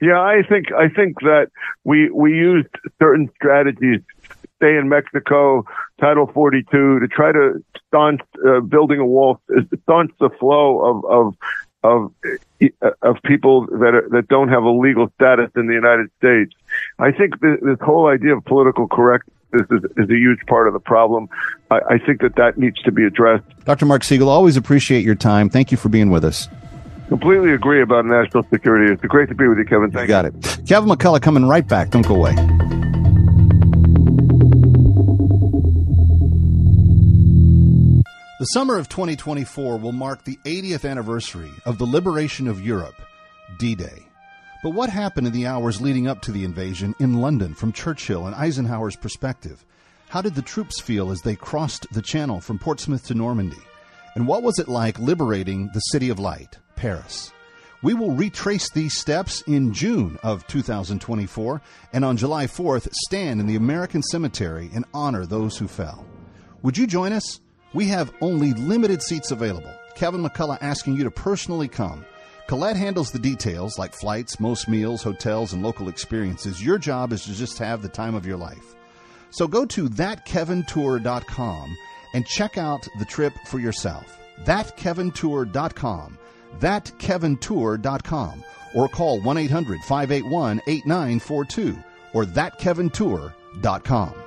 Yeah, 0.01 0.21
I 0.21 0.43
think 0.47 0.73
I 0.73 0.89
think 0.89 1.21
that 1.21 1.51
we 1.85 2.11
we 2.11 2.33
used 2.33 2.69
certain 2.99 3.31
strategies 3.37 4.03
stay 4.65 4.77
in 4.77 4.89
Mexico, 4.89 5.65
Title 6.01 6.31
42, 6.33 7.01
to 7.01 7.09
try 7.09 7.33
to 7.33 7.63
staunch 7.89 8.21
uh, 8.47 8.61
building 8.61 8.99
a 8.99 9.07
wall, 9.07 9.41
staunch 9.83 10.11
the 10.21 10.31
flow 10.41 10.81
of 10.81 11.05
of 11.05 11.35
of 11.83 12.15
of 13.03 13.17
people 13.25 13.67
that 13.67 13.95
are, 13.95 14.09
that 14.11 14.29
don't 14.29 14.49
have 14.49 14.63
a 14.63 14.71
legal 14.71 15.11
status 15.17 15.51
in 15.55 15.67
the 15.67 15.75
United 15.75 16.11
States. 16.19 16.55
I 16.99 17.13
think 17.13 17.41
this, 17.41 17.59
this 17.63 17.79
whole 17.83 18.07
idea 18.07 18.37
of 18.37 18.45
political 18.45 18.89
correctness 18.89 19.35
is, 19.71 19.85
is, 19.97 20.11
a 20.11 20.15
huge 20.15 20.41
part 20.49 20.67
of 20.67 20.73
the 20.73 20.81
problem. 20.81 21.29
I, 21.71 21.81
I 21.91 21.99
think 21.99 22.23
that 22.23 22.37
that 22.37 22.59
needs 22.59 22.81
to 22.83 22.91
be 22.91 23.05
addressed. 23.05 23.45
Dr. 23.67 23.87
Marc 23.87 24.03
Siegel, 24.03 24.29
always 24.29 24.57
appreciate 24.57 25.05
your 25.05 25.15
time. 25.15 25.49
Thank 25.51 25.71
you 25.71 25.77
for 25.77 25.91
being 25.91 26.11
with 26.11 26.25
us. 26.25 26.49
Completely 27.09 27.53
agree 27.53 27.83
about 27.83 28.07
national 28.07 28.45
security. 28.45 28.93
It's 28.93 29.03
great 29.03 29.29
to 29.29 29.35
be 29.35 29.47
with 29.47 29.59
you, 29.59 29.65
Kevin. 29.67 29.91
Thank 29.91 30.09
you. 30.09 30.09
Got 30.09 30.25
it. 30.25 30.35
Kevin 30.67 30.89
McCullough 30.89 31.21
coming 31.21 31.45
right 31.45 31.69
back. 31.69 31.91
Don't 31.91 32.07
go 32.07 32.15
away. 32.15 32.35
The 38.41 38.47
summer 38.47 38.77
of 38.79 38.89
2024 38.89 39.77
will 39.79 39.93
mark 39.93 40.25
the 40.25 40.41
80th 40.45 40.91
anniversary 40.91 41.53
of 41.65 41.79
the 41.79 41.85
liberation 41.85 42.49
of 42.49 42.61
Europe, 42.61 43.01
D 43.59 43.77
Day. 43.77 44.09
But 44.65 44.71
what 44.71 44.91
happened 44.91 45.29
in 45.29 45.33
the 45.33 45.47
hours 45.47 45.81
leading 45.81 46.09
up 46.09 46.21
to 46.23 46.33
the 46.33 46.43
invasion 46.43 46.97
in 46.99 47.21
London 47.21 47.55
from 47.55 47.71
Churchill 47.71 48.27
and 48.27 48.35
Eisenhower's 48.35 48.97
perspective? 48.97 49.65
How 50.09 50.21
did 50.21 50.35
the 50.35 50.43
troops 50.43 50.81
feel 50.81 51.13
as 51.13 51.21
they 51.21 51.37
crossed 51.37 51.87
the 51.93 52.03
Channel 52.03 52.41
from 52.41 52.59
Portsmouth 52.59 53.07
to 53.07 53.15
Normandy? 53.15 53.63
And 54.17 54.27
what 54.27 54.43
was 54.43 54.59
it 54.59 54.67
like 54.67 54.99
liberating 54.99 55.71
the 55.73 55.79
City 55.79 56.09
of 56.09 56.19
Light, 56.19 56.59
Paris? 56.75 57.31
We 57.83 57.95
will 57.95 58.17
retrace 58.17 58.69
these 58.69 58.99
steps 58.99 59.43
in 59.43 59.73
June 59.73 60.19
of 60.25 60.45
2024 60.49 61.63
and 61.93 62.05
on 62.05 62.17
July 62.17 62.49
4th 62.49 62.93
stand 63.07 63.39
in 63.39 63.47
the 63.47 63.55
American 63.55 64.03
Cemetery 64.03 64.71
and 64.75 64.85
honor 64.93 65.25
those 65.25 65.57
who 65.57 65.69
fell. 65.69 66.05
Would 66.63 66.77
you 66.77 66.89
join 66.89 67.13
us? 67.13 67.39
We 67.75 67.89
have 67.89 68.13
only 68.21 68.55
limited 68.55 69.03
seats 69.03 69.33
available. 69.33 69.75
Kevin 69.97 70.23
McCullough 70.23 70.63
asking 70.63 70.97
you 70.97 71.05
to 71.05 71.11
personally 71.11 71.69
come. 71.69 72.05
Colette 72.47 72.77
handles 72.77 73.11
the 73.11 73.19
details 73.19 73.79
like 73.79 73.95
flights, 73.95 74.39
most 74.39 74.69
meals, 74.69 75.03
hotels, 75.03 75.53
and 75.53 75.63
local 75.63 75.89
experiences. 75.89 76.65
Your 76.65 76.79
job 76.79 77.13
is 77.13 77.25
to 77.25 77.33
just 77.33 77.59
have 77.59 77.83
the 77.83 77.89
time 77.89 78.15
of 78.15 78.27
your 78.27 78.37
life. 78.37 78.75
So 79.31 79.49
go 79.49 79.65
to 79.67 79.89
thatkevintour.com 79.89 81.77
and 82.15 82.27
check 82.27 82.57
out 82.57 82.87
the 82.99 83.05
trip 83.05 83.33
for 83.49 83.59
yourself. 83.59 84.19
Thatkevintour.com. 84.45 86.19
Thatkevintour.com. 86.61 88.45
Or 88.75 88.89
call 88.89 89.21
1 89.21 89.39
800 89.39 89.81
581 89.81 90.61
8942 90.67 91.79
or 92.13 92.25
thatkevintour.com. 92.25 94.24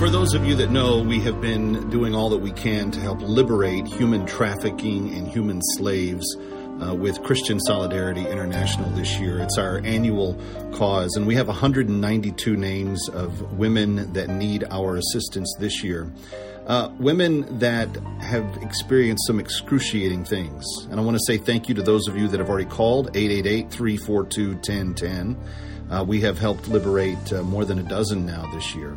For 0.00 0.08
those 0.08 0.32
of 0.32 0.46
you 0.46 0.54
that 0.54 0.70
know, 0.70 1.02
we 1.02 1.20
have 1.20 1.42
been 1.42 1.90
doing 1.90 2.14
all 2.14 2.30
that 2.30 2.38
we 2.38 2.52
can 2.52 2.90
to 2.92 3.00
help 3.00 3.20
liberate 3.20 3.86
human 3.86 4.24
trafficking 4.24 5.12
and 5.14 5.28
human 5.28 5.60
slaves 5.76 6.24
uh, 6.82 6.94
with 6.94 7.22
Christian 7.22 7.60
Solidarity 7.60 8.26
International 8.26 8.88
this 8.92 9.20
year. 9.20 9.40
It's 9.40 9.58
our 9.58 9.82
annual 9.84 10.40
cause, 10.72 11.16
and 11.16 11.26
we 11.26 11.34
have 11.34 11.48
192 11.48 12.56
names 12.56 13.10
of 13.10 13.58
women 13.58 14.10
that 14.14 14.30
need 14.30 14.64
our 14.70 14.96
assistance 14.96 15.54
this 15.58 15.84
year. 15.84 16.10
Uh, 16.66 16.90
women 16.98 17.58
that 17.58 17.94
have 18.22 18.56
experienced 18.62 19.26
some 19.26 19.38
excruciating 19.38 20.24
things. 20.24 20.64
And 20.90 20.98
I 20.98 21.02
want 21.02 21.18
to 21.18 21.22
say 21.26 21.36
thank 21.36 21.68
you 21.68 21.74
to 21.74 21.82
those 21.82 22.08
of 22.08 22.16
you 22.16 22.26
that 22.28 22.40
have 22.40 22.48
already 22.48 22.70
called 22.70 23.14
888 23.14 23.70
342 23.70 24.52
1010. 24.52 25.36
Uh, 25.90 26.04
we 26.04 26.22
have 26.22 26.38
helped 26.38 26.68
liberate 26.68 27.34
uh, 27.34 27.42
more 27.42 27.66
than 27.66 27.78
a 27.78 27.82
dozen 27.82 28.24
now 28.24 28.50
this 28.54 28.74
year. 28.74 28.96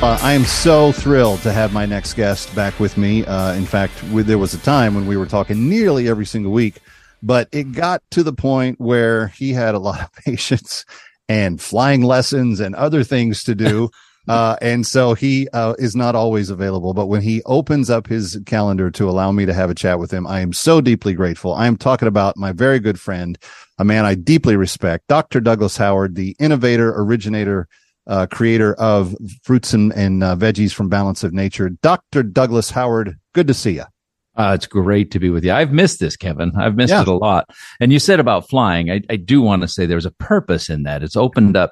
Uh, 0.01 0.19
I 0.21 0.33
am 0.33 0.43
so 0.43 0.91
thrilled 0.91 1.41
to 1.41 1.51
have 1.51 1.73
my 1.73 1.85
next 1.85 2.13
guest 2.13 2.53
back 2.53 2.79
with 2.79 2.97
me. 2.97 3.25
Uh, 3.25 3.53
in 3.53 3.65
fact, 3.65 4.03
we, 4.03 4.21
there 4.21 4.37
was 4.37 4.53
a 4.53 4.59
time 4.59 4.93
when 4.93 5.07
we 5.07 5.17
were 5.17 5.25
talking 5.25 5.67
nearly 5.69 6.09
every 6.09 6.25
single 6.25 6.51
week, 6.51 6.79
but 7.23 7.47
it 7.51 7.71
got 7.71 8.03
to 8.11 8.21
the 8.21 8.33
point 8.33 8.79
where 8.79 9.29
he 9.29 9.53
had 9.53 9.73
a 9.73 9.79
lot 9.79 10.01
of 10.01 10.13
patients 10.25 10.85
and 11.29 11.59
flying 11.61 12.01
lessons 12.01 12.59
and 12.59 12.75
other 12.75 13.03
things 13.03 13.43
to 13.45 13.55
do. 13.55 13.89
Uh, 14.27 14.55
and 14.59 14.87
so 14.87 15.13
he 15.13 15.47
uh, 15.53 15.75
is 15.77 15.95
not 15.95 16.15
always 16.15 16.49
available. 16.49 16.95
But 16.95 17.05
when 17.05 17.21
he 17.21 17.43
opens 17.45 17.91
up 17.91 18.07
his 18.07 18.41
calendar 18.47 18.89
to 18.89 19.07
allow 19.07 19.31
me 19.31 19.45
to 19.45 19.53
have 19.53 19.69
a 19.69 19.75
chat 19.75 19.99
with 19.99 20.09
him, 20.09 20.25
I 20.25 20.39
am 20.39 20.51
so 20.51 20.81
deeply 20.81 21.13
grateful. 21.13 21.53
I 21.53 21.67
am 21.67 21.77
talking 21.77 22.07
about 22.07 22.35
my 22.35 22.51
very 22.51 22.79
good 22.79 22.99
friend, 22.99 23.37
a 23.77 23.85
man 23.85 24.03
I 24.03 24.15
deeply 24.15 24.55
respect, 24.55 25.07
Dr. 25.09 25.41
Douglas 25.41 25.77
Howard, 25.77 26.15
the 26.15 26.35
innovator, 26.39 26.91
originator, 26.99 27.67
uh, 28.07 28.27
creator 28.27 28.73
of 28.75 29.15
fruits 29.43 29.73
and, 29.73 29.91
and 29.93 30.23
uh, 30.23 30.35
veggies 30.35 30.73
from 30.73 30.89
Balance 30.89 31.23
of 31.23 31.33
Nature. 31.33 31.69
Dr. 31.69 32.23
Douglas 32.23 32.69
Howard, 32.69 33.17
good 33.33 33.47
to 33.47 33.53
see 33.53 33.73
you. 33.73 33.85
Uh, 34.37 34.51
it's 34.53 34.67
great 34.67 35.11
to 35.11 35.19
be 35.19 35.29
with 35.29 35.45
you. 35.45 35.53
I've 35.53 35.71
missed 35.71 35.99
this, 35.99 36.17
Kevin. 36.17 36.51
I've 36.57 36.75
missed 36.75 36.91
yeah. 36.91 37.01
it 37.01 37.07
a 37.07 37.13
lot. 37.13 37.49
And 37.79 37.93
you 37.93 37.99
said 37.99 38.19
about 38.19 38.49
flying. 38.49 38.91
I, 38.91 39.01
I 39.09 39.15
do 39.15 39.41
want 39.41 39.61
to 39.61 39.67
say 39.67 39.85
there's 39.85 40.05
a 40.05 40.11
purpose 40.11 40.69
in 40.69 40.83
that. 40.83 41.03
It's 41.03 41.15
opened 41.15 41.55
up 41.55 41.71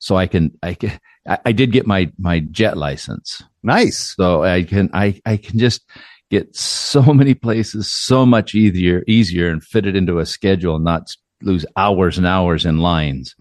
so 0.00 0.16
I 0.16 0.26
can 0.26 0.50
I 0.62 0.74
can 0.74 0.98
I, 1.28 1.38
I 1.46 1.52
did 1.52 1.70
get 1.70 1.86
my 1.86 2.10
my 2.18 2.40
jet 2.40 2.76
license. 2.76 3.42
Nice. 3.62 4.16
So 4.16 4.42
I 4.42 4.64
can 4.64 4.90
I 4.92 5.20
I 5.24 5.36
can 5.36 5.58
just 5.58 5.88
get 6.30 6.56
so 6.56 7.02
many 7.14 7.34
places 7.34 7.90
so 7.90 8.26
much 8.26 8.54
easier 8.54 9.04
easier 9.06 9.48
and 9.48 9.62
fit 9.62 9.86
it 9.86 9.94
into 9.94 10.18
a 10.18 10.26
schedule 10.26 10.76
and 10.76 10.84
not 10.84 11.14
lose 11.42 11.64
hours 11.76 12.18
and 12.18 12.26
hours 12.26 12.66
in 12.66 12.78
lines. 12.78 13.36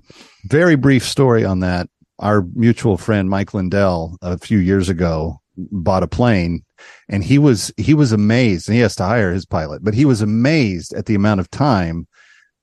Very 0.45 0.75
brief 0.75 1.03
story 1.03 1.43
on 1.43 1.61
that. 1.61 1.89
Our 2.19 2.45
mutual 2.53 2.97
friend 2.97 3.29
Mike 3.29 3.53
Lindell 3.53 4.17
a 4.21 4.37
few 4.37 4.57
years 4.57 4.89
ago 4.89 5.41
bought 5.57 6.03
a 6.03 6.07
plane 6.07 6.63
and 7.09 7.23
he 7.23 7.37
was 7.37 7.71
he 7.77 7.93
was 7.93 8.11
amazed 8.11 8.67
and 8.67 8.75
he 8.75 8.81
has 8.81 8.95
to 8.95 9.03
hire 9.03 9.33
his 9.33 9.45
pilot 9.45 9.83
but 9.83 9.93
he 9.93 10.05
was 10.05 10.21
amazed 10.21 10.93
at 10.93 11.05
the 11.05 11.15
amount 11.15 11.39
of 11.39 11.51
time 11.51 12.07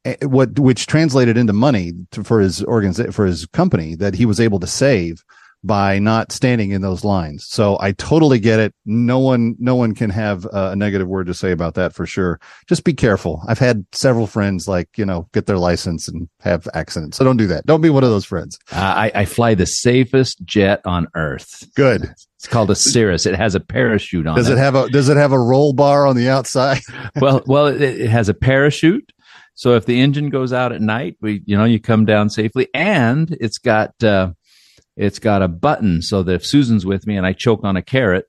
eh, 0.05 0.17
what 0.23 0.59
which 0.59 0.87
translated 0.87 1.37
into 1.37 1.53
money 1.53 1.93
to, 2.11 2.25
for 2.25 2.41
his 2.41 2.65
organization 2.65 3.13
for 3.13 3.27
his 3.27 3.47
company 3.47 3.95
that 3.95 4.15
he 4.15 4.25
was 4.25 4.41
able 4.41 4.59
to 4.61 4.67
save 4.67 5.23
by 5.67 5.99
not 5.99 6.33
standing 6.33 6.71
in 6.71 6.83
those 6.83 7.05
lines. 7.05 7.47
So 7.49 7.77
I 7.81 7.93
totally 7.93 8.39
get 8.39 8.61
it. 8.61 8.75
No 8.85 9.19
one, 9.19 9.57
no 9.59 9.75
one 9.75 9.95
can 9.95 10.11
have 10.11 10.47
a 10.53 10.77
negative 10.77 11.09
word 11.09 11.27
to 11.27 11.35
say 11.35 11.51
about 11.51 11.75
that 11.75 11.95
for 11.95 12.07
sure. 12.07 12.41
Just 12.69 12.85
be 12.85 12.95
careful. 12.95 13.43
I've 13.49 13.59
had 13.59 13.85
several 13.93 14.27
friends 14.27 14.69
like, 14.69 14.89
you 14.97 15.05
know, 15.05 15.29
get 15.33 15.47
their 15.47 15.59
license 15.59 16.09
and 16.09 16.29
have 16.41 16.69
accidents. 16.75 17.17
So 17.17 17.25
don't 17.25 17.37
do 17.37 17.47
that. 17.49 17.67
Don't 17.67 17.81
be 17.81 17.91
one 17.91 18.05
of 18.05 18.11
those 18.11 18.25
friends. 18.25 18.59
Uh, 18.73 18.77
I, 18.77 19.13
I 19.15 19.25
fly 19.25 19.55
the 19.55 19.67
safest 19.67 20.45
jet 20.45 20.81
on 20.85 21.09
earth. 21.15 21.67
Good. 21.75 22.05
It's 22.37 22.47
called 22.47 22.71
a 22.71 22.77
Cirrus. 22.77 23.27
It 23.27 23.35
has 23.35 23.55
a 23.55 23.61
parachute 23.61 24.27
on 24.27 24.37
does 24.37 24.49
it. 24.49 24.55
It 24.55 24.59
have 24.59 24.75
a, 24.75 24.89
does 24.89 25.09
it 25.09 25.17
have 25.17 25.33
a 25.33 25.41
roll 25.41 25.73
bar 25.73 26.07
on 26.07 26.17
the 26.17 26.29
outside? 26.29 26.81
well, 27.21 27.43
well, 27.47 27.67
it, 27.67 27.83
it 27.83 28.11
has 28.11 28.29
a 28.29 28.35
parachute. 28.35 29.13
So 29.55 29.75
if 29.75 29.87
the 29.87 30.01
engine 30.01 30.29
goes 30.29 30.53
out 30.53 30.73
at 30.73 30.83
night, 30.83 31.17
we, 31.23 31.43
you 31.47 31.57
know, 31.57 31.65
you 31.65 31.81
come 31.81 32.05
down 32.05 32.29
safely 32.29 32.69
and 32.75 33.35
it's 33.41 33.57
got, 33.57 33.93
uh, 34.05 34.33
it's 34.97 35.19
got 35.19 35.43
a 35.43 35.49
button 35.49 36.03
so 36.03 36.23
that 36.23 36.35
if 36.35 36.47
Susan's 36.47 36.87
with 36.87 37.07
me 37.07 37.17
and 37.17 37.27
I 37.27 37.33
choke 37.33 37.65
on 37.65 37.77
a 37.77 37.83
carrot, 37.83 38.27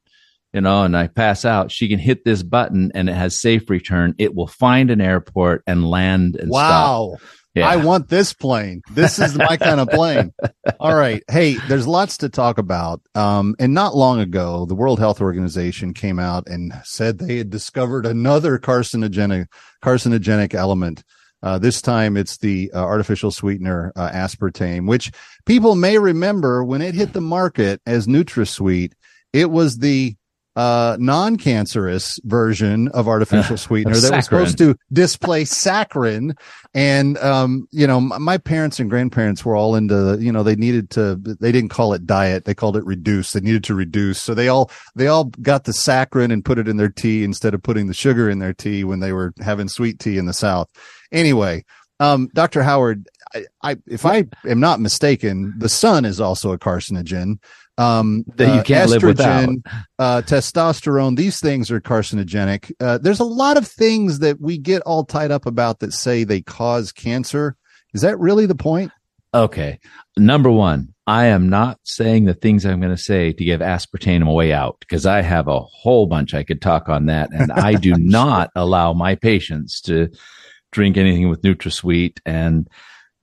you 0.53 0.61
know, 0.61 0.83
and 0.83 0.95
I 0.95 1.07
pass 1.07 1.45
out, 1.45 1.71
she 1.71 1.87
can 1.87 1.99
hit 1.99 2.25
this 2.25 2.43
button 2.43 2.91
and 2.95 3.09
it 3.09 3.15
has 3.15 3.39
safe 3.39 3.69
return. 3.69 4.15
It 4.17 4.33
will 4.33 4.47
find 4.47 4.89
an 4.91 5.01
airport 5.01 5.63
and 5.67 5.87
land 5.87 6.35
and 6.35 6.49
wow. 6.49 7.15
stop. 7.17 7.29
Yeah. 7.57 7.67
I 7.67 7.77
want 7.77 8.07
this 8.09 8.33
plane. 8.33 8.83
This 8.91 9.17
is 9.17 9.35
my 9.35 9.57
kind 9.57 9.79
of 9.79 9.89
plane. 9.89 10.31
All 10.79 10.93
right. 10.93 11.23
Hey, 11.27 11.55
there's 11.67 11.87
lots 11.87 12.17
to 12.17 12.29
talk 12.29 12.59
about. 12.59 13.01
Um, 13.15 13.55
and 13.57 13.73
not 13.73 13.95
long 13.95 14.19
ago, 14.19 14.65
the 14.65 14.75
World 14.75 14.99
Health 14.99 15.21
Organization 15.21 15.95
came 15.95 16.19
out 16.19 16.47
and 16.47 16.71
said 16.83 17.17
they 17.17 17.37
had 17.37 17.49
discovered 17.49 18.05
another 18.05 18.59
carcinogenic 18.59 19.47
carcinogenic 19.83 20.53
element. 20.53 21.03
Uh, 21.43 21.59
this 21.59 21.81
time 21.81 22.17
it's 22.17 22.37
the 22.37 22.71
uh, 22.73 22.79
artificial 22.79 23.31
sweetener 23.31 23.93
uh, 23.95 24.09
aspartame, 24.09 24.87
which 24.87 25.11
people 25.45 25.75
may 25.75 25.97
remember 25.97 26.63
when 26.63 26.81
it 26.81 26.95
hit 26.95 27.13
the 27.13 27.21
market 27.21 27.81
as 27.85 28.07
NutraSweet. 28.07 28.93
It 29.33 29.51
was 29.51 29.77
the 29.77 30.15
uh, 30.57 30.97
non-cancerous 30.99 32.19
version 32.23 32.87
of 32.87 33.07
artificial 33.07 33.57
sweetener 33.57 33.95
that 33.95 34.15
was 34.15 34.25
supposed 34.25 34.57
to 34.57 34.75
displace 34.91 35.53
saccharin. 35.53 36.35
And, 36.73 37.15
um, 37.19 37.67
you 37.69 37.85
know, 37.85 38.01
my 38.01 38.39
parents 38.39 38.79
and 38.79 38.89
grandparents 38.89 39.45
were 39.45 39.55
all 39.55 39.75
into, 39.75 40.17
you 40.19 40.31
know, 40.31 40.41
they 40.41 40.55
needed 40.55 40.89
to, 40.91 41.15
they 41.15 41.51
didn't 41.51 41.69
call 41.69 41.93
it 41.93 42.07
diet. 42.07 42.45
They 42.45 42.55
called 42.55 42.75
it 42.75 42.83
reduce. 42.85 43.33
They 43.33 43.39
needed 43.39 43.65
to 43.65 43.75
reduce. 43.75 44.19
So 44.19 44.33
they 44.33 44.47
all, 44.47 44.71
they 44.95 45.05
all 45.05 45.25
got 45.25 45.65
the 45.65 45.73
saccharin 45.73 46.33
and 46.33 46.43
put 46.43 46.57
it 46.57 46.67
in 46.67 46.77
their 46.77 46.89
tea 46.89 47.23
instead 47.23 47.53
of 47.53 47.61
putting 47.61 47.85
the 47.85 47.93
sugar 47.93 48.27
in 48.27 48.39
their 48.39 48.53
tea 48.53 48.83
when 48.83 48.99
they 48.99 49.13
were 49.13 49.35
having 49.39 49.67
sweet 49.67 49.99
tea 49.99 50.17
in 50.17 50.25
the 50.25 50.33
South. 50.33 50.71
Anyway, 51.11 51.65
um, 51.99 52.29
Dr. 52.33 52.63
Howard, 52.63 53.07
I, 53.35 53.45
I, 53.61 53.77
if 53.85 54.07
I 54.07 54.25
am 54.47 54.59
not 54.59 54.79
mistaken, 54.79 55.53
the 55.57 55.69
sun 55.69 56.03
is 56.03 56.19
also 56.19 56.51
a 56.51 56.57
carcinogen. 56.57 57.37
Um, 57.77 58.25
That 58.35 58.47
you 58.47 58.59
uh, 58.61 58.63
can't 58.63 58.89
live 58.89 59.03
without. 59.03 59.49
uh, 59.99 60.21
testosterone, 60.25 61.15
these 61.15 61.39
things 61.39 61.69
are 61.69 61.79
carcinogenic. 61.79 62.71
Uh, 62.79 62.97
there's 62.97 63.19
a 63.19 63.25
lot 63.25 63.57
of 63.57 63.67
things 63.67 64.19
that 64.19 64.41
we 64.41 64.57
get 64.57 64.81
all 64.83 65.03
tied 65.03 65.31
up 65.31 65.45
about 65.45 65.79
that 65.79 65.93
say 65.93 66.23
they 66.23 66.41
cause 66.41 66.91
cancer. 66.91 67.55
Is 67.93 68.01
that 68.01 68.19
really 68.19 68.45
the 68.45 68.55
point? 68.55 68.91
Okay. 69.33 69.79
Number 70.17 70.49
one, 70.49 70.93
I 71.05 71.25
am 71.25 71.49
not 71.49 71.79
saying 71.83 72.25
the 72.25 72.33
things 72.33 72.65
I'm 72.65 72.79
going 72.79 72.95
to 72.95 73.01
say 73.01 73.31
to 73.31 73.45
give 73.45 73.61
aspartame 73.61 74.27
a 74.27 74.33
way 74.33 74.53
out 74.53 74.77
because 74.79 75.05
I 75.05 75.21
have 75.21 75.47
a 75.47 75.59
whole 75.59 76.07
bunch 76.07 76.33
I 76.33 76.43
could 76.43 76.61
talk 76.61 76.89
on 76.89 77.05
that. 77.05 77.29
And 77.31 77.51
I 77.51 77.73
do 77.75 77.93
not 77.95 78.49
allow 78.55 78.93
my 78.93 79.15
patients 79.15 79.81
to 79.81 80.09
drink 80.71 80.97
anything 80.97 81.29
with 81.29 81.43
NutraSweet. 81.43 82.19
And 82.25 82.67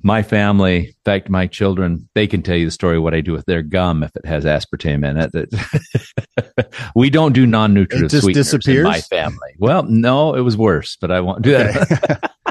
my 0.05 0.23
family, 0.23 0.89
in 0.89 0.95
fact, 1.05 1.31
my 1.31 1.47
children, 1.47 2.09
they 2.15 2.27
can 2.27 2.43
tell 2.43 2.57
you 2.57 2.67
the 2.67 2.71
story 2.71 2.99
of 2.99 3.03
what 3.03 3.15
I 3.15 3.23
do 3.23 3.33
with 3.33 3.47
their 3.47 3.63
gum 3.63 4.03
if 4.03 4.15
it 4.15 4.27
has 4.27 4.45
aspartame 4.45 5.03
in 5.03 5.17
it. 5.17 6.69
we 6.95 7.09
don't 7.09 7.33
do 7.33 7.47
non-nutritive 7.47 8.07
It 8.07 8.35
just 8.35 8.51
sweeteners 8.51 8.67
in 8.67 8.83
my 8.83 9.01
family. 9.01 9.57
Well, 9.59 9.83
no, 9.85 10.35
it 10.35 10.43
was 10.43 10.59
worse, 10.59 10.97
but 11.01 11.11
I 11.11 11.21
won't 11.21 11.41
do 11.41 11.53
that. 11.53 12.31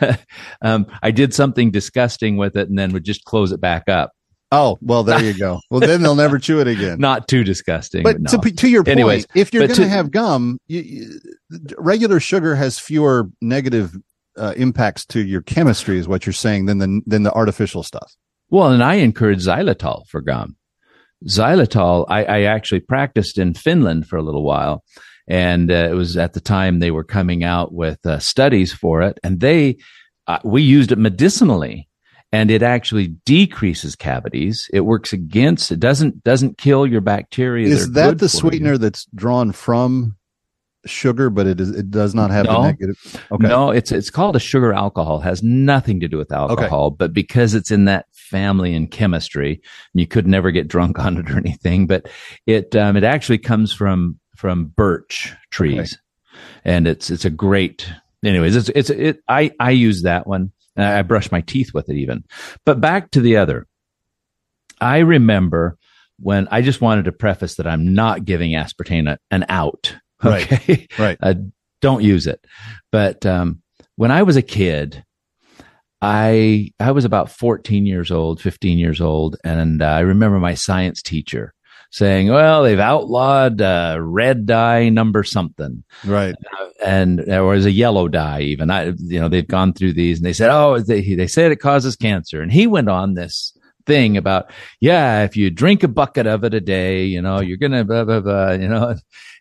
um, 0.62 0.86
I 1.02 1.12
did 1.12 1.32
something 1.32 1.70
disgusting 1.70 2.36
with 2.36 2.56
it 2.56 2.68
and 2.68 2.76
then 2.76 2.92
would 2.92 3.04
just 3.04 3.24
close 3.24 3.52
it 3.52 3.60
back 3.60 3.88
up. 3.88 4.12
Oh, 4.52 4.76
well, 4.80 5.04
there 5.04 5.22
you 5.22 5.38
go. 5.38 5.60
Well, 5.70 5.78
then 5.78 6.02
they'll 6.02 6.16
never 6.16 6.40
chew 6.40 6.60
it 6.60 6.66
again. 6.66 6.98
Not 6.98 7.28
too 7.28 7.44
disgusting. 7.44 8.02
But 8.02 8.20
no. 8.20 8.30
to, 8.36 8.50
to 8.50 8.68
your 8.68 8.82
point, 8.82 8.98
Anyways, 8.98 9.26
if 9.36 9.54
you're 9.54 9.68
going 9.68 9.76
to 9.76 9.82
to- 9.82 9.88
have 9.88 10.10
gum, 10.10 10.58
you, 10.66 10.80
you, 10.80 11.20
regular 11.78 12.18
sugar 12.18 12.56
has 12.56 12.76
fewer 12.76 13.28
negative 13.40 13.96
uh, 14.36 14.54
impacts 14.56 15.04
to 15.06 15.24
your 15.24 15.42
chemistry, 15.42 15.98
is 15.98 16.08
what 16.08 16.26
you're 16.26 16.32
saying, 16.32 16.66
than 16.66 16.78
the 16.78 17.00
than 17.06 17.22
the 17.22 17.32
artificial 17.32 17.82
stuff. 17.82 18.14
Well, 18.50 18.72
and 18.72 18.82
I 18.82 18.94
encourage 18.94 19.44
xylitol 19.44 20.06
for 20.08 20.20
gum. 20.20 20.56
Xylitol, 21.26 22.06
I, 22.08 22.24
I 22.24 22.42
actually 22.42 22.80
practiced 22.80 23.38
in 23.38 23.54
Finland 23.54 24.08
for 24.08 24.16
a 24.16 24.22
little 24.22 24.42
while. 24.42 24.82
And 25.28 25.70
uh, 25.70 25.88
it 25.90 25.94
was 25.94 26.16
at 26.16 26.32
the 26.32 26.40
time 26.40 26.78
they 26.78 26.90
were 26.90 27.04
coming 27.04 27.44
out 27.44 27.72
with 27.72 28.04
uh, 28.04 28.18
studies 28.18 28.72
for 28.72 29.02
it. 29.02 29.20
And 29.22 29.38
they, 29.38 29.76
uh, 30.26 30.38
we 30.44 30.62
used 30.62 30.90
it 30.90 30.98
medicinally 30.98 31.88
and 32.32 32.50
it 32.50 32.62
actually 32.62 33.08
decreases 33.24 33.94
cavities. 33.94 34.68
It 34.72 34.80
works 34.80 35.12
against, 35.12 35.70
it 35.70 35.78
doesn't, 35.78 36.24
doesn't 36.24 36.58
kill 36.58 36.86
your 36.86 37.00
bacteria. 37.00 37.68
Is 37.68 37.92
that 37.92 38.18
the 38.18 38.28
for 38.28 38.36
you. 38.36 38.40
sweetener 38.40 38.78
that's 38.78 39.04
drawn 39.14 39.52
from 39.52 40.16
sugar, 40.86 41.30
but 41.30 41.46
it 41.46 41.60
is 41.60 41.70
it 41.70 41.90
does 41.90 42.14
not 42.14 42.30
have 42.30 42.46
the 42.46 42.52
No. 42.52 42.62
negative? 42.62 42.96
Okay. 43.30 43.48
No, 43.48 43.70
it's 43.70 43.92
it's 43.92 44.10
called 44.10 44.36
a 44.36 44.40
sugar 44.40 44.72
alcohol. 44.72 45.20
It 45.20 45.24
has 45.24 45.42
nothing 45.42 46.00
to 46.00 46.08
do 46.08 46.16
with 46.18 46.32
alcohol, 46.32 46.90
but 46.90 47.12
because 47.12 47.54
it's 47.54 47.70
in 47.70 47.84
that 47.86 48.06
family 48.12 48.74
in 48.74 48.86
chemistry, 48.86 49.60
you 49.94 50.06
could 50.06 50.26
never 50.26 50.50
get 50.50 50.68
drunk 50.68 50.98
on 50.98 51.16
it 51.18 51.30
or 51.30 51.36
anything. 51.36 51.86
But 51.86 52.08
it 52.46 52.74
um, 52.76 52.96
it 52.96 53.04
actually 53.04 53.38
comes 53.38 53.72
from 53.72 54.18
from 54.36 54.66
birch 54.66 55.34
trees, 55.50 55.98
and 56.64 56.86
it's 56.86 57.10
it's 57.10 57.24
a 57.24 57.30
great. 57.30 57.86
Anyways, 58.24 58.56
it's 58.56 58.68
it's 58.70 58.90
it. 58.90 59.20
I 59.28 59.50
I 59.60 59.70
use 59.70 60.02
that 60.02 60.26
one. 60.26 60.52
and 60.76 60.86
I 60.86 61.02
brush 61.02 61.30
my 61.32 61.40
teeth 61.42 61.72
with 61.74 61.88
it 61.90 61.96
even. 61.96 62.24
But 62.64 62.80
back 62.80 63.10
to 63.12 63.20
the 63.20 63.36
other. 63.36 63.66
I 64.80 64.98
remember 64.98 65.76
when 66.18 66.48
I 66.50 66.62
just 66.62 66.80
wanted 66.80 67.04
to 67.06 67.12
preface 67.12 67.56
that 67.56 67.66
I'm 67.66 67.92
not 67.94 68.24
giving 68.24 68.52
aspartame 68.52 69.16
an 69.30 69.44
out. 69.48 69.96
Right. 70.24 70.52
Okay. 70.52 70.86
Right. 70.98 71.18
Uh, 71.20 71.34
don't 71.80 72.02
use 72.02 72.26
it. 72.26 72.44
But 72.92 73.24
um, 73.24 73.62
when 73.96 74.10
I 74.10 74.22
was 74.22 74.36
a 74.36 74.42
kid, 74.42 75.02
I 76.02 76.72
I 76.78 76.90
was 76.92 77.04
about 77.04 77.30
14 77.30 77.86
years 77.86 78.10
old, 78.10 78.40
15 78.40 78.78
years 78.78 79.00
old, 79.00 79.36
and 79.44 79.82
uh, 79.82 79.86
I 79.86 80.00
remember 80.00 80.38
my 80.38 80.54
science 80.54 81.02
teacher 81.02 81.54
saying, 81.90 82.28
"Well, 82.28 82.62
they've 82.62 82.78
outlawed 82.78 83.60
uh, 83.60 83.98
red 84.00 84.46
dye 84.46 84.88
number 84.88 85.24
something." 85.24 85.84
Right. 86.04 86.34
and 86.84 87.20
or 87.28 87.54
as 87.54 87.66
a 87.66 87.70
yellow 87.70 88.08
dye 88.08 88.40
even 88.40 88.70
i 88.70 88.84
you 88.96 89.20
know 89.20 89.28
they've 89.28 89.46
gone 89.46 89.72
through 89.74 89.92
these 89.92 90.18
and 90.18 90.24
they 90.24 90.32
said 90.32 90.50
oh 90.50 90.78
they, 90.78 91.14
they 91.14 91.26
said 91.26 91.52
it 91.52 91.56
causes 91.56 91.94
cancer 91.94 92.40
and 92.40 92.50
he 92.50 92.66
went 92.66 92.88
on 92.88 93.12
this 93.14 93.52
thing 93.86 94.16
about 94.16 94.50
yeah 94.80 95.22
if 95.24 95.36
you 95.36 95.50
drink 95.50 95.82
a 95.82 95.88
bucket 95.88 96.26
of 96.26 96.42
it 96.42 96.54
a 96.54 96.60
day 96.60 97.04
you 97.04 97.20
know 97.20 97.40
you're 97.40 97.58
gonna 97.58 97.84
blah 97.84 98.04
blah 98.04 98.20
blah 98.20 98.52
you 98.52 98.68
know 98.68 98.94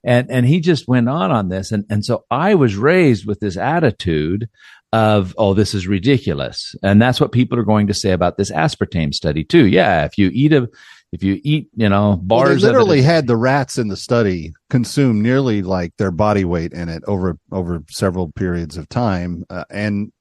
and 0.04 0.30
and 0.32 0.46
he 0.46 0.60
just 0.60 0.88
went 0.88 1.10
on 1.10 1.32
on 1.32 1.50
this 1.50 1.72
and 1.72 1.86
and 1.90 2.06
so 2.06 2.24
i 2.32 2.56
was 2.56 2.76
raised 2.76 3.26
with 3.26 3.40
this 3.40 3.58
attitude 3.58 4.48
of 4.94 5.36
oh 5.38 5.54
this 5.54 5.74
is 5.74 5.88
ridiculous 5.88 6.76
and 6.84 7.02
that's 7.02 7.20
what 7.22 7.32
people 7.32 7.58
are 7.60 7.64
going 7.64 7.88
to 7.88 7.94
say 7.94 8.12
about 8.12 8.38
this 8.38 8.52
aspartame 8.52 9.14
study 9.14 9.44
too 9.44 9.66
yeah 9.68 10.06
if 10.06 10.18
you 10.18 10.30
eat 10.34 10.52
a 10.54 10.68
if 11.12 11.24
you 11.24 11.40
eat 11.44 11.70
you 11.76 11.90
know 11.90 12.10
Well, 12.10 12.18
bars 12.18 12.64
it 12.64 12.68
literally 12.68 13.02
had 13.02 13.28
the 13.28 13.36
rats 13.36 13.78
in 13.78 13.88
the 13.88 13.98
study 13.98 14.54
consume 14.70 15.22
nearly 15.22 15.62
like 15.62 15.96
their 15.98 16.12
body 16.12 16.46
weight 16.46 16.72
in 16.74 16.88
it 16.90 17.04
over 17.08 17.38
over 17.52 17.84
several 17.90 18.32
periods 18.32 18.78
of 18.78 18.88
time, 18.90 19.44
uh, 19.50 19.64
and 19.72 20.12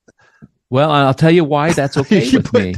Well, 0.71 0.91
I'll 0.91 1.13
tell 1.15 1.31
you 1.31 1.45
why 1.45 1.73
that's 1.73 1.97
okay 2.03 2.25
You 2.25 2.39
with 2.39 2.47
put 2.53 2.63
me. 2.63 2.75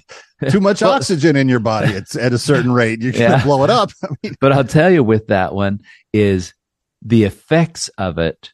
too 0.49 0.61
much 0.61 0.83
Well, 0.83 0.93
oxygen 0.93 1.37
in 1.37 1.49
your 1.49 1.61
body. 1.61 1.93
It's 1.93 2.17
at 2.17 2.33
a 2.33 2.39
certain 2.39 2.73
rate. 2.73 3.01
You're 3.01 3.13
Yeah. 3.17 3.43
blow 3.45 3.63
it 3.65 3.71
up. 3.71 3.91
I 4.03 4.09
mean, 4.23 4.35
but 4.41 4.51
I'll 4.53 4.65
tell 4.65 4.91
you 4.91 5.05
with 5.05 5.29
that 5.29 5.55
one 5.55 5.81
is 6.13 6.53
the 7.03 7.25
effects 7.25 7.89
of 7.99 8.19
it 8.19 8.53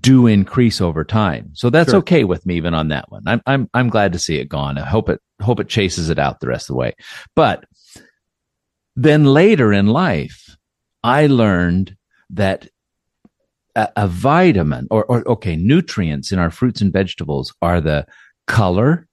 do 0.00 0.26
increase 0.26 0.80
over 0.80 1.04
time. 1.04 1.50
So 1.54 1.70
that's 1.70 1.90
Sure. 1.90 1.98
okay 2.00 2.24
with 2.24 2.44
me 2.44 2.56
even 2.56 2.74
on 2.74 2.88
that 2.88 3.10
one. 3.10 3.22
I'm 3.26 3.40
I'm 3.46 3.70
I'm 3.72 3.88
glad 3.88 4.12
to 4.14 4.18
see 4.18 4.36
it 4.38 4.48
gone. 4.48 4.78
I 4.78 4.84
hope 4.84 5.08
it 5.08 5.20
hope 5.40 5.60
it 5.60 5.68
chases 5.68 6.10
it 6.10 6.18
out 6.18 6.40
the 6.40 6.48
rest 6.48 6.68
of 6.68 6.74
the 6.74 6.78
way. 6.78 6.92
But 7.36 7.64
then 8.96 9.24
later 9.24 9.72
in 9.72 9.86
life, 9.86 10.56
I 11.04 11.26
learned 11.28 11.96
that 12.30 12.68
a, 13.76 13.88
a 13.96 14.08
vitamin 14.08 14.88
or, 14.90 15.04
or 15.04 15.28
okay, 15.28 15.54
nutrients 15.54 16.32
in 16.32 16.40
our 16.40 16.50
fruits 16.50 16.80
and 16.80 16.92
vegetables 16.92 17.54
are 17.62 17.80
the 17.80 18.06
color, 18.48 19.06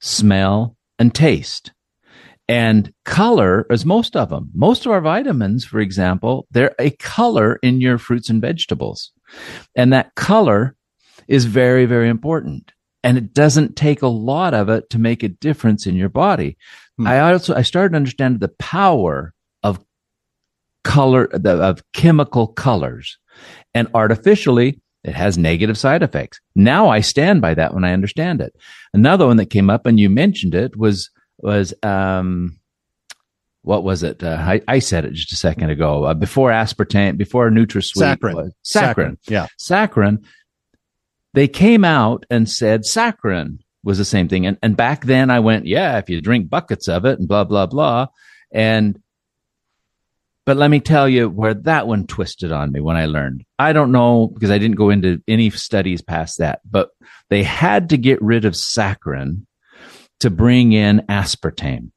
smell, 0.00 0.76
and 0.98 1.14
taste. 1.14 1.72
And 2.48 2.92
color 3.04 3.66
is 3.70 3.86
most 3.86 4.16
of 4.16 4.28
them. 4.28 4.50
Most 4.54 4.84
of 4.84 4.92
our 4.92 5.00
vitamins, 5.00 5.64
for 5.64 5.80
example, 5.80 6.46
they're 6.50 6.74
a 6.78 6.90
color 6.90 7.58
in 7.62 7.80
your 7.80 7.96
fruits 7.98 8.28
and 8.28 8.40
vegetables. 8.40 9.12
And 9.74 9.92
that 9.92 10.14
color 10.14 10.76
is 11.26 11.46
very, 11.46 11.86
very 11.86 12.08
important. 12.08 12.72
And 13.02 13.16
it 13.16 13.32
doesn't 13.32 13.76
take 13.76 14.02
a 14.02 14.08
lot 14.08 14.54
of 14.54 14.68
it 14.68 14.90
to 14.90 14.98
make 14.98 15.22
a 15.22 15.28
difference 15.28 15.86
in 15.86 15.94
your 15.94 16.08
body. 16.08 16.56
Hmm. 16.98 17.06
I 17.06 17.32
also, 17.32 17.54
I 17.54 17.62
started 17.62 17.90
to 17.90 17.96
understand 17.96 18.40
the 18.40 18.52
power 18.58 19.32
of 19.62 19.82
color, 20.84 21.28
the, 21.32 21.52
of 21.52 21.82
chemical 21.92 22.46
colors 22.46 23.18
and 23.74 23.88
artificially 23.94 24.80
it 25.02 25.14
has 25.14 25.36
negative 25.36 25.76
side 25.76 26.02
effects. 26.02 26.40
Now 26.54 26.88
I 26.88 27.00
stand 27.00 27.42
by 27.42 27.54
that 27.54 27.74
when 27.74 27.84
I 27.84 27.92
understand 27.92 28.40
it. 28.40 28.56
Another 28.94 29.26
one 29.26 29.36
that 29.36 29.50
came 29.50 29.68
up 29.68 29.84
and 29.84 30.00
you 30.00 30.08
mentioned 30.08 30.54
it 30.54 30.78
was, 30.78 31.10
was, 31.44 31.74
um, 31.82 32.58
what 33.62 33.84
was 33.84 34.02
it? 34.02 34.22
Uh, 34.22 34.36
I, 34.40 34.60
I 34.66 34.78
said 34.80 35.04
it 35.04 35.12
just 35.12 35.32
a 35.32 35.36
second 35.36 35.70
ago. 35.70 36.04
Uh, 36.04 36.14
before 36.14 36.50
aspartame, 36.50 37.16
before 37.16 37.48
NutraSweet, 37.50 38.18
Saccharin. 38.18 38.34
was- 38.34 38.52
Saccharin, 38.64 38.94
saccharin, 38.94 39.16
yeah. 39.28 39.46
saccharin. 39.60 40.24
They 41.34 41.48
came 41.48 41.84
out 41.84 42.26
and 42.30 42.48
said 42.48 42.82
saccharin 42.82 43.58
was 43.82 43.98
the 43.98 44.04
same 44.04 44.28
thing. 44.28 44.46
And 44.46 44.58
and 44.62 44.76
back 44.76 45.04
then 45.04 45.30
I 45.30 45.40
went, 45.40 45.66
yeah, 45.66 45.98
if 45.98 46.08
you 46.08 46.20
drink 46.20 46.48
buckets 46.48 46.88
of 46.88 47.04
it 47.04 47.18
and 47.18 47.28
blah 47.28 47.44
blah 47.44 47.66
blah. 47.66 48.06
And 48.52 49.00
but 50.46 50.56
let 50.56 50.70
me 50.70 50.80
tell 50.80 51.08
you 51.08 51.28
where 51.28 51.54
that 51.54 51.86
one 51.86 52.06
twisted 52.06 52.52
on 52.52 52.70
me 52.70 52.80
when 52.80 52.96
I 52.96 53.06
learned. 53.06 53.44
I 53.58 53.72
don't 53.72 53.92
know 53.92 54.28
because 54.28 54.50
I 54.50 54.58
didn't 54.58 54.76
go 54.76 54.90
into 54.90 55.22
any 55.26 55.50
studies 55.50 56.02
past 56.02 56.38
that, 56.38 56.60
but 56.70 56.90
they 57.30 57.42
had 57.42 57.88
to 57.90 57.96
get 57.96 58.20
rid 58.22 58.44
of 58.44 58.52
saccharin 58.52 59.46
to 60.20 60.30
bring 60.30 60.72
in 60.72 61.00
aspartame. 61.08 61.90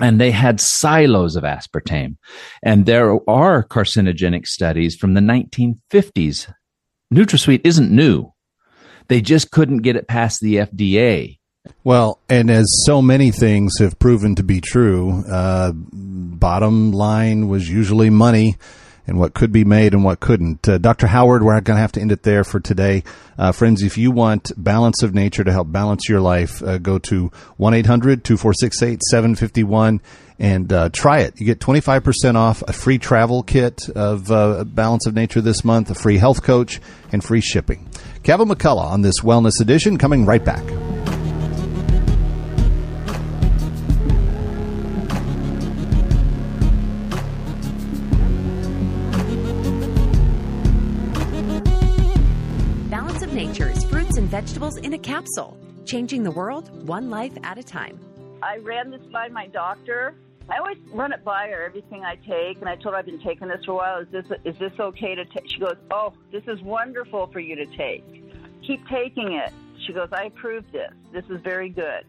And 0.00 0.20
they 0.20 0.32
had 0.32 0.60
silos 0.60 1.36
of 1.36 1.44
aspartame. 1.44 2.16
And 2.62 2.84
there 2.84 3.18
are 3.28 3.64
carcinogenic 3.64 4.46
studies 4.46 4.96
from 4.96 5.14
the 5.14 5.20
1950s. 5.20 6.52
NutraSweet 7.12 7.60
isn't 7.64 7.90
new. 7.90 8.32
They 9.08 9.20
just 9.20 9.50
couldn't 9.50 9.78
get 9.78 9.96
it 9.96 10.08
past 10.08 10.40
the 10.40 10.56
FDA. 10.56 11.38
Well, 11.84 12.18
and 12.28 12.50
as 12.50 12.66
so 12.86 13.00
many 13.00 13.30
things 13.30 13.78
have 13.78 13.98
proven 13.98 14.34
to 14.34 14.42
be 14.42 14.60
true, 14.60 15.24
uh, 15.30 15.72
bottom 15.74 16.92
line 16.92 17.48
was 17.48 17.68
usually 17.68 18.10
money 18.10 18.56
and 19.06 19.18
what 19.18 19.34
could 19.34 19.52
be 19.52 19.64
made 19.64 19.94
and 19.94 20.04
what 20.04 20.20
couldn't. 20.20 20.68
Uh, 20.68 20.78
Dr. 20.78 21.06
Howard, 21.06 21.42
we're 21.42 21.60
going 21.60 21.76
to 21.76 21.80
have 21.80 21.92
to 21.92 22.00
end 22.00 22.12
it 22.12 22.22
there 22.22 22.44
for 22.44 22.60
today. 22.60 23.04
Uh, 23.38 23.52
friends, 23.52 23.82
if 23.82 23.98
you 23.98 24.10
want 24.10 24.52
balance 24.56 25.02
of 25.02 25.14
nature 25.14 25.44
to 25.44 25.52
help 25.52 25.70
balance 25.70 26.08
your 26.08 26.20
life, 26.20 26.62
uh, 26.62 26.78
go 26.78 26.98
to 26.98 27.30
1 27.56 27.74
800 27.74 28.24
2468 28.24 29.02
751 29.02 30.00
and 30.38 30.72
uh, 30.72 30.88
try 30.92 31.20
it. 31.20 31.38
You 31.38 31.46
get 31.46 31.60
25% 31.60 32.34
off 32.34 32.62
a 32.62 32.72
free 32.72 32.98
travel 32.98 33.42
kit 33.42 33.88
of 33.90 34.30
uh, 34.30 34.64
Balance 34.64 35.06
of 35.06 35.14
Nature 35.14 35.40
this 35.40 35.64
month, 35.64 35.90
a 35.90 35.94
free 35.94 36.18
health 36.18 36.42
coach, 36.42 36.80
and 37.12 37.22
free 37.22 37.40
shipping. 37.40 37.88
Kevin 38.22 38.48
McCullough 38.48 38.84
on 38.84 39.02
this 39.02 39.20
Wellness 39.20 39.60
Edition, 39.60 39.96
coming 39.96 40.26
right 40.26 40.44
back. 40.44 40.64
Vegetables 54.34 54.78
in 54.78 54.94
a 54.94 54.98
capsule, 54.98 55.56
changing 55.84 56.24
the 56.24 56.30
world 56.32 56.88
one 56.88 57.08
life 57.08 57.32
at 57.44 57.56
a 57.56 57.62
time. 57.62 57.96
I 58.42 58.56
ran 58.56 58.90
this 58.90 59.00
by 59.12 59.28
my 59.28 59.46
doctor. 59.46 60.16
I 60.48 60.58
always 60.58 60.76
run 60.92 61.12
it 61.12 61.22
by 61.22 61.46
her 61.50 61.62
everything 61.62 62.02
I 62.04 62.16
take, 62.16 62.58
and 62.58 62.68
I 62.68 62.74
told 62.74 62.94
her 62.94 62.96
I've 62.96 63.06
been 63.06 63.22
taking 63.22 63.46
this 63.46 63.64
for 63.64 63.70
a 63.70 63.74
while. 63.76 64.00
Is 64.00 64.08
this 64.10 64.26
is 64.42 64.58
this 64.58 64.72
okay 64.80 65.14
to 65.14 65.24
take? 65.26 65.48
She 65.48 65.60
goes, 65.60 65.76
"Oh, 65.92 66.14
this 66.32 66.42
is 66.48 66.60
wonderful 66.62 67.28
for 67.28 67.38
you 67.38 67.54
to 67.54 67.66
take. 67.76 68.04
Keep 68.66 68.88
taking 68.88 69.34
it." 69.34 69.52
She 69.86 69.92
goes, 69.92 70.08
"I 70.10 70.24
approve 70.24 70.64
this. 70.72 70.90
This 71.12 71.26
is 71.30 71.40
very 71.42 71.68
good." 71.68 72.04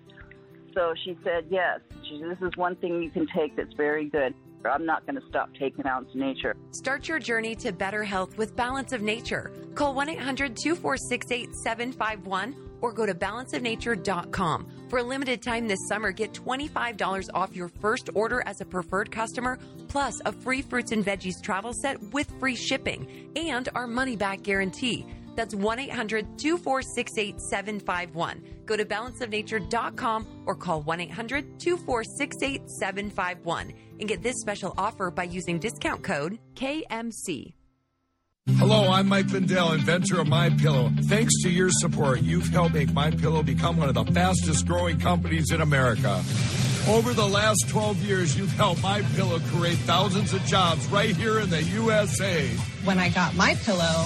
So 0.74 0.96
she 1.04 1.16
said, 1.24 1.46
"Yes, 1.52 1.82
she, 2.06 2.24
this 2.24 2.42
is 2.42 2.58
one 2.58 2.76
thing 2.78 3.04
you 3.04 3.12
can 3.12 3.28
take 3.28 3.56
that's 3.56 3.76
very 3.76 4.10
good." 4.10 4.34
I'm 4.70 4.86
not 4.86 5.06
going 5.06 5.20
to 5.20 5.28
stop 5.28 5.50
taking 5.60 5.86
of 5.86 6.06
Nature. 6.14 6.56
Start 6.72 7.08
your 7.08 7.20
journey 7.20 7.56
to 7.56 7.72
better 7.72 8.04
health 8.04 8.38
with 8.38 8.56
Balance 8.56 8.92
of 8.92 9.02
Nature. 9.02 9.52
Call 9.76 9.94
1 9.94 10.10
800 10.10 10.56
246 10.56 11.32
8751 11.32 12.56
or 12.82 12.92
go 12.92 13.06
to 13.06 13.14
balanceofnature.com. 13.14 14.68
For 14.90 15.00
a 15.00 15.04
limited 15.04 15.42
time 15.42 15.68
this 15.68 15.88
summer, 15.88 16.12
get 16.12 16.34
$25 16.34 17.30
off 17.34 17.56
your 17.56 17.70
first 17.70 18.10
order 18.14 18.44
as 18.46 18.62
a 18.62 18.66
preferred 18.66 19.12
customer, 19.12 19.58
plus 19.88 20.22
a 20.26 20.32
free 20.32 20.62
fruits 20.62 20.92
and 20.92 21.04
veggies 21.04 21.42
travel 21.42 21.74
set 21.74 22.02
with 22.14 22.32
free 22.40 22.56
shipping 22.56 23.32
and 23.36 23.70
our 23.76 23.88
money 23.88 24.16
back 24.16 24.44
guarantee. 24.44 25.06
That's 25.36 25.54
1 25.54 25.80
800 25.80 26.38
246 26.38 27.18
8751. 27.18 28.44
Go 28.66 28.78
to 28.78 28.86
balanceofnature.com 28.86 30.44
or 30.46 30.56
call 30.56 30.82
1 30.82 31.02
800 31.02 31.60
246 31.60 32.36
8751 32.42 33.74
and 34.00 34.10
get 34.10 34.24
this 34.24 34.36
special 34.40 34.74
offer 34.78 35.12
by 35.12 35.24
using 35.24 35.60
discount 35.60 36.04
code 36.04 36.40
KMC. 36.56 37.54
Hello, 38.58 38.92
I'm 38.92 39.08
Mike 39.08 39.32
Lindell, 39.32 39.72
inventor 39.72 40.22
of 40.22 40.28
My 40.28 40.52
Pillow. 40.52 40.92
Thanks 41.06 41.34
to 41.42 41.50
your 41.50 41.72
support, 41.72 42.22
you've 42.22 42.48
helped 42.50 42.76
make 42.76 42.94
My 42.94 43.10
Pillow 43.10 43.42
become 43.42 43.78
one 43.78 43.90
of 43.90 43.96
the 43.96 44.06
fastest 44.06 44.68
growing 44.68 45.00
companies 45.00 45.52
in 45.52 45.62
America. 45.62 46.24
Over 46.88 47.16
the 47.16 47.26
last 47.26 47.68
12 47.70 47.98
years, 48.04 48.38
you've 48.38 48.52
helped 48.52 48.84
My 48.84 49.02
Pillow 49.16 49.40
create 49.48 49.80
thousands 49.80 50.32
of 50.34 50.44
jobs 50.44 50.86
right 50.90 51.16
here 51.16 51.40
in 51.40 51.50
the 51.50 51.64
USA. 51.64 52.48
When 52.84 53.00
I 53.00 53.10
got 53.10 53.34
my 53.34 53.56
pillow, 53.56 54.06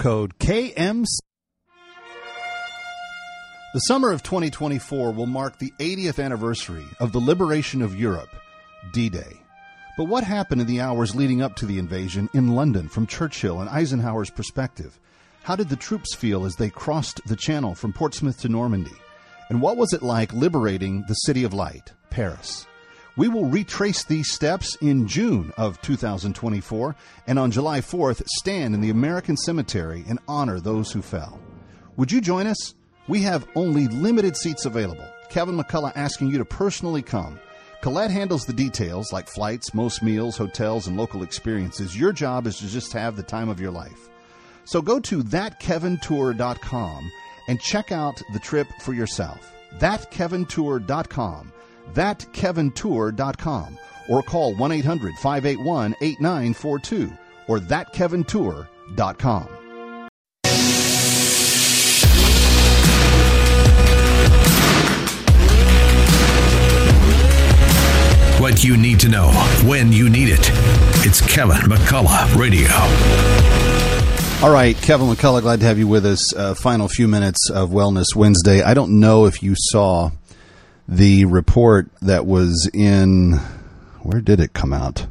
code 0.00 0.38
KMC. 0.38 1.04
The 3.74 3.80
summer 3.80 4.10
of 4.10 4.22
2024 4.22 5.12
will 5.12 5.26
mark 5.26 5.58
the 5.58 5.74
80th 5.78 6.24
anniversary 6.24 6.86
of 6.98 7.12
the 7.12 7.18
liberation 7.18 7.82
of 7.82 7.94
Europe, 7.94 8.34
D 8.94 9.10
Day. 9.10 9.42
But 9.98 10.04
what 10.04 10.24
happened 10.24 10.62
in 10.62 10.66
the 10.66 10.80
hours 10.80 11.14
leading 11.14 11.42
up 11.42 11.54
to 11.56 11.66
the 11.66 11.78
invasion 11.78 12.30
in 12.32 12.54
London 12.54 12.88
from 12.88 13.06
Churchill 13.06 13.60
and 13.60 13.68
Eisenhower's 13.68 14.30
perspective? 14.30 14.98
How 15.42 15.54
did 15.54 15.68
the 15.68 15.76
troops 15.76 16.14
feel 16.14 16.46
as 16.46 16.56
they 16.56 16.70
crossed 16.70 17.20
the 17.26 17.36
channel 17.36 17.74
from 17.74 17.92
Portsmouth 17.92 18.40
to 18.40 18.48
Normandy? 18.48 18.96
And 19.50 19.60
what 19.60 19.76
was 19.76 19.92
it 19.92 20.02
like 20.02 20.32
liberating 20.32 21.04
the 21.08 21.14
City 21.14 21.44
of 21.44 21.52
Light, 21.52 21.92
Paris? 22.08 22.66
We 23.16 23.28
will 23.28 23.46
retrace 23.46 24.04
these 24.04 24.32
steps 24.32 24.76
in 24.80 25.06
June 25.08 25.52
of 25.56 25.80
2024 25.82 26.96
and 27.26 27.38
on 27.38 27.50
July 27.50 27.80
4th 27.80 28.22
stand 28.26 28.74
in 28.74 28.80
the 28.80 28.90
American 28.90 29.36
Cemetery 29.36 30.04
and 30.08 30.18
honor 30.28 30.60
those 30.60 30.92
who 30.92 31.02
fell. 31.02 31.40
Would 31.96 32.12
you 32.12 32.20
join 32.20 32.46
us? 32.46 32.74
We 33.08 33.22
have 33.22 33.48
only 33.54 33.88
limited 33.88 34.36
seats 34.36 34.64
available. 34.64 35.06
Kevin 35.28 35.58
McCullough 35.58 35.92
asking 35.96 36.28
you 36.28 36.38
to 36.38 36.44
personally 36.44 37.02
come. 37.02 37.38
Colette 37.82 38.10
handles 38.10 38.44
the 38.44 38.52
details 38.52 39.12
like 39.12 39.26
flights, 39.26 39.74
most 39.74 40.02
meals, 40.02 40.36
hotels, 40.36 40.86
and 40.86 40.96
local 40.96 41.22
experiences. 41.22 41.96
Your 41.98 42.12
job 42.12 42.46
is 42.46 42.58
to 42.58 42.68
just 42.68 42.92
have 42.92 43.16
the 43.16 43.22
time 43.22 43.48
of 43.48 43.60
your 43.60 43.70
life. 43.70 44.08
So 44.64 44.82
go 44.82 45.00
to 45.00 45.22
thatkevintour.com 45.22 47.10
and 47.48 47.60
check 47.60 47.90
out 47.90 48.22
the 48.32 48.38
trip 48.38 48.68
for 48.82 48.92
yourself. 48.92 49.50
Thatkevintour.com. 49.78 51.52
Thatkevintour.com. 51.94 53.78
Or 54.08 54.22
call 54.22 54.54
1 54.54 54.72
800 54.72 55.14
581 55.16 55.94
8942 56.00 57.12
or 57.46 57.58
thatkevintour.com. 57.58 59.48
What 68.40 68.64
you 68.64 68.76
need 68.78 69.00
to 69.00 69.08
know 69.10 69.28
when 69.68 69.92
you 69.92 70.08
need 70.08 70.30
it. 70.30 70.50
It's 71.04 71.20
Kevin 71.20 71.56
McCullough 71.56 72.36
Radio. 72.36 72.70
All 74.42 74.50
right, 74.50 74.74
Kevin 74.80 75.08
McCullough, 75.08 75.42
glad 75.42 75.60
to 75.60 75.66
have 75.66 75.78
you 75.78 75.86
with 75.86 76.06
us. 76.06 76.34
Uh, 76.34 76.54
final 76.54 76.88
few 76.88 77.06
minutes 77.06 77.50
of 77.50 77.68
Wellness 77.68 78.16
Wednesday. 78.16 78.62
I 78.62 78.72
don't 78.72 78.98
know 78.98 79.26
if 79.26 79.42
you 79.42 79.54
saw 79.56 80.12
the 80.90 81.24
report 81.24 81.88
that 82.02 82.26
was 82.26 82.68
in, 82.74 83.34
where 84.02 84.20
did 84.20 84.40
it 84.40 84.52
come 84.52 84.72
out? 84.72 85.06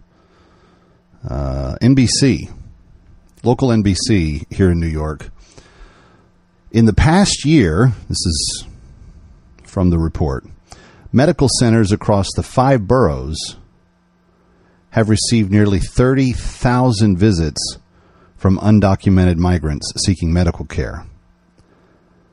Uh, 1.27 1.77
NBC, 1.81 2.51
local 3.43 3.69
NBC 3.69 4.45
here 4.53 4.71
in 4.71 4.79
New 4.81 4.87
York. 4.87 5.31
In 6.71 6.85
the 6.85 6.93
past 6.93 7.45
year, 7.45 7.93
this 8.09 8.25
is 8.25 8.65
from 9.63 9.89
the 9.89 9.97
report, 9.97 10.45
medical 11.13 11.47
centers 11.59 11.93
across 11.93 12.27
the 12.35 12.43
five 12.43 12.85
boroughs 12.85 13.55
have 14.91 15.07
received 15.07 15.49
nearly 15.49 15.79
30,000 15.79 17.17
visits 17.17 17.77
from 18.35 18.57
undocumented 18.57 19.37
migrants 19.37 19.93
seeking 20.05 20.33
medical 20.33 20.65
care. 20.65 21.05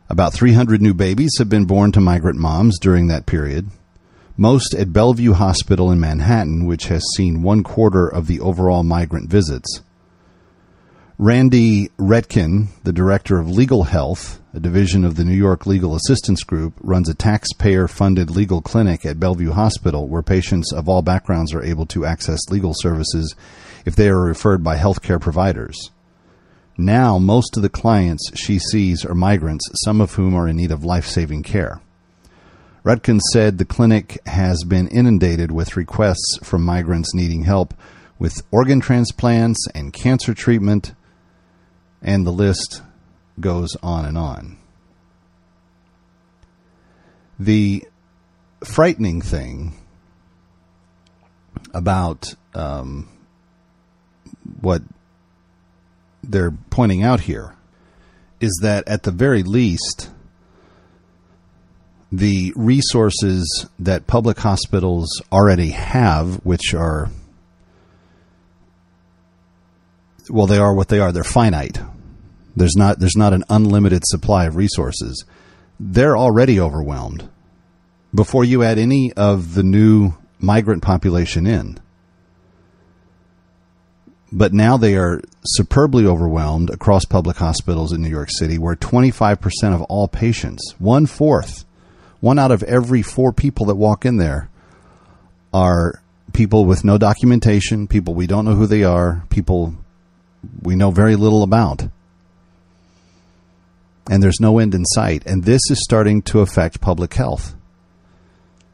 About 0.09 0.32
300 0.32 0.80
new 0.80 0.94
babies 0.94 1.32
have 1.38 1.48
been 1.48 1.64
born 1.64 1.90
to 1.92 2.00
migrant 2.00 2.38
moms 2.38 2.78
during 2.78 3.09
that 3.09 3.26
period, 3.26 3.70
most 4.36 4.72
at 4.72 4.92
Bellevue 4.92 5.32
Hospital 5.32 5.90
in 5.90 5.98
Manhattan, 5.98 6.64
which 6.64 6.86
has 6.86 7.02
seen 7.16 7.42
one 7.42 7.64
quarter 7.64 8.07
of 8.07 8.28
the 8.28 8.38
overall 8.38 8.84
migrant 8.84 9.28
visits. 9.28 9.80
Randy 11.18 11.88
Retkin, 11.98 12.68
the 12.84 12.92
director 12.92 13.40
of 13.40 13.50
Legal 13.50 13.84
Health, 13.84 14.40
a 14.54 14.61
division 14.61 15.04
of 15.04 15.16
the 15.16 15.24
New 15.24 15.34
York 15.34 15.66
Legal 15.66 15.96
Assistance 15.96 16.44
Group, 16.44 16.74
runs 16.82 17.09
a 17.09 17.14
taxpayer 17.14 17.88
funded 17.88 18.30
legal 18.30 18.61
clinic 18.61 19.04
at 19.04 19.18
Bellevue 19.18 19.52
Hospital 19.52 20.07
where 20.09 20.22
patients 20.22 20.72
of 20.72 20.88
all 20.88 21.02
backgrounds 21.02 21.52
are 21.52 21.64
able 21.64 21.86
to 21.86 22.04
access 22.04 22.48
legal 22.48 22.74
services 22.76 23.34
if 23.84 23.96
they 23.96 24.09
are 24.09 24.20
referred 24.20 24.62
by 24.62 24.76
healthcare 24.76 25.20
providers. 25.20 25.90
Now, 26.79 27.18
most 27.18 27.57
of 27.57 27.62
the 27.62 27.68
clients 27.68 28.31
she 28.35 28.59
sees 28.59 29.05
are 29.05 29.14
migrants, 29.14 29.64
some 29.85 30.01
of 30.01 30.14
whom 30.14 30.35
are 30.35 30.47
in 30.47 30.57
need 30.57 30.70
of 30.70 30.85
life 30.85 31.07
saving 31.07 31.43
care. 31.43 31.81
Retkin 32.85 33.20
said 33.33 33.59
the 33.59 33.64
clinic 33.64 34.18
has 34.27 34.62
been 34.62 34.87
inundated 34.89 35.51
with 35.51 35.77
requests 35.77 36.39
from 36.43 36.64
migrants 36.64 37.14
needing 37.14 37.45
help 37.45 37.74
with 38.18 38.43
organ 38.51 38.81
transplants 38.81 39.66
and 39.74 39.93
cancer 39.93 40.35
treatment, 40.35 40.95
and 42.03 42.27
the 42.27 42.31
list 42.31 42.83
goes 43.41 43.77
on 43.83 44.05
and 44.05 44.16
on. 44.16 44.59
The 47.39 47.85
frightening 48.64 49.20
thing 49.20 49.74
about 51.74 52.35
um, 52.55 53.09
what 54.61 54.83
they're 56.31 56.53
pointing 56.70 57.03
out 57.03 57.20
here 57.20 57.55
is 58.41 58.59
that 58.62 58.87
at 58.87 59.03
the 59.03 59.11
very 59.11 59.43
least, 59.43 60.11
the 62.12 62.53
resources 62.55 63.66
that 63.79 64.07
public 64.07 64.39
hospitals 64.39 65.22
already 65.33 65.70
have, 65.70 66.37
which 66.45 66.74
are, 66.74 67.11
well, 70.29 70.47
they 70.47 70.59
are 70.59 70.74
what 70.74 70.89
they 70.89 71.01
are. 71.01 71.12
They're 71.12 71.24
finite. 71.24 71.81
There's 72.55 72.77
not 72.77 72.99
there's 72.99 73.16
not 73.16 73.33
an 73.35 73.45
unlimited 73.51 74.03
supply 74.07 74.47
of 74.47 74.57
resources. 74.57 75.24
They're 75.79 76.16
already 76.16 76.59
overwhelmed. 76.59 77.29
Before 78.14 78.45
you 78.45 78.62
add 78.62 78.79
any 78.79 79.12
of 79.12 79.55
the 79.55 79.62
new 79.62 80.14
migrant 80.39 80.83
population 80.83 81.47
in, 81.47 81.79
but 84.37 84.53
now 84.53 84.76
they 84.76 84.97
are 84.97 85.22
superbly 85.47 86.05
overwhelmed 86.05 86.68
across 86.68 87.07
public 87.07 87.39
hospitals 87.39 87.91
in 87.91 88.03
New 88.03 88.11
York 88.11 88.28
City, 88.30 88.59
where 88.59 88.76
25% 88.76 89.41
of 89.74 89.80
all 89.84 90.09
patients, 90.09 90.74
one 90.78 91.07
fourth, 91.07 91.64
one 92.20 92.39
out 92.39 92.51
of 92.51 92.62
every 92.64 93.01
four 93.01 93.32
people 93.32 93.64
that 93.64 93.76
walk 93.76 94.05
in 94.05 94.18
there, 94.18 94.51
are 95.55 96.03
people 96.34 96.66
with 96.66 96.84
no 96.84 96.99
documentation, 96.99 97.89
people 97.89 98.12
we 98.12 98.26
don't 98.26 98.45
know 98.45 98.55
who 98.55 98.66
they 98.66 98.84
are, 98.84 99.24
people 99.30 99.74
we 100.61 100.76
know 100.76 100.91
very 100.91 101.16
little 101.16 101.43
about. 101.43 101.84
And 104.11 104.22
there's 104.22 104.39
no 104.39 104.59
end 104.59 104.74
in 104.74 104.84
sight. 104.84 105.24
And 105.24 105.45
this 105.45 105.62
is 105.70 105.82
starting 105.82 106.20
to 106.22 106.41
affect 106.41 106.82
public 106.82 107.14
health. 107.14 107.55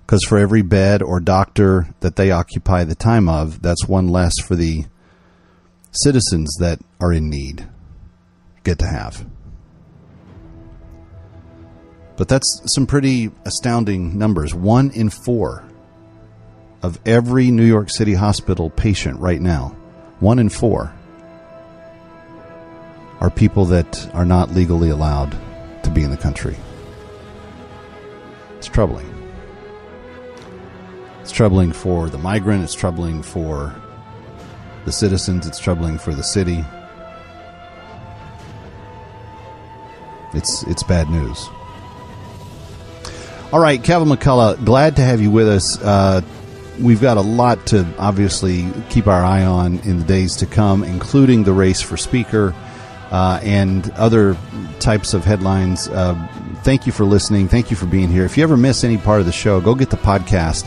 Because 0.05 0.25
for 0.25 0.39
every 0.39 0.63
bed 0.63 1.03
or 1.03 1.21
doctor 1.21 1.95
that 2.01 2.17
they 2.17 2.33
occupy 2.33 2.83
the 2.83 2.97
time 2.97 3.29
of, 3.29 3.63
that's 3.63 3.87
one 3.87 4.09
less 4.09 4.35
for 4.41 4.57
the 4.57 4.87
citizens 5.93 6.57
that 6.59 6.80
are 7.01 7.12
in 7.12 7.28
need 7.30 7.68
get 8.64 8.78
to 8.80 8.86
have. 8.86 9.24
But 12.16 12.28
that's 12.28 12.62
some 12.72 12.86
pretty 12.86 13.30
astounding 13.45 14.18
numbers. 14.18 14.55
One 14.55 14.90
in 14.90 15.11
four 15.11 15.64
of 16.82 16.99
every 17.07 17.51
New 17.51 17.64
York 17.64 17.90
City 17.90 18.14
hospital 18.14 18.70
patient 18.70 19.18
right 19.20 19.40
now, 19.40 19.76
one 20.20 20.38
in 20.38 20.49
four, 20.49 20.95
are 23.20 23.30
people 23.30 23.66
that 23.66 24.11
are 24.14 24.24
not 24.24 24.51
legally 24.51 24.90
allowed 24.90 25.36
to 25.84 25.90
be 25.90 26.03
in 26.03 26.11
the 26.11 26.16
country. 26.16 26.57
It's 28.59 28.66
troubling. 28.66 29.09
It's 31.20 31.30
troubling 31.30 31.72
for 31.72 32.09
the 32.09 32.18
migrant, 32.18 32.64
it's 32.64 32.74
troubling 32.74 33.22
for 33.22 33.74
the 34.85 34.93
citizens, 34.93 35.47
it's 35.47 35.59
troubling 35.59 35.99
for 35.99 36.14
the 36.14 36.22
city. 36.22 36.64
It's 40.35 40.62
it's 40.64 40.83
bad 40.83 41.11
news. 41.11 41.49
All 43.53 43.61
right, 43.61 43.83
Kevin 43.83 44.09
McCullough, 44.09 44.64
glad 44.64 44.97
to 44.97 45.03
have 45.03 45.20
you 45.20 45.30
with 45.30 45.47
us. 45.47 45.78
Uh, 45.83 46.22
we've 46.80 47.03
got 47.03 47.18
a 47.18 47.20
lot 47.20 47.66
to 47.66 47.87
obviously 47.99 48.66
keep 48.89 49.07
our 49.07 49.22
eye 49.22 49.45
on 49.45 49.78
in 49.80 49.99
the 49.99 50.05
days 50.05 50.37
to 50.37 50.47
come, 50.47 50.83
including 50.85 51.45
the 51.45 51.53
race 51.53 51.83
for 51.83 51.99
speaker 51.99 52.55
uh, 53.11 53.41
and 53.43 53.91
other 53.93 54.39
types 54.80 55.12
of 55.12 55.24
headlines. 55.24 55.89
Uh, 55.89 56.14
thank 56.62 56.87
you 56.87 56.93
for 56.93 57.05
listening. 57.05 57.47
Thank 57.47 57.70
you 57.70 57.76
for 57.76 57.85
being 57.85 58.09
here. 58.09 58.24
If 58.24 58.39
you 58.39 58.43
ever 58.43 58.57
miss 58.57 58.85
any 58.85 58.97
part 58.97 59.20
of 59.20 59.26
the 59.26 59.33
show, 59.33 59.61
go 59.61 59.74
get 59.74 59.91
the 59.91 59.99
podcast 59.99 60.66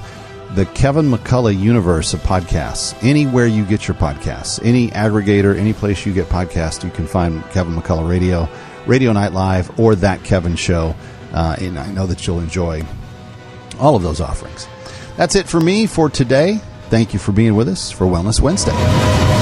the 0.55 0.65
Kevin 0.67 1.11
McCullough 1.11 1.59
universe 1.59 2.13
of 2.13 2.21
podcasts. 2.21 2.95
Anywhere 3.03 3.45
you 3.45 3.65
get 3.65 3.89
your 3.89 3.95
podcasts, 3.95 4.57
any 4.63 4.87
aggregator, 4.91 5.57
any 5.57 5.73
place 5.73 6.05
you 6.05 6.13
get 6.13 6.27
podcasts, 6.27 6.81
you 6.81 6.89
can 6.89 7.05
find 7.05 7.43
Kevin 7.49 7.75
McCullough 7.75 8.09
Radio, 8.09 8.47
Radio 8.87 9.11
Night 9.11 9.33
Live, 9.33 9.77
or 9.77 9.95
That 9.95 10.23
Kevin 10.23 10.55
Show. 10.55 10.95
Uh, 11.33 11.57
and 11.59 11.77
I 11.77 11.91
know 11.91 12.07
that 12.07 12.25
you'll 12.25 12.39
enjoy 12.39 12.83
all 13.79 13.97
of 13.97 14.03
those 14.03 14.21
offerings. 14.21 14.65
That's 15.17 15.35
it 15.35 15.47
for 15.47 15.59
me 15.59 15.87
for 15.87 16.09
today. 16.09 16.61
Thank 16.89 17.11
you 17.11 17.19
for 17.19 17.33
being 17.33 17.55
with 17.55 17.67
us 17.67 17.91
for 17.91 18.05
Wellness 18.05 18.39
Wednesday. 18.39 19.34